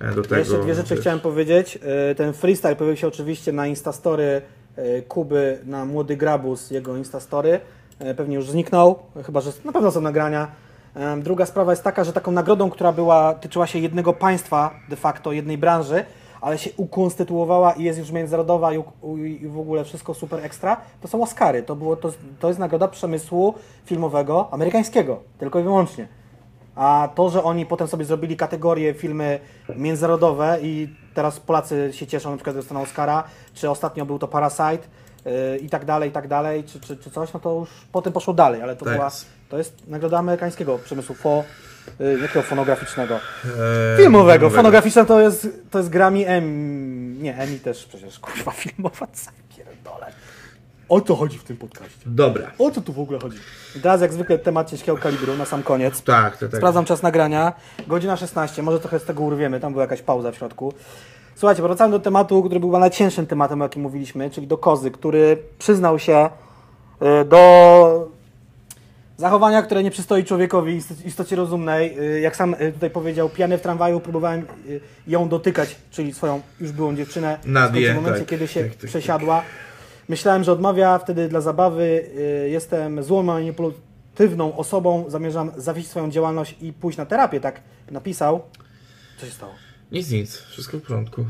[0.00, 0.36] e, do tego.
[0.36, 1.00] Jeszcze dwie rzeczy wiesz.
[1.00, 1.78] chciałem powiedzieć.
[1.82, 4.42] E, Ten freestyle pojawił się oczywiście na Instastory
[4.76, 7.60] e, Kuby, na Młody Grabus, jego Instastory.
[7.98, 10.65] E, Pewnie już zniknął, chyba że na pewno są nagrania.
[11.22, 15.32] Druga sprawa jest taka, że taką nagrodą, która była, tyczyła się jednego państwa, de facto
[15.32, 16.04] jednej branży,
[16.40, 20.76] ale się ukonstytuowała i jest już międzynarodowa i, u- i w ogóle wszystko super ekstra,
[21.00, 21.62] to są Oscary.
[21.62, 26.08] To, było, to, to jest nagroda przemysłu filmowego amerykańskiego, tylko i wyłącznie.
[26.74, 29.40] A to, że oni potem sobie zrobili kategorie filmy
[29.76, 33.24] międzynarodowe i teraz Polacy się cieszą, na przykład dostaną Oscara,
[33.54, 34.78] czy ostatnio był to Parasite
[35.24, 38.12] yy, i tak dalej, i tak dalej, czy, czy, czy coś, no to już potem
[38.12, 38.94] poszło dalej, ale to Tak.
[38.94, 39.10] była,
[39.48, 41.44] to jest nagroda amerykańskiego przemysłu fo,
[41.98, 43.14] yy, jakiego fonograficznego?
[43.14, 49.06] E, Filmowego, fonograficzne to jest, to jest Grammy M, nie, Emmy też przecież, kurwa, filmowa,
[49.56, 50.12] pierdolę.
[50.88, 52.00] O co chodzi w tym podcaście?
[52.06, 52.50] Dobra.
[52.58, 53.38] O co tu w ogóle chodzi?
[53.76, 56.02] I teraz jak zwykle temat ciężkiego kalibru na sam koniec.
[56.02, 56.56] Tak, tak, tak.
[56.56, 57.52] Sprawdzam czas nagrania.
[57.86, 60.72] Godzina 16, może trochę z tego urwiemy, tam była jakaś pauza w środku.
[61.34, 65.38] Słuchajcie, wracamy do tematu, który był najcięższym tematem, o jakim mówiliśmy, czyli do Kozy, który
[65.58, 66.30] przyznał się
[67.22, 68.15] y, do
[69.16, 71.98] zachowania, które nie przystoi człowiekowi, istocie rozumnej.
[72.16, 76.40] Y, Jak sam y, tutaj powiedział, pijany w tramwaju, próbowałem y, ją dotykać, czyli swoją
[76.60, 78.28] już byłą dziewczynę, Nadię, w momencie, tak.
[78.28, 78.90] kiedy się Tak, tak, tak.
[78.90, 79.42] przesiadła.
[80.08, 82.04] Myślałem, że odmawia wtedy dla zabawy.
[82.50, 85.04] Jestem złą, manipulatywną osobą.
[85.08, 87.40] Zamierzam zawiesić swoją działalność i pójść na terapię.
[87.40, 87.60] Tak
[87.90, 88.42] napisał.
[89.18, 89.52] Co się stało?
[89.92, 91.26] Nic, nic, wszystko w porządku.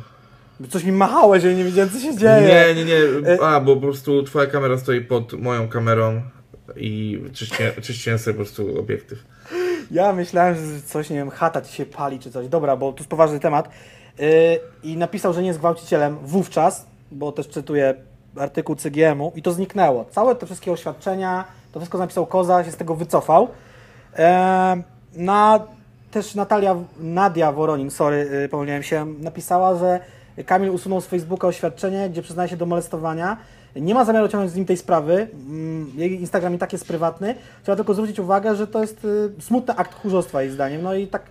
[0.70, 2.74] Coś mi machałeś, że nie wiedziałem, co się dzieje.
[2.74, 3.42] Nie, nie, nie.
[3.42, 6.22] A, bo po prostu twoja kamera stoi pod moją kamerą
[6.76, 9.24] i czyścię, czyściłem sobie po prostu obiektyw.
[9.90, 12.48] Ja myślałem, że coś, nie wiem, chata ci się pali czy coś.
[12.48, 13.68] Dobra, bo tu jest poważny temat.
[14.18, 14.26] Yy,
[14.82, 17.94] I napisał, że nie jest gwałcicielem wówczas, bo też cytuję
[18.36, 20.04] artykuł CGM-u i to zniknęło.
[20.10, 23.48] Całe te wszystkie oświadczenia, to wszystko napisał Koza, się z tego wycofał.
[24.16, 24.82] E,
[25.14, 25.60] na,
[26.10, 30.00] też Natalia, Nadia Woronin, sorry, yy, pomyliłem się, napisała, że
[30.46, 33.36] Kamil usunął z Facebooka oświadczenie, gdzie przyznaje się do molestowania.
[33.80, 35.26] Nie ma zamiaru ciągnąć z nim tej sprawy.
[35.48, 37.34] Mm, Jej Instagram i tak jest prywatny.
[37.62, 40.82] Trzeba tylko zwrócić uwagę, że to jest y, smutny akt tchórzostwa jej zdaniem.
[40.82, 41.22] No i tak,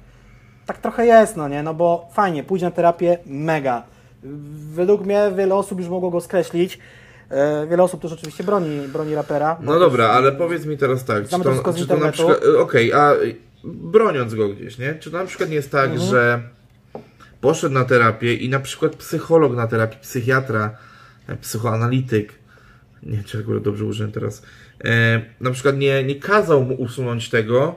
[0.65, 1.63] tak trochę jest, no nie?
[1.63, 3.83] No bo fajnie, pójdzie na terapię, mega.
[4.73, 6.79] Według mnie wiele osób już mogło go skreślić.
[7.29, 9.57] E, Wiele osób też oczywiście broni, broni rapera.
[9.61, 13.11] No dobra, ale powiedz mi teraz tak, czy to czy to na przykład, okej, a
[13.63, 14.95] broniąc go gdzieś, nie?
[14.95, 16.09] Czy to na przykład nie jest tak, Mhm.
[16.09, 16.39] że
[17.41, 20.69] poszedł na terapię i na przykład psycholog na terapii, psychiatra,
[21.41, 22.33] psychoanalityk,
[23.03, 24.43] nie wiem, czy akurat dobrze użyłem teraz,
[24.83, 27.75] e, na przykład nie, nie kazał mu usunąć tego,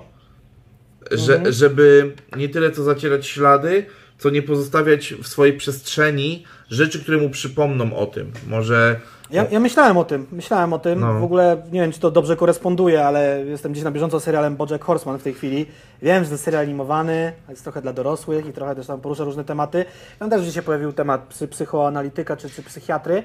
[1.11, 3.87] że, żeby nie tyle co zacierać ślady,
[4.19, 8.33] co nie pozostawiać w swojej przestrzeni rzeczy, które mu przypomną o tym.
[8.47, 11.01] Może Ja, ja myślałem o tym, myślałem o tym.
[11.01, 11.21] No.
[11.21, 14.57] W ogóle nie wiem, czy to dobrze koresponduje, ale jestem gdzieś na bieżąco z serialem
[14.57, 15.67] Bojack Horseman w tej chwili.
[16.03, 19.45] Wiem, że jest serial animowany, jest trochę dla dorosłych i trochę też tam porusza różne
[19.45, 19.85] tematy.
[20.19, 23.23] Tam też gdzieś się pojawił temat psy, psychoanalityka czy, czy psychiatry,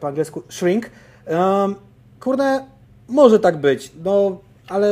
[0.00, 0.90] po angielsku shrink.
[1.26, 1.74] Um,
[2.20, 2.64] kurde,
[3.08, 4.38] może tak być, no
[4.68, 4.88] ale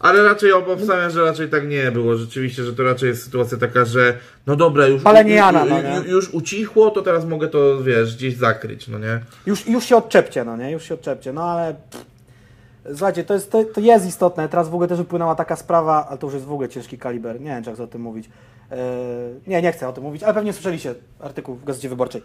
[0.00, 2.16] Ale raczej obstawiam, że raczej tak nie było.
[2.16, 4.14] Rzeczywiście, że to raczej jest sytuacja taka, że
[4.46, 6.08] no dobra, już, Palenie już, Jana, no nie?
[6.08, 9.20] już ucichło, to teraz mogę to, wiesz, gdzieś zakryć, no nie?
[9.46, 10.70] już, już się odczepcie, no nie?
[10.70, 11.74] Już się odczepcie, no ale...
[11.90, 12.09] pff.
[12.88, 14.48] Słuchajcie, to jest, to, to jest istotne.
[14.48, 17.40] Teraz w ogóle też wypłynęła taka sprawa, ale to już jest w ogóle ciężki kaliber.
[17.40, 18.30] Nie wiem, czy chcę o tym mówić.
[18.70, 18.78] Eee,
[19.46, 22.22] nie, nie chcę o tym mówić, ale pewnie słyszeliście artykuł w Gazecie Wyborczej.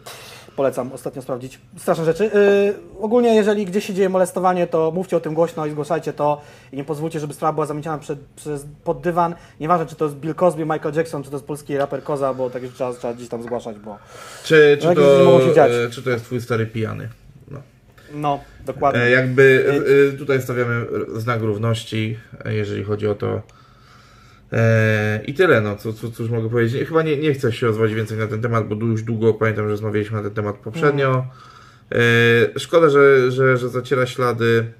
[0.56, 1.62] Polecam ostatnio sprawdzić.
[1.78, 2.32] Straszne rzeczy.
[2.34, 6.42] Eee, ogólnie, jeżeli gdzieś się dzieje molestowanie, to mówcie o tym głośno i zgłaszajcie to
[6.72, 9.36] i nie pozwólcie, żeby sprawa była zamieciana przed, przez, pod dywan.
[9.60, 12.50] Nieważne, czy to jest Bill Cosby, Michael Jackson, czy to jest polski raper Koza, bo
[12.50, 13.98] takie rzeczy trzeba, trzeba gdzieś tam zgłaszać, bo...
[14.44, 17.10] Czy, czy, No, to, e, czy to jest twój stary pijany?
[18.14, 18.40] No.
[18.66, 19.02] Dokładnie.
[19.02, 23.42] E, jakby e, e, tutaj stawiamy znak równości, jeżeli chodzi o to.
[25.28, 26.88] I tyle, no, co, co, cóż mogę powiedzieć.
[26.88, 29.72] Chyba nie, nie chcę się rozwodzić więcej na ten temat, bo już długo pamiętam, że
[29.72, 31.26] rozmawialiśmy na ten temat poprzednio.
[31.92, 34.74] E, szkoda, że, że, że zaciera ślady.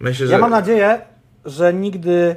[0.00, 0.32] Myślę, że.
[0.32, 1.00] Ja mam nadzieję,
[1.44, 2.36] że nigdy,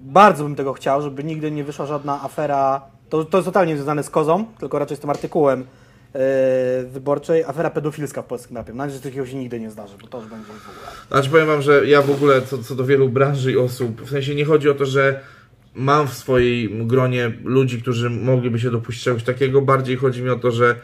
[0.00, 4.02] bardzo bym tego chciał, żeby nigdy nie wyszła żadna afera, to, to jest totalnie związane
[4.02, 5.66] z kozą, tylko raczej z tym artykułem
[6.86, 8.72] wyborczej, afera pedofilska w polskim rapie.
[8.72, 10.92] Mam nadzieję, że takiego się nigdy nie zdarzy, bo to już będzie w ogóle.
[11.08, 14.10] Znaczy powiem wam, że ja w ogóle co, co do wielu branży i osób, w
[14.10, 15.20] sensie nie chodzi o to, że
[15.74, 20.38] mam w swojej gronie ludzi, którzy mogliby się dopuścić czegoś takiego, bardziej chodzi mi o
[20.38, 20.74] to, że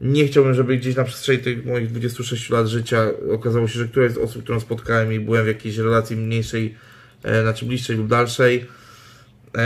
[0.00, 4.12] nie chciałbym, żeby gdzieś na przestrzeni tych moich 26 lat życia okazało się, że któraś
[4.12, 6.74] z osób, którą spotkałem i byłem w jakiejś relacji mniejszej,
[7.22, 8.77] e, znaczy bliższej lub dalszej, e,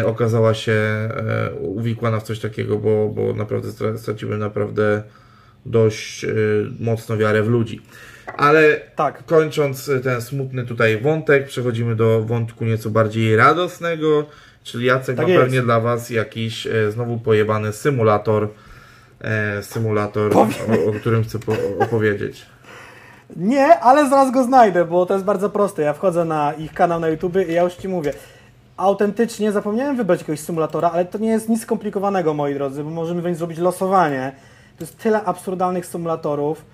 [0.04, 5.02] okazała się e, uwikłana w coś takiego, bo, bo naprawdę stra- straciłem naprawdę
[5.66, 6.28] dość e,
[6.80, 7.80] mocno wiarę w ludzi.
[8.36, 9.24] Ale Tak.
[9.26, 14.26] kończąc e, ten smutny tutaj wątek, przechodzimy do wątku nieco bardziej radosnego,
[14.64, 15.44] czyli Jacek Tak ma jest.
[15.44, 18.48] pewnie dla Was jakiś e, znowu pojebany symulator,
[19.20, 20.48] e, symulator, o,
[20.88, 22.46] o którym chcę po, opowiedzieć.
[23.36, 25.82] Nie, ale zaraz go znajdę, bo to jest bardzo proste.
[25.82, 28.12] Ja wchodzę na ich kanał na YouTube i ja już Ci mówię.
[28.76, 33.22] Autentycznie zapomniałem wybrać jakiegoś symulatora, ale to nie jest nic skomplikowanego, moi drodzy, bo możemy
[33.22, 34.32] więc zrobić losowanie.
[34.78, 36.64] To jest tyle absurdalnych symulatorów,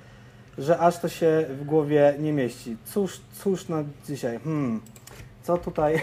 [0.59, 2.77] że aż to się w głowie nie mieści.
[2.85, 4.39] Cóż, cóż na dzisiaj?
[4.45, 4.81] Hmm,
[5.43, 6.03] co tutaj?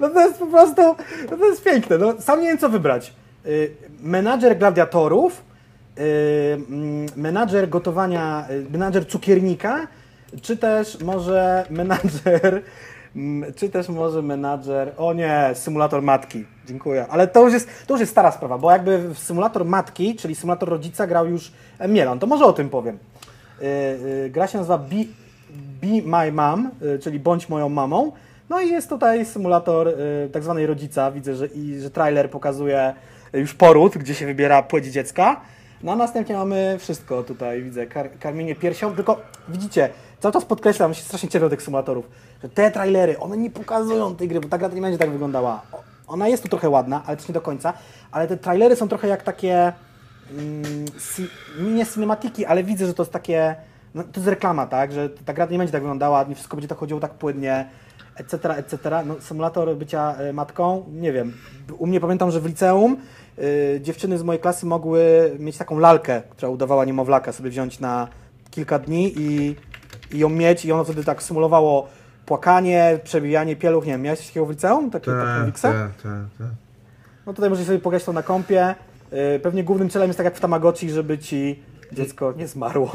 [0.00, 0.82] No to jest po prostu,
[1.30, 1.98] no to jest piękne.
[1.98, 3.14] No, sam nie wiem co wybrać.
[3.46, 5.42] Y, menadżer gladiatorów,
[5.98, 6.02] y,
[6.68, 9.86] mm, menadżer gotowania, y, menadżer cukiernika,
[10.42, 12.62] czy też może menadżer,
[13.56, 16.44] czy też może menadżer, o nie, symulator matki.
[16.66, 17.06] Dziękuję.
[17.10, 20.34] Ale to już jest, to już jest stara sprawa, bo jakby w symulator matki, czyli
[20.34, 21.52] symulator rodzica grał już
[21.88, 22.98] Mielon, to może o tym powiem.
[23.62, 24.96] Y, y, Gra się nazywa Be,
[25.80, 28.12] Be My Mom, y, czyli Bądź moją mamą.
[28.48, 29.94] No i jest tutaj symulator
[30.32, 31.10] tak zwanej rodzica.
[31.10, 32.94] Widzę, że, i, że trailer pokazuje
[33.32, 35.40] już poród, gdzie się wybiera płeć dziecka.
[35.82, 40.94] No a następnie mamy wszystko tutaj, widzę, kar, karmienie piersią, tylko widzicie, cały czas podkreślam,
[40.94, 42.08] się strasznie do tych symulatorów,
[42.42, 45.62] że te trailery, one nie pokazują tej gry, bo ta gra nie będzie tak wyglądała.
[46.06, 47.72] Ona jest tu trochę ładna, ale też nie do końca,
[48.12, 49.72] ale te trailery są trochę jak takie
[50.30, 50.84] mm,
[51.60, 53.56] nie cinematiki, ale widzę, że to jest takie,
[53.94, 56.68] no, to jest reklama, tak, że ta gra nie będzie tak wyglądała, nie wszystko będzie
[56.68, 57.68] tak chodziło tak płynnie,
[58.16, 59.02] etc., etc.
[59.06, 61.32] No, symulator bycia e, matką, nie wiem,
[61.78, 62.96] u mnie pamiętam, że w liceum
[63.80, 68.08] dziewczyny z mojej klasy mogły mieć taką lalkę, która udawała niemowlaka, sobie wziąć na
[68.50, 69.56] kilka dni i,
[70.12, 71.88] i ją mieć i ono wtedy tak symulowało
[72.26, 74.90] płakanie, przebijanie pieluch, nie wiem, miałeś coś takiego w liceum?
[74.90, 75.72] Takie, taką Tak, wiksę?
[75.72, 76.48] tak, tak, tak.
[77.26, 78.74] No tutaj możesz sobie pograć to na kompie.
[79.12, 81.62] Yy, Pewnie głównym celem jest tak jak w Tamagotchi, żeby ci
[81.92, 82.92] dziecko nie zmarło.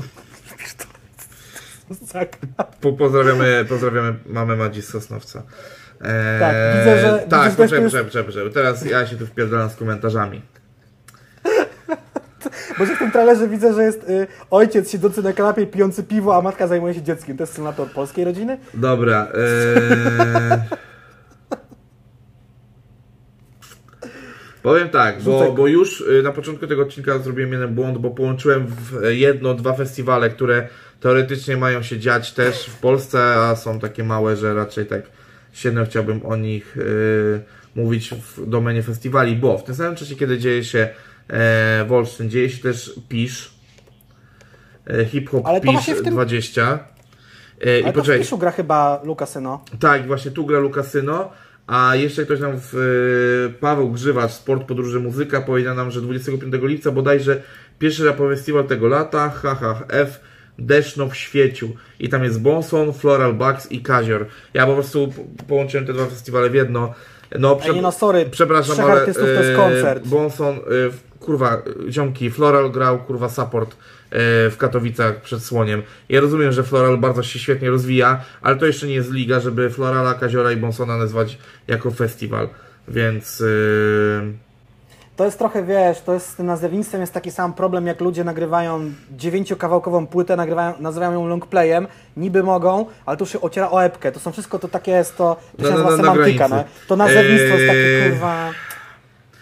[2.13, 2.37] tak.
[2.81, 5.43] Po, pozdrawiamy, pozdrawiamy mamę Madzi Sosnowca.
[6.05, 8.51] Eee, Tak, widzę, że- widzę, Tak, jest poczekaj, już- poczekaj, poczekaj, poczekaj.
[8.53, 10.41] Teraz ja się tu wpierdalam z komentarzami.
[12.77, 16.35] Bo że w tym trailerze widzę, że jest y, ojciec siedzący na kanapie, pijący piwo,
[16.35, 17.37] a matka zajmuje się dzieckiem.
[17.37, 18.57] To jest symulator polskiej rodziny?
[18.73, 19.27] Dobra.
[19.33, 20.59] Eee...
[24.63, 28.67] Powiem tak, bo, bo już y, na początku tego odcinka zrobiłem jeden błąd, bo połączyłem
[28.67, 30.67] w jedno, dwa festiwale, które
[30.99, 35.01] teoretycznie mają się dziać też w Polsce, a są takie małe, że raczej tak
[35.55, 37.41] średnio chciałbym o nich y,
[37.75, 40.89] mówić w domenie festiwali, bo w tym samym czasie, kiedy dzieje się
[41.27, 43.53] e, Wolsztyn, dzieje się też Pisz,
[44.87, 46.63] e, Hip Hop Ale Pisz w tym- 20.
[46.63, 46.77] E,
[47.67, 49.63] Ale I to w poczekaj, Piszu gra chyba Lukasyno.
[49.79, 51.31] tak, właśnie tu gra Lukasyno,
[51.67, 56.67] a jeszcze ktoś nam, w, e, Paweł Grzywacz, Sport, Podróże, Muzyka, powiedział nam, że 25
[56.67, 57.41] lipca bodajże
[57.79, 60.19] pierwszy rapowy festiwal tego lata, HHF,
[60.59, 61.69] Deszno w świeciu.
[61.99, 64.25] I tam jest Bonson, Floral Bugs i Kazior.
[64.53, 66.93] Ja po prostu po- połączyłem te dwa festiwale w jedno.
[67.39, 70.07] No, Ej, nie no, sorry, przepraszam, trzech ale to jest e, koncert.
[70.07, 70.59] Bonson, e,
[71.19, 73.75] kurwa, ziomki, Floral grał, kurwa, support e,
[74.49, 75.83] w Katowicach przed Słoniem.
[76.09, 79.69] Ja rozumiem, że Floral bardzo się świetnie rozwija, ale to jeszcze nie jest liga, żeby
[79.69, 81.37] Florala, Kaziora i Bonsona nazwać
[81.67, 82.49] jako festiwal.
[82.87, 83.45] Więc e,
[85.15, 88.23] To jest trochę, wiesz, to jest z tym nazewnictwem jest taki sam problem, jak ludzie
[88.23, 91.87] nagrywają dziewięciokawałkową płytę, nagrywają, nazywają ją longplayem,
[92.17, 94.11] niby mogą, ale tu się ociera o epkę.
[94.11, 96.63] To są wszystko, to takie jest to, to się no, nazywa na semantyka, no.
[96.87, 98.11] To nazewnictwo jest takie, Eee.
[98.11, 98.51] kurwa...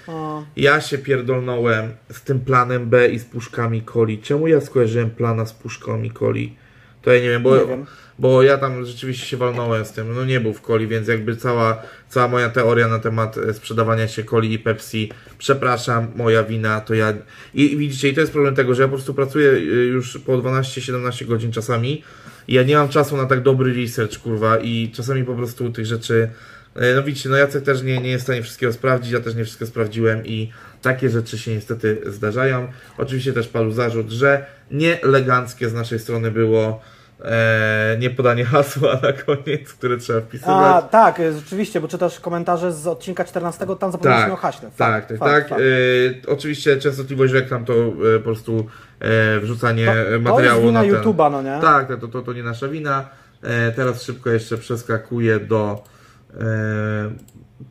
[0.07, 0.43] O.
[0.55, 4.19] ja się pierdolnąłem z tym planem B i z puszkami coli.
[4.19, 6.55] Czemu ja skojarzyłem plana z puszkami coli?
[7.03, 7.85] To ja nie wiem, bo, Nie wiem.
[8.19, 10.15] bo ja tam rzeczywiście się walnąłem z tym.
[10.15, 14.07] No nie był w coli, więc jakby cała, cała moja teoria na temat e, sprzedawania
[14.07, 17.13] się coli i Pepsi, przepraszam, moja wina, to ja...
[17.53, 20.37] I widzicie, i to jest problem tego, że ja po prostu pracuję y, już po
[20.37, 22.03] 12-17 godzin czasami
[22.47, 25.85] i ja nie mam czasu na tak dobry research, kurwa, i czasami po prostu tych
[25.85, 26.29] rzeczy...
[26.75, 29.35] e, No widzicie, no Jacek też nie, nie jest w stanie wszystkiego sprawdzić, ja też
[29.35, 30.49] nie wszystko sprawdziłem i
[30.81, 32.67] takie rzeczy się niestety zdarzają.
[32.97, 36.81] Oczywiście też padł zarzut, że nieeleganckie z naszej strony było
[37.23, 40.85] e, nie podanie hasła na koniec, które trzeba A, wpisywać.
[40.91, 44.69] tak, e, rzeczywiście, bo czytasz komentarze z odcinka 14, tam zapomnieliśmy Tak, o haśle.
[44.77, 45.51] Tak, tak, tak.
[45.51, 45.63] E,
[46.27, 48.65] oczywiście częstotliwość reklam to e, po prostu
[48.99, 50.95] e, wrzucanie To, to jest materiału wina na ten...
[51.01, 51.57] YouTube'a, no nie?
[51.61, 53.05] Tak, to, to, to, nie nasza wina.
[53.43, 55.83] E, teraz szybko jeszcze przeskakuję do
[56.39, 56.43] e,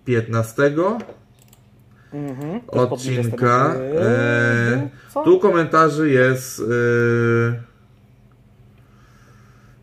[0.05, 0.71] 15
[2.15, 2.61] Mhm.
[2.69, 3.75] Odcinka.
[4.01, 5.23] E, Co?
[5.23, 6.65] tu komentarzy jest e,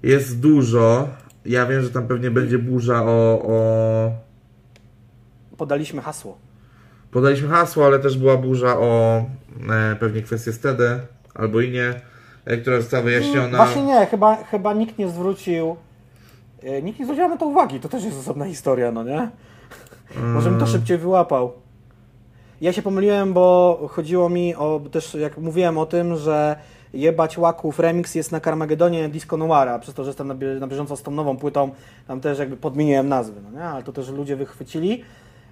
[0.03, 1.07] jest dużo.
[1.45, 4.11] Ja wiem, że tam pewnie będzie burza o, o
[5.57, 6.37] Podaliśmy hasło.
[7.11, 9.17] Podaliśmy hasło, ale też była burza o
[9.69, 10.99] e, pewnie kwestię STD
[11.35, 11.93] albo i nie,
[12.45, 13.57] e, która została wyjaśniona.
[13.57, 15.75] Właśnie nie, chyba, chyba nikt nie zwrócił.
[16.63, 17.79] e, Nikt nie zwrócił na to uwagi.
[17.79, 19.29] To też jest osobna historia, no nie?
[20.33, 21.51] Może bym to szybciej wyłapał.
[22.61, 26.55] Ja się pomyliłem, bo chodziło mi o, też jak mówiłem o tym, że
[26.93, 30.67] Jebać Łaków Remix jest na Carmagedonie Disco Noira, przez to, że jestem na, bie- na
[30.67, 31.69] bieżąco z tą nową płytą,
[32.07, 33.65] tam też jakby podmieniłem nazwy, no nie?
[33.65, 35.03] ale to też ludzie wychwycili.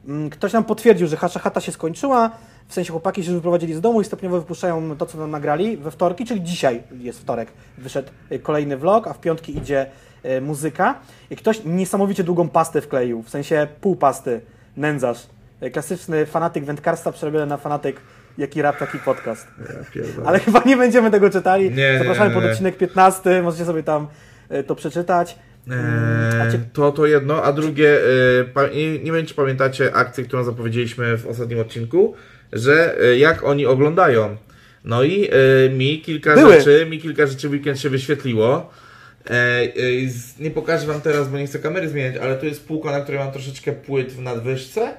[0.08, 2.32] Mm, Ktoś nam potwierdził, że Hasza Chata się skończyła,
[2.68, 5.92] w sensie chłopaki się wyprowadzili z domu i stopniowo wypuszczają to, co nam nagrali we
[5.92, 9.86] wtorki, czyli dzisiaj jest wtorek, wyszedł y, kolejny vlog, a w piątki idzie
[10.26, 10.96] y, muzyka.
[11.30, 14.42] I ktoś niesamowicie długą pastę wkleił, w sensie pół pasty,
[14.78, 15.28] nędzarz.
[15.64, 18.02] Y, Klasyczny fanatyk wędkarstwa przerobiony na fanatyk
[18.38, 19.48] jaki rap, taki podcast.
[19.96, 20.04] Ja.
[20.26, 21.72] Ale chyba nie będziemy tego czytali.
[21.72, 24.08] Nie, Zapraszamy nie, pod odcinek 15, możecie sobie tam
[24.52, 25.38] y, to przeczytać.
[25.72, 28.00] Eee, to to jedno, a drugie,
[28.56, 32.16] e, nie, nie wiem czy pamiętacie akcję, którą zapowiedzieliśmy w ostatnim odcinku,
[32.54, 34.38] że e, jak oni oglądają.
[34.84, 35.30] No i
[35.66, 36.54] e, mi kilka Były.
[36.54, 38.70] rzeczy, mi kilka rzeczy w weekend się wyświetliło.
[39.30, 39.70] E, e,
[40.40, 43.20] nie pokażę wam teraz, bo nie chcę kamery zmieniać, ale tu jest półka, na której
[43.20, 44.94] mam troszeczkę płyt w nadwyżce.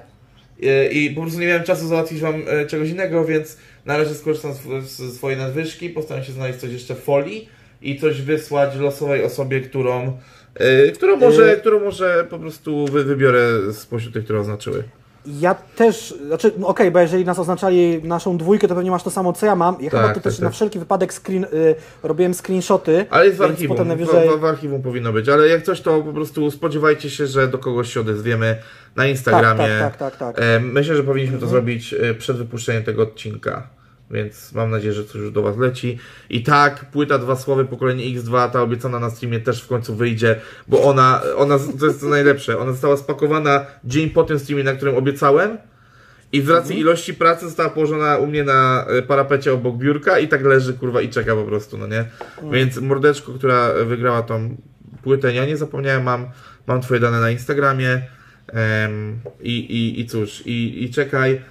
[0.63, 4.15] E, I po prostu nie miałem czasu załatwić wam e, czegoś innego, więc na razie
[4.15, 4.51] skorzystam
[4.83, 7.49] z, swojej nadwyżki, postaram się znaleźć coś jeszcze w folii
[7.81, 10.17] i coś wysłać losowej osobie, którą,
[10.55, 14.83] e, którą, może, Y- którą może po prostu wy, wybiorę spośród tych, które oznaczyły.
[15.25, 19.09] Ja też, znaczy, no okej, bo jeżeli nas oznaczali naszą dwójkę, to pewnie masz to
[19.11, 19.77] samo, co ja mam.
[19.81, 20.43] Ja chyba Tak, to tak, też tak.
[20.43, 24.29] na wszelki wypadek screen, y, robiłem screenshoty, Ale jest w archiwum, potem w, najwyżej...
[24.29, 27.57] w, w archiwum powinno być, ale jak coś to po prostu spodziewajcie się, że do
[27.57, 28.57] kogoś się odezwiemy
[28.95, 29.57] na Instagramie.
[29.57, 30.45] Tak, tak, tak, tak, tak.
[30.45, 33.67] E, Myślę, że powinniśmy to zrobić e, przed wypuszczeniem tego odcinka.
[34.11, 35.99] Więc mam nadzieję, że coś już do Was leci.
[36.29, 40.35] I tak, płyta Dwa Słowy, pokolenie X2, ta obiecana na streamie też w końcu wyjdzie,
[40.67, 44.73] bo ona, ona to jest to najlepsze, ona została spakowana dzień po tym streamie, na
[44.73, 45.57] którym obiecałem.
[46.31, 50.27] I z racji ilości pracy została położona u mnie na e, parapecie obok biurka i
[50.27, 52.05] tak leży, kurwa, i czeka po prostu, no nie?
[52.51, 54.57] Więc mordeczko, która wygrała tą
[55.03, 56.27] płytę, ja nie zapomniałem, mam,
[56.67, 58.01] mam Twoje dane na Instagramie.
[58.53, 61.41] Em, i, i, I cóż, i, i czekaj.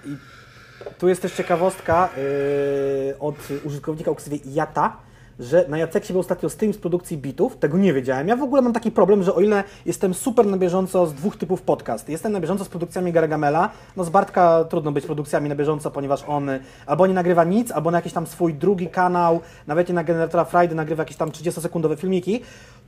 [0.99, 4.97] Tu jest też ciekawostka yy, od użytkownika o ksywie Jata,
[5.39, 8.29] że na Jaceksie był ostatnio stream z produkcji bitów, tego nie wiedziałem.
[8.29, 11.37] Ja w ogóle mam taki problem, że o ile jestem super na bieżąco z dwóch
[11.37, 15.55] typów podcast, jestem na bieżąco z produkcjami Gargamela, no z Bartka trudno być produkcjami na
[15.55, 19.41] bieżąco, ponieważ on y, albo nie nagrywa nic, albo na jakiś tam swój drugi kanał,
[19.67, 22.41] nawet nie na Generatora Friday nagrywa jakieś tam 30-sekundowe filmiki,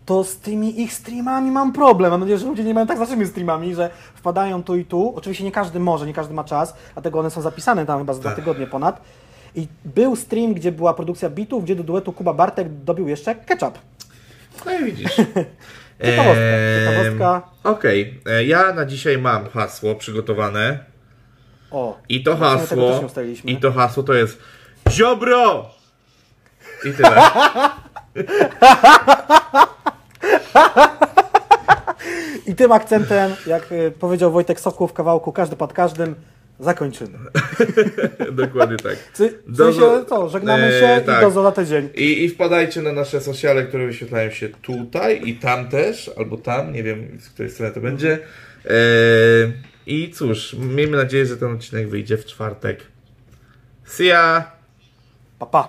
[0.06, 2.10] to z tymi ich streamami mam problem.
[2.10, 5.12] Mam nadzieję, że ludzie nie mają tak z naszymi streamami, że wpadają tu i tu.
[5.16, 8.20] Oczywiście nie każdy może, nie każdy ma czas, dlatego one są zapisane tam chyba za
[8.20, 8.39] dwa Tak.
[8.39, 9.01] tygodnie ponad.
[9.55, 13.78] I był stream, gdzie była produkcja bitów, gdzie do duetu Kuba Bartek dobił jeszcze ketchup.
[14.66, 15.16] No i widzisz.
[16.05, 17.43] Ciekawostka, Em, ciekawostka.
[17.64, 20.78] Okej, e, ja na dzisiaj mam hasło przygotowane.
[21.70, 23.01] O, I to hasło.
[23.44, 24.39] I to hasło to jest
[24.90, 25.70] Ziobro!
[26.85, 27.22] I tyle.
[32.47, 36.15] I tym akcentem, jak y, powiedział Wojtek Sokół w kawałku Każdy pod każdym,
[36.61, 37.19] zakończymy.
[38.32, 38.97] Dokładnie tak.
[39.16, 41.19] Czy, Do- sensie co, żegnamy e, się tak.
[41.19, 41.89] i do za tydzień.
[41.94, 46.73] I, I wpadajcie na nasze sociale, które wyświetlają się tutaj i tam też, albo tam,
[46.73, 48.19] nie wiem z której strony to będzie.
[48.65, 48.70] E,
[49.86, 52.86] I cóż, miejmy nadzieję, że ten odcinek wyjdzie w czwartek.
[53.85, 54.52] See ya!
[55.39, 55.69] Pa, pa.